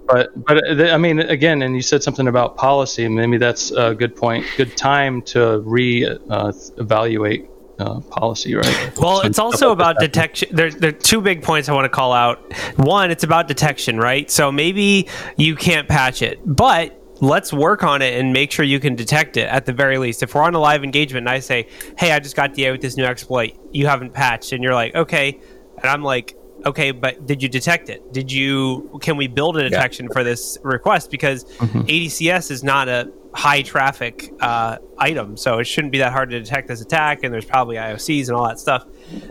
but 0.07 0.31
but 0.45 0.57
uh, 0.67 0.91
I 0.91 0.97
mean, 0.97 1.19
again, 1.19 1.61
and 1.61 1.75
you 1.75 1.81
said 1.81 2.03
something 2.03 2.27
about 2.27 2.57
policy. 2.57 3.07
Maybe 3.07 3.37
that's 3.37 3.71
a 3.71 3.93
good 3.93 4.15
point. 4.15 4.45
Good 4.57 4.75
time 4.75 5.21
to 5.23 5.59
re 5.59 6.05
uh, 6.29 6.51
evaluate 6.77 7.47
uh, 7.79 7.99
policy, 8.01 8.55
right? 8.55 8.97
Well, 8.97 9.21
it's 9.21 9.39
also 9.39 9.71
about 9.71 9.99
detection. 9.99 10.49
There, 10.55 10.71
there 10.71 10.89
are 10.89 10.93
two 10.93 11.21
big 11.21 11.43
points 11.43 11.69
I 11.69 11.73
want 11.73 11.85
to 11.85 11.89
call 11.89 12.13
out. 12.13 12.53
One, 12.77 13.11
it's 13.11 13.23
about 13.23 13.47
detection, 13.47 13.97
right? 13.97 14.29
So 14.31 14.51
maybe 14.51 15.07
you 15.37 15.55
can't 15.55 15.87
patch 15.87 16.21
it, 16.21 16.39
but 16.45 16.99
let's 17.22 17.53
work 17.53 17.84
on 17.84 18.01
it 18.01 18.20
and 18.20 18.34
make 18.34 18.51
sure 18.51 18.66
you 18.66 18.80
can 18.80 18.95
detect 18.95 19.38
it 19.38 19.47
at 19.49 19.66
the 19.66 19.74
very 19.74 19.97
least. 19.97 20.24
If 20.24 20.36
we're 20.36 20.43
on 20.43 20.53
a 20.53 20.59
live 20.59 20.84
engagement 20.84 21.28
and 21.28 21.30
I 21.30 21.39
say, 21.39 21.68
"Hey, 21.97 22.11
I 22.11 22.20
just 22.20 22.36
got 22.36 22.53
DA 22.53 22.72
with 22.72 22.82
this 22.82 22.97
new 22.97 23.05
exploit. 23.05 23.57
You 23.72 23.88
haven't 23.88 24.13
patched," 24.13 24.51
and 24.51 24.63
you're 24.63 24.74
like, 24.74 24.95
"Okay," 24.95 25.39
and 25.78 25.86
I'm 25.86 26.03
like, 26.03 26.36
"Okay, 26.66 26.91
but 26.91 27.26
did 27.26 27.41
you 27.41 27.49
detect 27.49 27.89
it? 27.89 28.11
Did 28.13 28.32
you? 28.32 28.99
Can 29.01 29.18
we 29.18 29.28
build 29.28 29.57
a 29.57 29.63
detection 29.70 30.09
for 30.11 30.24
this 30.24 30.57
request? 30.63 31.11
Because 31.11 31.45
ADCS 31.88 32.51
is 32.51 32.63
not 32.63 32.88
a 32.89 33.11
high 33.34 33.61
traffic 33.61 34.34
uh, 34.39 34.78
item, 34.97 35.36
so 35.38 35.59
it 35.59 35.66
shouldn't 35.66 35.91
be 35.91 35.97
that 35.99 36.11
hard 36.13 36.30
to 36.30 36.39
detect 36.39 36.68
this 36.68 36.82
attack. 36.82 37.24
And 37.24 37.34
there's 37.34 37.45
probably 37.45 37.76
IOCs 37.76 38.28
and 38.28 38.38
all 38.38 38.47
that 38.47 38.59
stuff. 38.59 38.86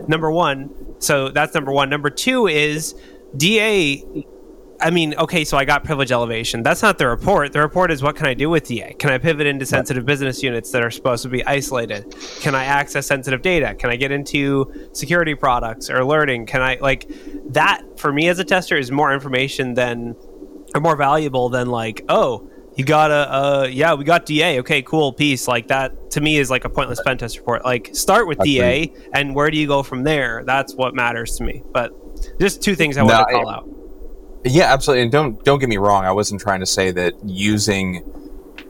Number 0.07 0.31
one, 0.31 0.69
so 0.99 1.29
that's 1.29 1.53
number 1.53 1.71
one. 1.71 1.89
Number 1.89 2.09
two 2.09 2.47
is 2.47 2.95
DA. 3.35 4.25
I 4.81 4.89
mean, 4.91 5.15
okay, 5.15 5.45
so 5.45 5.57
I 5.57 5.63
got 5.63 5.83
privilege 5.85 6.11
elevation. 6.11 6.61
That's 6.61 6.81
not 6.81 6.97
the 6.97 7.07
report. 7.07 7.53
The 7.53 7.61
report 7.61 7.91
is 7.91 8.03
what 8.03 8.15
can 8.15 8.25
I 8.27 8.33
do 8.33 8.49
with 8.49 8.65
DA? 8.67 8.93
Can 8.93 9.09
I 9.09 9.17
pivot 9.17 9.47
into 9.47 9.65
sensitive 9.65 10.05
business 10.05 10.43
units 10.43 10.71
that 10.71 10.83
are 10.83 10.91
supposed 10.91 11.23
to 11.23 11.29
be 11.29 11.45
isolated? 11.45 12.13
Can 12.41 12.55
I 12.55 12.65
access 12.65 13.07
sensitive 13.07 13.41
data? 13.41 13.73
Can 13.75 13.89
I 13.89 13.95
get 13.95 14.11
into 14.11 14.89
security 14.93 15.33
products 15.33 15.89
or 15.89 16.03
learning? 16.03 16.45
Can 16.47 16.61
I 16.61 16.77
like 16.81 17.09
that 17.53 17.83
for 17.97 18.11
me 18.11 18.27
as 18.27 18.37
a 18.39 18.43
tester 18.43 18.75
is 18.75 18.91
more 18.91 19.13
information 19.13 19.75
than 19.75 20.15
or 20.73 20.81
more 20.81 20.97
valuable 20.97 21.47
than 21.47 21.69
like, 21.69 22.03
oh, 22.09 22.49
you 22.75 22.83
got 22.83 23.09
a, 23.11 23.33
uh, 23.33 23.67
yeah, 23.71 23.93
we 23.93 24.03
got 24.03 24.25
DA. 24.25 24.59
Okay, 24.59 24.81
cool, 24.81 25.13
peace. 25.13 25.47
Like 25.47 25.69
that 25.69 26.11
to 26.11 26.19
me 26.21 26.35
is 26.37 26.49
like 26.49 26.65
a 26.65 26.69
pointless 26.69 27.01
pen 27.01 27.17
test 27.17 27.37
report. 27.37 27.63
Like 27.63 27.91
start 27.95 28.27
with 28.27 28.39
DA, 28.39 28.91
and 29.13 29.33
where 29.33 29.49
do 29.49 29.57
you 29.57 29.67
go 29.67 29.83
from 29.83 30.03
there? 30.03 30.43
That's 30.45 30.75
what 30.75 30.93
matters 30.93 31.37
to 31.37 31.45
me. 31.45 31.63
But 31.71 31.93
just 32.41 32.61
two 32.61 32.75
things 32.75 32.97
I 32.97 33.01
No, 33.05 33.13
want 33.13 33.29
to 33.29 33.33
I- 33.37 33.39
call 33.41 33.49
out. 33.49 33.69
Yeah, 34.45 34.71
absolutely. 34.71 35.03
And 35.03 35.11
don't 35.11 35.43
don't 35.43 35.59
get 35.59 35.69
me 35.69 35.77
wrong. 35.77 36.05
I 36.05 36.11
wasn't 36.11 36.39
trying 36.39 36.59
to 36.59 36.67
say 36.67 36.91
that 36.91 37.13
using 37.25 38.03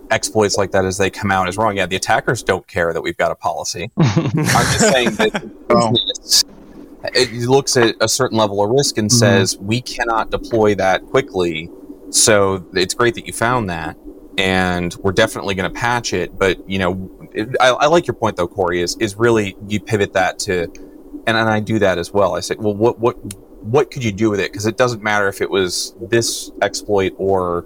exploits 0.09 0.57
like 0.57 0.71
that 0.71 0.85
as 0.85 0.97
they 0.97 1.09
come 1.09 1.31
out 1.31 1.49
is 1.49 1.57
wrong. 1.57 1.75
Yeah, 1.75 1.85
the 1.85 1.97
attackers 1.97 2.43
don't 2.43 2.65
care 2.67 2.93
that 2.93 3.01
we've 3.01 3.17
got 3.17 3.31
a 3.31 3.35
policy. 3.35 3.91
I'm 3.97 4.31
just 4.31 4.79
saying 4.79 5.15
that 5.15 5.67
business, 5.67 6.45
oh. 6.49 7.09
it 7.13 7.31
looks 7.49 7.75
at 7.75 7.95
a 7.99 8.07
certain 8.07 8.37
level 8.37 8.63
of 8.63 8.69
risk 8.69 8.97
and 8.97 9.09
mm-hmm. 9.09 9.17
says 9.17 9.57
we 9.57 9.81
cannot 9.81 10.31
deploy 10.31 10.75
that 10.75 11.05
quickly. 11.07 11.69
So 12.11 12.65
it's 12.73 12.93
great 12.93 13.15
that 13.15 13.27
you 13.27 13.33
found 13.33 13.69
that, 13.69 13.97
and 14.37 14.95
we're 14.95 15.11
definitely 15.11 15.55
going 15.55 15.71
to 15.73 15.77
patch 15.77 16.13
it. 16.13 16.37
But 16.37 16.69
you 16.69 16.79
know, 16.79 17.29
it, 17.33 17.49
I, 17.59 17.69
I 17.69 17.85
like 17.87 18.07
your 18.07 18.15
point 18.15 18.37
though, 18.37 18.47
Corey. 18.47 18.81
Is 18.81 18.95
is 18.97 19.15
really 19.17 19.57
you 19.67 19.81
pivot 19.81 20.13
that 20.13 20.39
to, 20.39 20.63
and, 20.63 21.35
and 21.35 21.49
I 21.49 21.59
do 21.59 21.79
that 21.79 21.97
as 21.97 22.13
well. 22.13 22.35
I 22.35 22.39
say, 22.39 22.55
well, 22.57 22.75
what 22.75 22.99
what 22.99 23.17
what 23.65 23.91
could 23.91 24.03
you 24.03 24.11
do 24.11 24.29
with 24.29 24.39
it? 24.39 24.51
Because 24.51 24.65
it 24.65 24.77
doesn't 24.77 25.01
matter 25.01 25.27
if 25.27 25.41
it 25.41 25.49
was 25.49 25.93
this 25.99 26.51
exploit 26.61 27.13
or 27.17 27.65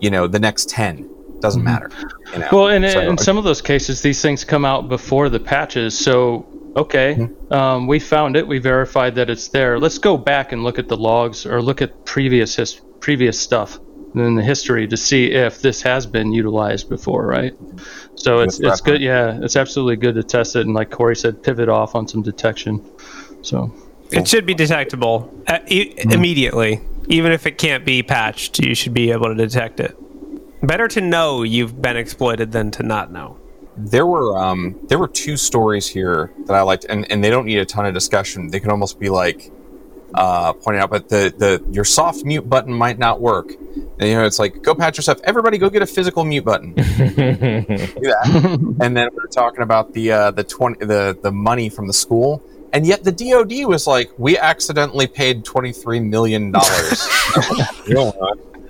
you 0.00 0.10
know 0.10 0.26
the 0.26 0.38
next 0.38 0.68
ten. 0.68 1.08
Doesn't 1.40 1.62
matter. 1.64 1.90
You 2.32 2.38
know? 2.38 2.48
Well, 2.52 2.68
and 2.68 2.88
So- 2.88 3.00
in 3.00 3.18
some 3.18 3.36
of 3.36 3.44
those 3.44 3.60
cases, 3.60 4.00
these 4.00 4.22
things 4.22 4.44
come 4.44 4.64
out 4.64 4.88
before 4.88 5.28
the 5.28 5.40
patches. 5.40 5.98
So, 5.98 6.46
okay, 6.74 7.28
um, 7.50 7.86
we 7.86 7.98
found 7.98 8.36
it. 8.36 8.46
We 8.46 8.58
verified 8.58 9.16
that 9.16 9.28
it's 9.28 9.48
there. 9.48 9.78
Let's 9.78 9.98
go 9.98 10.16
back 10.16 10.52
and 10.52 10.64
look 10.64 10.78
at 10.78 10.88
the 10.88 10.96
logs 10.96 11.44
or 11.44 11.60
look 11.60 11.82
at 11.82 12.06
previous 12.06 12.56
his- 12.56 12.80
previous 13.00 13.38
stuff 13.38 13.78
in 14.14 14.36
the 14.36 14.42
history 14.42 14.86
to 14.86 14.96
see 14.96 15.32
if 15.32 15.60
this 15.60 15.82
has 15.82 16.06
been 16.06 16.32
utilized 16.32 16.88
before, 16.88 17.26
right? 17.26 17.52
So 18.14 18.40
it's 18.40 18.58
it's 18.60 18.80
good. 18.80 19.02
Yeah, 19.02 19.38
it's 19.42 19.56
absolutely 19.56 19.96
good 19.96 20.14
to 20.14 20.22
test 20.22 20.56
it 20.56 20.64
and, 20.64 20.74
like 20.74 20.90
Corey 20.90 21.16
said, 21.16 21.42
pivot 21.42 21.68
off 21.68 21.94
on 21.94 22.08
some 22.08 22.22
detection. 22.22 22.80
So. 23.42 23.70
It 24.10 24.28
should 24.28 24.46
be 24.46 24.54
detectable 24.54 25.32
uh, 25.46 25.58
e- 25.66 25.94
immediately, 25.98 26.80
even 27.08 27.32
if 27.32 27.46
it 27.46 27.58
can't 27.58 27.84
be 27.84 28.02
patched. 28.02 28.58
You 28.60 28.74
should 28.74 28.94
be 28.94 29.10
able 29.10 29.26
to 29.26 29.34
detect 29.34 29.80
it. 29.80 29.96
Better 30.62 30.88
to 30.88 31.00
know 31.00 31.42
you've 31.42 31.80
been 31.82 31.96
exploited 31.96 32.52
than 32.52 32.70
to 32.72 32.82
not 32.82 33.10
know. 33.12 33.38
there 33.76 34.06
were 34.06 34.36
um, 34.38 34.78
there 34.88 34.98
were 34.98 35.08
two 35.08 35.36
stories 35.36 35.86
here 35.88 36.32
that 36.46 36.54
I 36.54 36.62
liked, 36.62 36.86
and, 36.88 37.10
and 37.10 37.22
they 37.24 37.30
don't 37.30 37.44
need 37.46 37.58
a 37.58 37.66
ton 37.66 37.86
of 37.86 37.94
discussion. 37.94 38.48
They 38.50 38.60
can 38.60 38.70
almost 38.70 38.98
be 39.00 39.08
like 39.10 39.50
uh, 40.14 40.52
pointed 40.52 40.80
out, 40.80 40.90
but 40.90 41.08
the, 41.08 41.34
the 41.36 41.64
your 41.72 41.84
soft 41.84 42.24
mute 42.24 42.48
button 42.48 42.72
might 42.72 42.98
not 42.98 43.20
work. 43.20 43.50
And 43.98 44.08
you 44.08 44.14
know, 44.14 44.24
it's 44.24 44.38
like 44.38 44.62
go 44.62 44.74
patch 44.74 44.96
yourself. 44.96 45.20
Everybody, 45.24 45.58
go 45.58 45.68
get 45.70 45.82
a 45.82 45.86
physical 45.86 46.24
mute 46.24 46.44
button. 46.44 46.72
Do 46.74 46.82
that. 46.84 48.76
and 48.80 48.96
then 48.96 49.08
we 49.12 49.18
are 49.18 49.26
talking 49.30 49.62
about 49.62 49.92
the 49.92 50.12
uh, 50.12 50.30
the 50.30 50.44
twenty 50.44 50.84
the 50.84 51.18
the 51.20 51.32
money 51.32 51.68
from 51.68 51.88
the 51.88 51.92
school, 51.92 52.42
and 52.74 52.84
yet 52.84 53.04
the 53.04 53.12
DoD 53.12 53.66
was 53.66 53.86
like, 53.86 54.10
we 54.18 54.36
accidentally 54.36 55.06
paid 55.06 55.44
twenty 55.44 55.72
three 55.72 56.00
million 56.00 56.50
dollars. 56.50 57.08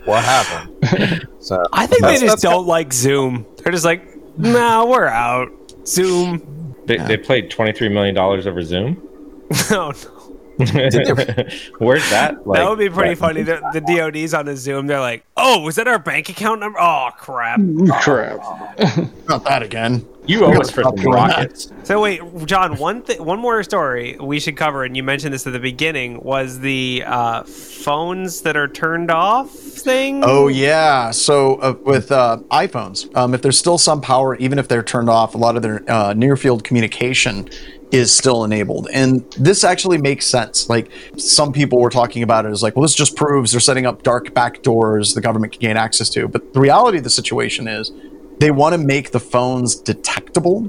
what 0.05 0.23
happened? 0.23 1.27
So 1.41 1.65
I 1.73 1.87
think 1.87 2.03
they 2.03 2.19
just 2.19 2.43
don't 2.43 2.67
like 2.67 2.93
Zoom. 2.93 3.47
They're 3.57 3.73
just 3.73 3.87
like, 3.87 4.07
nah, 4.37 4.85
we're 4.85 5.07
out. 5.07 5.51
Zoom. 5.87 6.77
They, 6.85 6.99
they 6.99 7.17
played 7.17 7.51
twenty 7.51 7.73
three 7.73 7.89
million 7.89 8.15
dollars 8.15 8.47
over 8.47 8.63
Zoom. 8.63 9.09
no, 9.71 9.91
no. 9.91 10.14
Where's 11.79 12.09
that? 12.11 12.35
Like, 12.47 12.59
that 12.61 12.69
would 12.69 12.79
be 12.79 12.91
pretty 12.91 13.15
funny. 13.15 13.43
The, 13.43 13.61
the 13.73 13.81
DoD's 13.81 14.35
on 14.35 14.49
a 14.49 14.57
Zoom. 14.57 14.87
They're 14.87 15.01
like, 15.01 15.25
oh, 15.37 15.61
was 15.63 15.77
that 15.77 15.89
our 15.89 15.99
bank 15.99 16.29
account 16.29 16.61
number? 16.61 16.79
Oh, 16.79 17.09
crap. 17.17 17.59
Crap. 18.01 18.39
Not 19.29 19.45
that 19.45 19.63
again. 19.63 20.07
You 20.27 20.45
owe 20.45 20.53
us 20.53 20.71
for 20.71 20.83
some 20.83 20.97
Stop 20.97 20.97
doing 20.97 21.11
that. 21.17 21.37
rockets. 21.37 21.73
So 21.85 22.01
wait, 22.01 22.21
John. 22.47 22.77
One 22.79 23.03
th- 23.03 23.21
one 23.21 23.39
more 23.39 23.63
story 23.63 24.17
we 24.21 24.41
should 24.41 24.57
cover, 24.57 24.85
and 24.85 24.97
you 24.97 25.03
mentioned 25.03 25.35
this 25.35 25.47
at 25.47 25.53
the 25.53 25.59
beginning, 25.59 26.23
was 26.23 26.61
the 26.61 27.03
uh, 27.07 27.43
phones 27.43 28.41
that 28.43 28.57
are 28.57 28.69
turned 28.69 29.11
off 29.11 29.51
thing. 29.51 30.23
Oh 30.25 30.49
yeah. 30.49 31.11
So 31.11 31.57
uh, 31.57 31.75
with 31.85 32.11
uh, 32.11 32.39
iPhones, 32.51 33.15
um, 33.17 33.35
if 33.35 33.43
there's 33.43 33.59
still 33.59 33.77
some 33.77 34.01
power, 34.01 34.35
even 34.37 34.59
if 34.59 34.67
they're 34.69 34.83
turned 34.83 35.11
off, 35.11 35.35
a 35.35 35.39
lot 35.39 35.57
of 35.57 35.63
their 35.63 35.83
uh, 35.91 36.15
near 36.15 36.37
field 36.39 36.65
communication 36.65 37.49
is 37.95 38.13
still 38.13 38.43
enabled, 38.43 38.89
and 38.93 39.25
this 39.39 39.63
actually 39.63 39.99
makes 39.99 40.27
sense. 40.27 40.69
Like 40.69 40.91
some 41.17 41.53
people 41.53 41.79
were 41.79 41.91
talking 41.91 42.25
about 42.25 42.45
it 42.45 42.51
as 42.51 42.63
like, 42.63 42.75
well, 42.75 42.83
this 42.83 42.95
just 42.95 43.15
proves 43.15 43.53
they're 43.53 43.61
setting 43.61 43.87
up 43.87 44.03
dark 44.03 44.35
back 44.35 44.63
doors 44.63 45.15
the 45.15 45.21
government 45.21 45.53
can 45.53 45.61
gain 45.61 45.77
access 45.77 46.11
to. 46.11 46.27
But 46.27 46.55
the 46.55 46.61
reality 46.61 46.99
of 46.99 47.05
the 47.05 47.11
situation 47.11 47.69
is, 47.69 47.93
they 48.41 48.51
want 48.51 48.73
to 48.73 48.79
make 48.79 49.13
the 49.13 49.21
phones 49.21 49.77
detectable. 49.77 50.69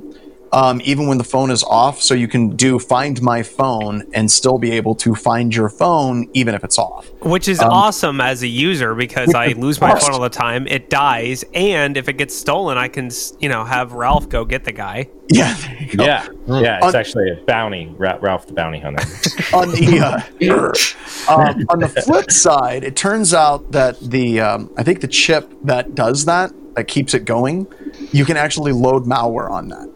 Um, 0.55 0.79
even 0.85 1.07
when 1.07 1.17
the 1.17 1.25
phone 1.25 1.51
is 1.51 1.63
off, 1.65 2.01
so 2.01 2.13
you 2.13 2.29
can 2.29 2.55
do 2.55 2.79
find 2.79 3.21
my 3.21 3.43
phone 3.43 4.03
and 4.13 4.31
still 4.31 4.57
be 4.57 4.71
able 4.71 4.95
to 4.95 5.13
find 5.13 5.53
your 5.53 5.67
phone 5.67 6.29
even 6.33 6.55
if 6.55 6.63
it's 6.63 6.79
off. 6.79 7.09
Which 7.21 7.49
is 7.49 7.59
Um, 7.59 7.71
awesome 7.71 8.21
as 8.21 8.41
a 8.41 8.47
user 8.47 8.95
because 8.95 9.33
I 9.33 9.47
lose 9.47 9.81
my 9.81 9.99
phone 9.99 10.11
all 10.13 10.21
the 10.21 10.29
time. 10.29 10.65
It 10.67 10.89
dies, 10.89 11.43
and 11.53 11.97
if 11.97 12.07
it 12.07 12.13
gets 12.13 12.33
stolen, 12.33 12.77
I 12.77 12.87
can 12.87 13.09
you 13.39 13.49
know 13.49 13.65
have 13.65 13.91
Ralph 13.91 14.29
go 14.29 14.45
get 14.45 14.63
the 14.63 14.71
guy. 14.71 15.09
Yeah, 15.27 15.53
there 15.55 15.77
you 15.81 15.97
go. 15.97 16.05
Yeah, 16.05 16.25
yeah. 16.47 16.77
It's 16.77 16.85
On- 16.85 16.95
actually 16.95 17.31
a 17.31 17.35
bounty. 17.45 17.93
Ra- 17.97 18.17
Ralph 18.21 18.47
the 18.47 18.53
bounty 18.53 18.79
hunter. 18.79 19.03
on 19.53 19.71
the 19.71 19.99
uh, 19.99 21.33
um, 21.33 21.65
on 21.69 21.79
the 21.79 21.89
flip 21.89 22.31
side, 22.31 22.85
it 22.85 22.95
turns 22.95 23.33
out 23.33 23.71
that 23.73 23.99
the 23.99 24.39
um, 24.39 24.71
I 24.77 24.83
think 24.83 25.01
the 25.01 25.07
chip 25.09 25.51
that 25.63 25.95
does 25.95 26.23
that 26.25 26.51
that 26.75 26.87
keeps 26.87 27.13
it 27.13 27.25
going, 27.25 27.67
you 28.11 28.23
can 28.23 28.37
actually 28.37 28.71
load 28.71 29.03
malware 29.05 29.49
on 29.49 29.67
that. 29.69 29.89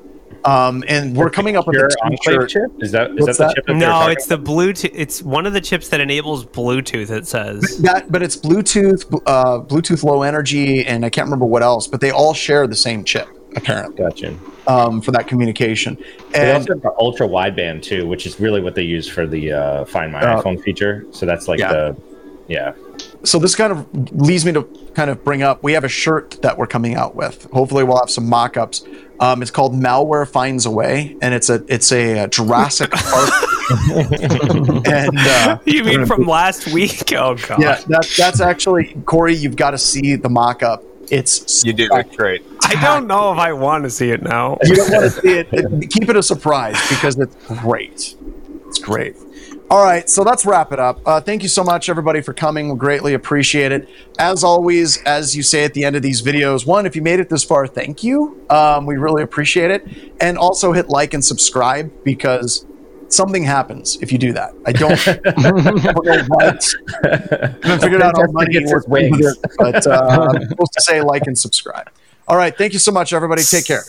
Um, 0.50 0.84
and 0.88 1.16
we're 1.16 1.30
coming 1.30 1.56
up 1.58 1.68
with 1.68 1.78
a 1.78 1.96
enclave 2.04 2.48
chip? 2.48 2.72
Is 2.80 2.92
that 2.92 3.12
is 3.12 3.22
What's 3.26 3.38
that 3.38 3.44
the 3.44 3.48
that? 3.48 3.56
chip? 3.56 3.66
That 3.68 3.76
No, 3.76 4.08
it's 4.08 4.26
the 4.26 4.38
Bluetooth. 4.38 4.92
It's 4.94 5.22
one 5.22 5.46
of 5.46 5.54
the 5.54 5.62
chips 5.62 5.90
that 5.90 6.00
enables 6.00 6.46
Bluetooth. 6.46 7.12
It 7.12 7.28
says. 7.28 7.78
That, 7.80 8.12
but 8.12 8.24
it's 8.24 8.36
Bluetooth, 8.36 9.22
uh, 9.26 9.60
Bluetooth 9.60 10.04
Low 10.04 10.24
Energy, 10.24 10.86
and 10.86 11.06
I 11.06 11.10
can't 11.10 11.26
remember 11.26 11.46
what 11.46 11.62
else. 11.64 11.88
But 11.88 12.02
they 12.02 12.12
all 12.12 12.34
share 12.34 12.68
the 12.68 12.76
same 12.76 13.04
chip 13.04 13.28
apparently 13.56 14.04
Gotcha. 14.04 14.38
um, 14.68 15.02
for 15.02 15.12
that 15.12 15.28
communication. 15.28 15.98
They 16.32 16.40
And 16.40 16.58
also 16.58 16.74
have 16.74 16.82
the 16.82 16.94
ultra 17.00 17.28
wideband 17.28 17.82
too, 17.84 18.08
which 18.08 18.26
is 18.26 18.40
really 18.40 18.62
what 18.62 18.76
they 18.76 18.84
use 18.84 19.08
for 19.08 19.26
the 19.28 19.52
uh, 19.54 19.86
Find 19.86 20.12
My 20.12 20.22
Uh, 20.22 20.42
iPhone 20.42 20.62
feature. 20.62 21.06
So 21.12 21.26
that's 21.26 21.48
like 21.48 21.60
yeah. 21.60 21.74
the 21.74 21.98
yeah. 22.48 22.74
So 23.24 23.38
this 23.40 23.56
kind 23.56 23.72
of 23.74 23.88
leads 24.14 24.46
me 24.46 24.52
to 24.54 24.64
kind 24.96 25.10
of 25.10 25.24
bring 25.24 25.42
up 25.44 25.62
we 25.64 25.74
have 25.74 25.84
a 25.84 25.90
shirt 25.90 26.42
that 26.42 26.58
we're 26.58 26.68
coming 26.68 26.96
out 26.96 27.16
with 27.16 27.44
hopefully 27.52 27.84
we'll 27.84 28.00
have 28.00 28.10
some 28.10 28.28
mock-ups 28.28 28.86
um, 29.20 29.42
it's 29.42 29.52
called 29.52 29.74
malware 29.74 30.28
finds 30.28 30.66
a 30.66 30.72
way 30.72 31.18
and 31.22 31.34
it's 31.34 31.50
a 31.50 31.64
it's 31.68 31.92
a, 31.92 32.20
uh 32.20 32.28
jurassic 32.28 32.90
park 32.94 33.30
and 34.88 35.18
uh, 35.18 35.60
You 35.66 35.84
mean 35.84 36.06
from 36.06 36.26
last 36.26 36.68
week? 36.68 37.12
Oh 37.14 37.36
god. 37.36 37.62
yeah 37.62 37.82
that, 37.88 38.12
that's 38.18 38.42
actually 38.42 38.94
corey 39.06 39.36
you've 39.36 39.56
got 39.56 39.72
to 39.72 39.78
see 39.78 40.16
the 40.16 40.30
mock-up 40.30 40.84
it's 41.12 41.66
You 41.66 41.74
do 41.74 41.88
look 41.90 42.16
great. 42.16 42.44
I 42.64 42.80
don't 42.82 43.08
know 43.08 43.32
if 43.34 43.40
I 43.40 43.52
want 43.54 43.84
to 43.84 43.90
see 43.90 44.12
it 44.12 44.22
now. 44.22 44.60
you 44.64 44.76
don't 44.76 44.92
want 44.92 45.04
to 45.06 45.10
see 45.22 45.40
it, 45.40 45.48
it- 45.52 45.90
keep 45.90 46.08
it 46.08 46.16
a 46.16 46.22
surprise 46.24 46.76
because 46.90 47.18
it's 47.18 47.36
great 47.62 48.16
it's 48.68 48.78
great 48.80 49.16
all 49.70 49.84
right 49.84 50.10
so 50.10 50.24
let's 50.24 50.46
wrap 50.46 50.72
it 50.72 50.80
up. 50.80 51.00
Uh, 51.06 51.22
thank 51.22 51.44
you 51.44 51.50
so 51.50 51.64
much 51.64 51.90
everybody 51.90 52.22
for 52.22 52.34
coming. 52.34 52.70
We 52.70 52.78
greatly 52.78 53.14
appreciate 53.14 53.72
it. 53.72 53.88
As 54.18 54.44
always 54.44 55.02
as 55.04 55.36
you 55.36 55.44
say 55.44 55.64
at 55.64 55.74
the 55.74 55.84
end 55.84 55.96
of 55.96 56.02
these 56.02 56.22
videos 56.22 56.66
one 56.66 56.86
if 56.86 56.96
you 56.96 57.02
made 57.02 57.20
it 57.20 57.30
this 57.30 57.44
far 57.44 57.68
thank 57.68 58.04
you. 58.04 58.44
Um, 58.50 58.86
we 58.86 58.98
really 58.98 59.22
appreciate 59.22 59.72
it. 59.72 59.88
And 60.20 60.38
also 60.38 60.74
hit 60.74 60.90
like 60.90 61.14
and 61.14 61.24
subscribe 61.24 61.92
because 62.04 62.66
something 63.10 63.44
happens 63.44 63.98
if 64.02 64.12
you 64.12 64.18
do 64.18 64.34
that. 64.34 64.54
I 64.66 64.72
don't 64.72 64.92
I 65.08 65.14
haven't 67.64 67.82
figured 67.82 68.02
out 68.02 68.18
how 68.18 68.26
money 68.32 68.66
works 68.66 68.88
wings. 68.88 69.38
but 69.58 69.86
uh, 69.86 70.30
i'm 70.34 70.48
supposed 70.48 70.74
to 70.74 70.82
say 70.82 71.02
like 71.02 71.28
and 71.28 71.38
subscribe. 71.38 71.90
All 72.28 72.38
right 72.38 72.58
thank 72.58 72.74
you 72.74 72.80
so 72.80 72.92
much 72.92 73.14
everybody. 73.14 73.44
Take 73.44 73.66
care 73.66 73.84